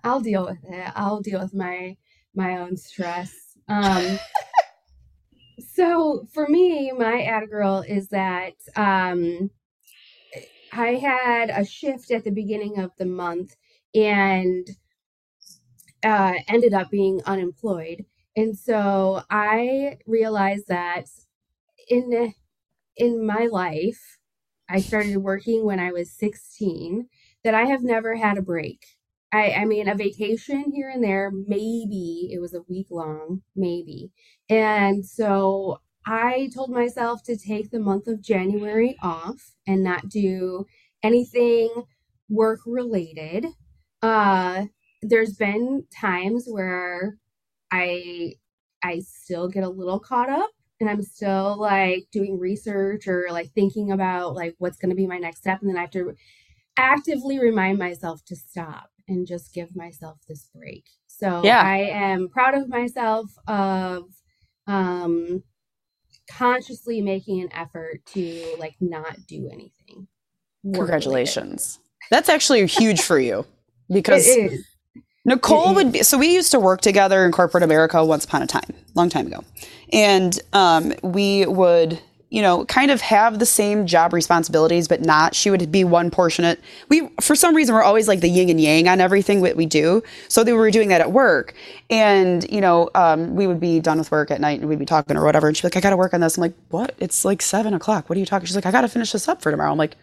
I'll 0.03 0.21
deal 0.21 0.45
with 0.45 0.63
it. 0.63 0.91
I'll 0.95 1.21
deal 1.21 1.39
with 1.39 1.53
my 1.53 1.95
my 2.33 2.57
own 2.57 2.75
stress. 2.77 3.31
Um 3.67 4.17
so 5.75 6.25
for 6.33 6.47
me, 6.47 6.91
my 6.91 7.21
Atta 7.23 7.47
girl 7.47 7.83
is 7.87 8.07
that 8.09 8.53
um 8.75 9.51
I 10.71 10.95
had 10.95 11.49
a 11.49 11.65
shift 11.65 12.09
at 12.11 12.23
the 12.23 12.31
beginning 12.31 12.79
of 12.79 12.91
the 12.97 13.05
month 13.05 13.55
and 13.93 14.67
uh 16.03 16.33
ended 16.47 16.73
up 16.73 16.89
being 16.89 17.21
unemployed. 17.25 18.05
And 18.37 18.57
so 18.57 19.23
I 19.31 19.97
realized 20.05 20.69
that 20.69 21.07
in 21.89 22.33
in 22.97 23.25
my 23.25 23.47
life, 23.51 24.17
I 24.69 24.81
started 24.81 25.17
working 25.17 25.65
when 25.65 25.79
I 25.79 25.91
was 25.91 26.11
16, 26.11 27.07
that 27.43 27.55
I 27.55 27.65
have 27.65 27.83
never 27.83 28.15
had 28.15 28.37
a 28.37 28.41
break. 28.43 28.85
I, 29.31 29.51
I 29.51 29.65
mean, 29.65 29.89
a 29.89 29.95
vacation 29.95 30.71
here 30.73 30.89
and 30.89 31.03
there, 31.03 31.31
maybe 31.31 32.29
it 32.31 32.39
was 32.41 32.53
a 32.53 32.63
week 32.69 32.87
long, 32.91 33.43
maybe. 33.55 34.11
And 34.49 35.05
so 35.05 35.81
I 36.05 36.49
told 36.53 36.71
myself 36.71 37.23
to 37.23 37.37
take 37.37 37.71
the 37.71 37.79
month 37.79 38.07
of 38.07 38.21
January 38.21 38.97
off 39.03 39.53
and 39.67 39.83
not 39.83 40.09
do 40.09 40.65
anything 41.03 41.69
work 42.29 42.61
related. 42.65 43.47
Uh, 44.01 44.65
there's 45.01 45.35
been 45.35 45.85
times 46.01 46.45
where 46.47 47.17
I 47.71 48.33
I 48.83 48.99
still 48.99 49.47
get 49.49 49.63
a 49.63 49.69
little 49.69 49.99
caught 49.99 50.29
up 50.29 50.51
and 50.79 50.89
I'm 50.89 51.01
still 51.01 51.57
like 51.59 52.07
doing 52.11 52.39
research 52.39 53.07
or 53.07 53.27
like 53.31 53.51
thinking 53.51 53.91
about 53.91 54.35
like 54.35 54.55
what's 54.59 54.77
going 54.77 54.89
to 54.89 54.95
be 54.95 55.07
my 55.07 55.17
next 55.17 55.39
step 55.39 55.61
and 55.61 55.69
then 55.69 55.77
I 55.77 55.81
have 55.81 55.91
to 55.91 56.13
actively 56.77 57.39
remind 57.39 57.79
myself 57.79 58.23
to 58.25 58.35
stop 58.35 58.89
and 59.07 59.25
just 59.25 59.53
give 59.53 59.75
myself 59.75 60.19
this 60.27 60.49
break. 60.53 60.85
So 61.07 61.41
Yeah. 61.43 61.61
I 61.61 61.77
am 61.77 62.29
proud 62.29 62.53
of 62.53 62.69
myself 62.69 63.31
of 63.47 64.05
um 64.67 65.43
consciously 66.29 67.01
making 67.01 67.41
an 67.41 67.49
effort 67.53 68.05
to 68.13 68.55
like 68.59 68.75
not 68.79 69.15
do 69.27 69.49
anything. 69.51 70.07
Congratulations. 70.63 71.79
That's 72.11 72.29
actually 72.29 72.65
huge 72.67 73.01
for 73.01 73.19
you 73.19 73.45
because. 73.91 74.25
Nicole 75.27 75.75
would 75.75 75.91
be 75.91 76.03
so 76.03 76.17
we 76.17 76.33
used 76.33 76.51
to 76.51 76.59
work 76.59 76.79
together 76.79 77.25
in 77.25 77.33
corporate 77.33 77.61
America 77.61 78.03
once 78.03 78.23
upon 78.23 78.41
a 78.41 78.47
time, 78.47 78.73
long 78.95 79.09
time 79.09 79.27
ago. 79.27 79.43
And 79.91 80.39
um, 80.53 80.93
we 81.03 81.45
would, 81.45 82.01
you 82.29 82.41
know, 82.41 82.63
kind 82.65 82.91
of 82.91 83.01
have 83.01 83.39
the 83.39 83.45
same 83.45 83.85
job 83.85 84.13
responsibilities, 84.13 84.87
but 84.87 85.01
not. 85.01 85.35
She 85.35 85.49
would 85.49 85.69
be 85.69 85.83
one 85.83 86.11
portionate. 86.11 86.61
We, 86.87 87.09
for 87.19 87.35
some 87.35 87.53
reason, 87.53 87.75
we're 87.75 87.83
always 87.83 88.07
like 88.07 88.21
the 88.21 88.29
yin 88.29 88.49
and 88.49 88.59
yang 88.59 88.87
on 88.87 89.01
everything 89.01 89.41
that 89.41 89.57
we 89.57 89.65
do. 89.65 90.01
So 90.29 90.45
they 90.45 90.53
were 90.53 90.71
doing 90.71 90.87
that 90.89 91.01
at 91.01 91.11
work. 91.11 91.53
And, 91.89 92.49
you 92.49 92.61
know, 92.61 92.89
um, 92.95 93.35
we 93.35 93.47
would 93.47 93.59
be 93.59 93.81
done 93.81 93.97
with 93.97 94.11
work 94.11 94.31
at 94.31 94.39
night 94.39 94.61
and 94.61 94.69
we'd 94.69 94.79
be 94.79 94.85
talking 94.85 95.17
or 95.17 95.25
whatever. 95.25 95.47
And 95.47 95.57
she'd 95.57 95.63
be 95.63 95.67
like, 95.67 95.77
I 95.77 95.81
got 95.81 95.89
to 95.89 95.97
work 95.97 96.13
on 96.13 96.21
this. 96.21 96.37
I'm 96.37 96.41
like, 96.41 96.55
what? 96.69 96.95
It's 96.99 97.25
like 97.25 97.41
seven 97.41 97.73
o'clock. 97.73 98.07
What 98.07 98.15
are 98.15 98.19
you 98.19 98.25
talking? 98.25 98.45
She's 98.45 98.55
like, 98.55 98.65
I 98.65 98.71
got 98.71 98.81
to 98.81 98.87
finish 98.87 99.11
this 99.11 99.27
up 99.27 99.41
for 99.41 99.51
tomorrow. 99.51 99.71
I'm 99.71 99.77
like, 99.77 99.97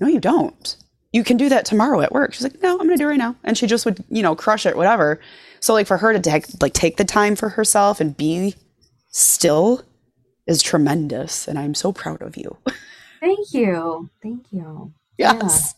no, 0.00 0.06
you 0.06 0.20
don't 0.20 0.76
you 1.12 1.24
can 1.24 1.36
do 1.36 1.48
that 1.48 1.64
tomorrow 1.64 2.00
at 2.00 2.12
work. 2.12 2.34
She's 2.34 2.42
like, 2.42 2.62
no, 2.62 2.72
I'm 2.72 2.86
going 2.86 2.90
to 2.90 2.96
do 2.96 3.04
it 3.04 3.10
right 3.10 3.18
now. 3.18 3.36
And 3.44 3.56
she 3.56 3.66
just 3.66 3.84
would, 3.84 4.04
you 4.08 4.22
know, 4.22 4.34
crush 4.36 4.66
it, 4.66 4.76
whatever. 4.76 5.20
So 5.60 5.72
like 5.72 5.86
for 5.86 5.96
her 5.98 6.12
to 6.12 6.20
take, 6.20 6.46
like 6.60 6.72
take 6.74 6.96
the 6.96 7.04
time 7.04 7.36
for 7.36 7.50
herself 7.50 8.00
and 8.00 8.16
be 8.16 8.54
still 9.10 9.82
is 10.46 10.62
tremendous. 10.62 11.48
And 11.48 11.58
I'm 11.58 11.74
so 11.74 11.92
proud 11.92 12.22
of 12.22 12.36
you. 12.36 12.56
Thank 13.20 13.52
you. 13.52 14.10
Thank 14.22 14.46
you. 14.50 14.92
Yes. 15.18 15.74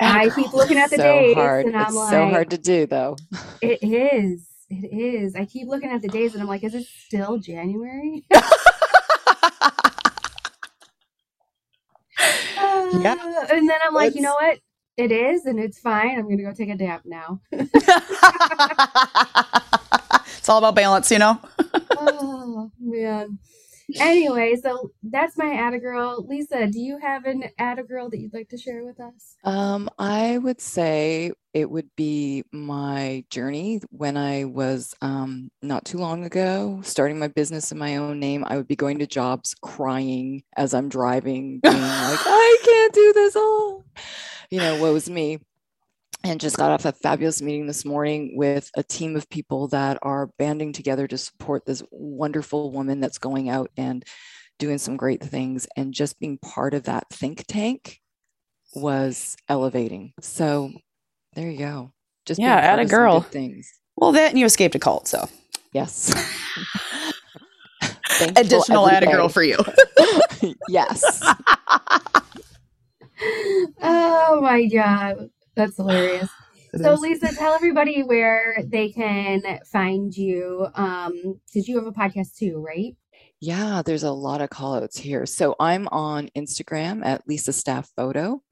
I 0.00 0.30
keep 0.30 0.52
looking 0.52 0.78
at 0.78 0.90
the 0.90 0.96
so 0.96 1.02
dates 1.02 1.34
hard. 1.34 1.66
and 1.66 1.76
I'm 1.76 1.86
it's 1.86 1.94
like, 1.96 2.10
so 2.10 2.28
hard 2.28 2.50
to 2.50 2.58
do, 2.58 2.86
though. 2.86 3.16
It 3.60 3.82
is. 3.82 4.46
It 4.70 4.92
is. 4.92 5.34
I 5.34 5.44
keep 5.46 5.66
looking 5.66 5.90
at 5.90 6.02
the 6.02 6.08
days 6.08 6.34
and 6.34 6.42
I'm 6.42 6.48
like, 6.48 6.62
is 6.62 6.74
it 6.74 6.86
still 6.86 7.38
January? 7.38 8.24
Yeah. 12.90 13.14
Uh, 13.14 13.46
and 13.54 13.68
then 13.68 13.78
I'm 13.84 13.94
like, 13.94 14.14
you 14.14 14.22
know 14.22 14.34
what? 14.34 14.58
It 14.96 15.12
is, 15.12 15.46
and 15.46 15.60
it's 15.60 15.78
fine. 15.78 16.18
I'm 16.18 16.28
gonna 16.28 16.42
go 16.42 16.52
take 16.52 16.70
a 16.70 16.74
nap 16.74 17.02
now. 17.04 17.40
it's 17.52 17.68
all 20.48 20.58
about 20.58 20.74
balance, 20.74 21.10
you 21.10 21.18
know? 21.18 21.38
oh 21.96 22.70
man. 22.80 23.38
Anyway, 23.96 24.56
so 24.62 24.90
that's 25.02 25.38
my 25.38 25.54
Atta 25.54 25.78
girl. 25.78 26.24
Lisa, 26.26 26.66
do 26.66 26.78
you 26.78 26.98
have 26.98 27.24
an 27.24 27.44
Atta 27.58 27.82
girl 27.82 28.10
that 28.10 28.18
you'd 28.18 28.34
like 28.34 28.48
to 28.50 28.58
share 28.58 28.84
with 28.84 29.00
us? 29.00 29.36
Um, 29.44 29.88
I 29.98 30.38
would 30.38 30.60
say 30.60 31.32
it 31.54 31.70
would 31.70 31.88
be 31.96 32.44
my 32.52 33.24
journey 33.30 33.80
when 33.90 34.16
I 34.16 34.44
was 34.44 34.94
um, 35.00 35.50
not 35.62 35.84
too 35.86 35.98
long 35.98 36.24
ago 36.24 36.80
starting 36.84 37.18
my 37.18 37.28
business 37.28 37.72
in 37.72 37.78
my 37.78 37.96
own 37.96 38.20
name. 38.20 38.44
I 38.46 38.56
would 38.56 38.68
be 38.68 38.76
going 38.76 38.98
to 38.98 39.06
jobs 39.06 39.54
crying 39.62 40.42
as 40.56 40.74
I'm 40.74 40.88
driving, 40.88 41.60
being 41.60 41.74
like, 41.80 41.80
I 42.24 42.58
can't 42.64 42.94
do 42.94 43.12
this 43.14 43.36
all. 43.36 43.84
You 44.50 44.60
know, 44.60 44.80
woe's 44.80 45.08
me. 45.08 45.38
And 46.24 46.40
just 46.40 46.56
got 46.56 46.70
off 46.72 46.84
a 46.84 46.92
fabulous 46.92 47.40
meeting 47.40 47.66
this 47.66 47.84
morning 47.84 48.32
with 48.36 48.70
a 48.76 48.82
team 48.82 49.14
of 49.16 49.28
people 49.30 49.68
that 49.68 49.98
are 50.02 50.26
banding 50.38 50.72
together 50.72 51.06
to 51.06 51.16
support 51.16 51.64
this 51.64 51.82
wonderful 51.90 52.72
woman 52.72 53.00
that's 53.00 53.18
going 53.18 53.48
out 53.48 53.70
and 53.76 54.04
doing 54.58 54.78
some 54.78 54.96
great 54.96 55.22
things. 55.22 55.66
And 55.76 55.94
just 55.94 56.18
being 56.18 56.38
part 56.38 56.74
of 56.74 56.84
that 56.84 57.08
think 57.10 57.44
tank 57.46 58.00
was 58.74 59.36
elevating. 59.48 60.12
So 60.20 60.72
there 61.34 61.48
you 61.50 61.58
go. 61.58 61.92
Just 62.26 62.40
Yeah, 62.40 62.56
Atta 62.56 62.84
girl. 62.84 63.20
things. 63.20 63.72
Well, 63.96 64.12
that 64.12 64.30
and 64.30 64.38
you 64.38 64.44
escaped 64.44 64.74
a 64.74 64.78
cult. 64.78 65.06
So 65.08 65.28
Yes. 65.72 66.12
Additional 68.36 68.88
Atta 68.88 69.06
girl 69.06 69.28
for 69.28 69.42
you. 69.42 69.58
yes. 70.68 71.22
Oh 73.82 74.40
my 74.40 74.66
god, 74.66 75.28
that's 75.58 75.76
hilarious. 75.76 76.30
So 76.76 76.94
Lisa, 76.96 77.34
tell 77.34 77.54
everybody 77.54 78.02
where 78.02 78.62
they 78.66 78.90
can 78.90 79.42
find 79.72 80.14
you. 80.14 80.66
Um, 80.74 81.40
because 81.46 81.66
you 81.66 81.78
have 81.78 81.86
a 81.86 81.92
podcast 81.92 82.36
too, 82.36 82.62
right? 82.64 82.94
Yeah, 83.40 83.82
there's 83.84 84.02
a 84.02 84.12
lot 84.12 84.42
of 84.42 84.50
call 84.50 84.74
outs 84.76 84.98
here. 84.98 85.26
So 85.26 85.56
I'm 85.58 85.88
on 85.88 86.28
Instagram 86.36 87.06
at 87.06 87.26
Lisa 87.26 87.54
Staff 87.54 87.90
Photo. 87.96 88.42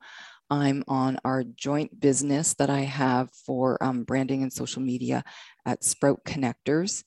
I'm 0.50 0.84
on 0.88 1.18
our 1.26 1.44
joint 1.44 2.00
business 2.00 2.54
that 2.54 2.70
I 2.70 2.80
have 2.82 3.30
for 3.32 3.82
um, 3.84 4.04
branding 4.04 4.42
and 4.42 4.52
social 4.52 4.80
media 4.82 5.24
at 5.66 5.84
Sprout 5.84 6.24
Connectors. 6.24 7.04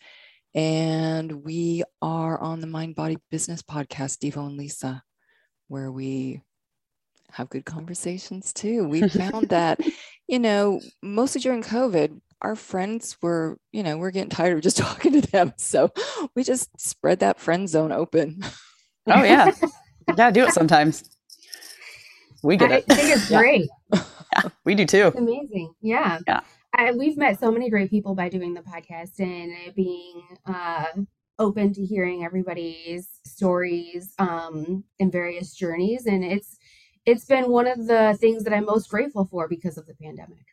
And 0.53 1.43
we 1.43 1.83
are 2.03 2.39
on 2.39 2.59
the 2.61 2.67
Mind 2.67 2.95
Body 2.95 3.17
Business 3.31 3.63
podcast, 3.63 4.19
Devo 4.19 4.45
and 4.47 4.57
Lisa. 4.57 5.03
where 5.69 5.91
we 5.91 6.41
have 7.31 7.49
good 7.49 7.65
conversations 7.65 8.53
too. 8.53 8.83
We 8.87 9.07
found 9.09 9.49
that, 9.49 9.79
you 10.27 10.39
know, 10.39 10.81
mostly 11.01 11.41
during 11.41 11.63
COVID, 11.63 12.19
our 12.41 12.55
friends 12.55 13.17
were, 13.21 13.57
you 13.71 13.83
know, 13.83 13.97
we're 13.97 14.11
getting 14.11 14.29
tired 14.29 14.55
of 14.57 14.61
just 14.63 14.77
talking 14.85 15.21
to 15.21 15.31
them. 15.31 15.53
So 15.57 15.91
we 16.35 16.43
just 16.43 16.69
spread 16.79 17.19
that 17.19 17.39
friend 17.39 17.67
zone 17.69 17.91
open. 17.91 18.41
Oh 19.07 19.23
yeah. 19.23 19.51
yeah, 20.17 20.31
do 20.31 20.45
it 20.45 20.53
sometimes. 20.53 21.03
We 22.43 22.55
get 22.57 22.71
I 22.71 22.75
it. 22.77 22.85
think 22.85 23.09
it's 23.15 23.29
Yeah. 23.29 23.39
great. 23.39 23.69
Yeah, 23.93 24.49
we 24.63 24.75
do 24.75 24.85
too. 24.85 25.07
It's 25.07 25.17
amazing. 25.17 25.73
Yeah. 25.81 26.19
Yeah. 26.27 26.41
I, 26.75 26.91
we've 26.91 27.17
met 27.17 27.39
so 27.39 27.51
many 27.51 27.69
great 27.69 27.89
people 27.89 28.13
by 28.15 28.29
doing 28.29 28.53
the 28.53 28.61
podcast 28.61 29.19
and 29.19 29.51
being 29.75 30.21
uh, 30.45 30.85
open 31.39 31.73
to 31.73 31.83
hearing 31.83 32.23
everybody's 32.23 33.09
stories 33.25 34.13
um, 34.19 34.83
and 34.99 35.11
various 35.11 35.53
journeys. 35.55 36.05
And 36.05 36.23
it's 36.23 36.57
it's 37.09 37.25
been 37.25 37.49
one 37.49 37.67
of 37.67 37.87
the 37.87 38.17
things 38.19 38.43
that 38.43 38.53
I'm 38.53 38.65
most 38.65 38.89
grateful 38.89 39.25
for 39.25 39.47
because 39.47 39.77
of 39.77 39.85
the 39.87 39.95
pandemic. 39.95 40.45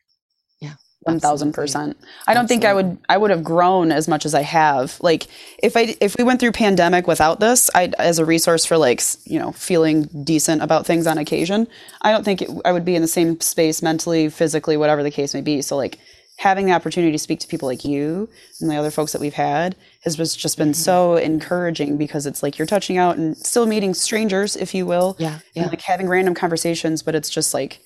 Yeah. 0.59 0.73
One 1.01 1.19
thousand 1.19 1.49
Absolutely. 1.49 1.93
percent. 1.93 1.97
I 2.25 2.33
don't 2.33 2.47
think 2.47 2.65
I 2.65 2.73
would. 2.73 2.97
I 3.07 3.17
would 3.17 3.29
have 3.29 3.43
grown 3.43 3.91
as 3.91 4.07
much 4.07 4.25
as 4.25 4.33
I 4.33 4.41
have. 4.41 4.97
Like 4.99 5.27
if 5.59 5.77
I 5.77 5.95
if 6.01 6.15
we 6.17 6.23
went 6.23 6.39
through 6.39 6.53
pandemic 6.53 7.07
without 7.07 7.39
this, 7.39 7.69
I 7.75 7.91
as 7.99 8.19
a 8.19 8.25
resource 8.25 8.65
for 8.65 8.77
like 8.77 9.01
you 9.25 9.39
know 9.39 9.51
feeling 9.51 10.09
decent 10.23 10.63
about 10.63 10.85
things 10.85 11.05
on 11.05 11.17
occasion. 11.19 11.67
I 12.01 12.11
don't 12.11 12.23
think 12.23 12.41
it, 12.41 12.49
I 12.65 12.71
would 12.71 12.83
be 12.83 12.95
in 12.95 13.03
the 13.03 13.07
same 13.07 13.39
space 13.39 13.81
mentally, 13.81 14.27
physically, 14.29 14.75
whatever 14.75 15.03
the 15.03 15.11
case 15.11 15.33
may 15.33 15.41
be. 15.41 15.61
So 15.61 15.77
like 15.77 15.99
having 16.37 16.65
the 16.67 16.71
opportunity 16.71 17.11
to 17.11 17.17
speak 17.17 17.39
to 17.39 17.47
people 17.47 17.67
like 17.67 17.83
you 17.83 18.29
and 18.61 18.69
the 18.69 18.75
other 18.75 18.91
folks 18.91 19.11
that 19.11 19.21
we've 19.21 19.33
had 19.33 19.75
has 20.03 20.17
was 20.19 20.35
just 20.35 20.57
been 20.57 20.69
mm-hmm. 20.69 20.73
so 20.73 21.15
encouraging 21.15 21.97
because 21.97 22.25
it's 22.25 22.43
like 22.43 22.57
you're 22.57 22.67
touching 22.67 22.97
out 22.97 23.17
and 23.17 23.35
still 23.37 23.65
meeting 23.65 23.93
strangers, 23.93 24.55
if 24.55 24.73
you 24.75 24.85
will, 24.85 25.15
Yeah. 25.19 25.39
and 25.55 25.67
like 25.67 25.81
having 25.81 26.07
random 26.07 26.35
conversations, 26.35 27.03
but 27.03 27.15
it's 27.15 27.29
just 27.29 27.53
like. 27.53 27.81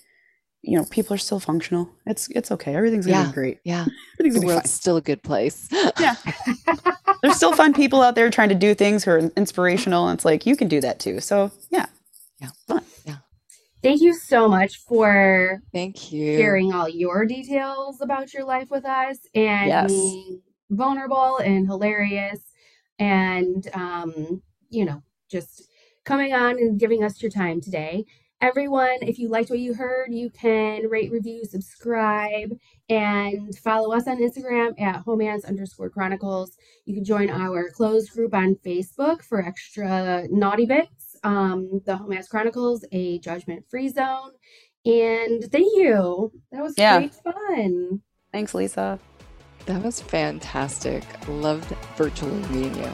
You 0.63 0.77
know, 0.77 0.85
people 0.91 1.15
are 1.15 1.17
still 1.17 1.39
functional. 1.39 1.89
It's 2.05 2.29
it's 2.29 2.51
okay. 2.51 2.75
Everything's 2.75 3.07
gonna 3.07 3.21
Yeah. 3.21 3.27
be 3.29 3.33
great. 3.33 3.57
Yeah. 3.63 3.85
Everything's 4.19 4.35
The 4.35 4.41
be 4.41 4.45
fine. 4.45 4.55
world's 4.57 4.69
still 4.71 4.95
a 4.95 5.01
good 5.01 5.23
place. 5.23 5.67
Yeah. 5.99 6.13
There's 7.23 7.35
still 7.35 7.53
fun 7.53 7.73
people 7.73 8.03
out 8.03 8.13
there 8.13 8.29
trying 8.29 8.49
to 8.49 8.55
do 8.55 8.75
things 8.75 9.03
who 9.03 9.09
are 9.09 9.17
inspirational. 9.35 10.07
And 10.07 10.15
it's 10.19 10.23
like, 10.23 10.45
you 10.45 10.55
can 10.55 10.67
do 10.67 10.79
that 10.81 10.99
too. 10.99 11.19
So, 11.19 11.49
yeah. 11.71 11.87
Yeah. 12.39 12.49
Fun. 12.67 12.83
Thank 13.83 14.01
you 14.01 14.13
so 14.13 14.47
much 14.47 14.77
for 14.87 15.61
Thank 15.73 16.11
you. 16.11 16.35
sharing 16.35 16.73
all 16.73 16.87
your 16.87 17.25
details 17.25 18.01
about 18.01 18.33
your 18.33 18.45
life 18.45 18.69
with 18.69 18.85
us 18.85 19.17
and 19.33 19.67
Yes. 19.67 19.89
being 19.91 20.41
vulnerable 20.69 21.37
and 21.37 21.67
hilarious 21.67 22.39
and 22.99 23.67
um, 23.73 24.41
you 24.69 24.85
know 24.85 25.01
just 25.29 25.63
coming 26.05 26.33
on 26.33 26.51
and 26.59 26.79
giving 26.79 27.03
us 27.03 27.21
your 27.21 27.31
time 27.31 27.59
today 27.59 28.05
everyone 28.41 28.97
if 29.01 29.19
you 29.19 29.27
liked 29.29 29.49
what 29.49 29.59
you 29.59 29.73
heard 29.73 30.13
you 30.13 30.29
can 30.29 30.87
rate 30.87 31.11
review 31.11 31.43
subscribe 31.43 32.51
and 32.89 33.55
follow 33.59 33.93
us 33.93 34.07
on 34.07 34.17
instagram 34.19 34.79
at 34.79 35.03
homance 35.05 35.45
underscore 35.45 35.89
chronicles 35.89 36.55
you 36.85 36.93
can 36.95 37.03
join 37.03 37.29
our 37.29 37.69
closed 37.69 38.11
group 38.13 38.33
on 38.33 38.55
facebook 38.65 39.21
for 39.23 39.45
extra 39.45 40.25
naughty 40.31 40.65
bits 40.65 41.00
um, 41.23 41.81
the 41.85 41.93
homance 41.97 42.29
chronicles 42.29 42.85
a 42.91 43.19
judgment 43.19 43.65
free 43.69 43.89
zone 43.89 44.31
and 44.85 45.43
thank 45.51 45.71
you. 45.75 46.31
That 46.51 46.63
was 46.63 46.73
Yeah. 46.77 46.97
great 46.97 47.13
fun. 47.15 48.01
Thanks, 48.31 48.53
Lisa. 48.55 48.99
That 49.67 49.83
was 49.83 50.01
fantastic. 50.01 51.03
Loved 51.27 51.75
virtually 51.95 52.33
meeting 52.49 52.75
you. 52.75 52.89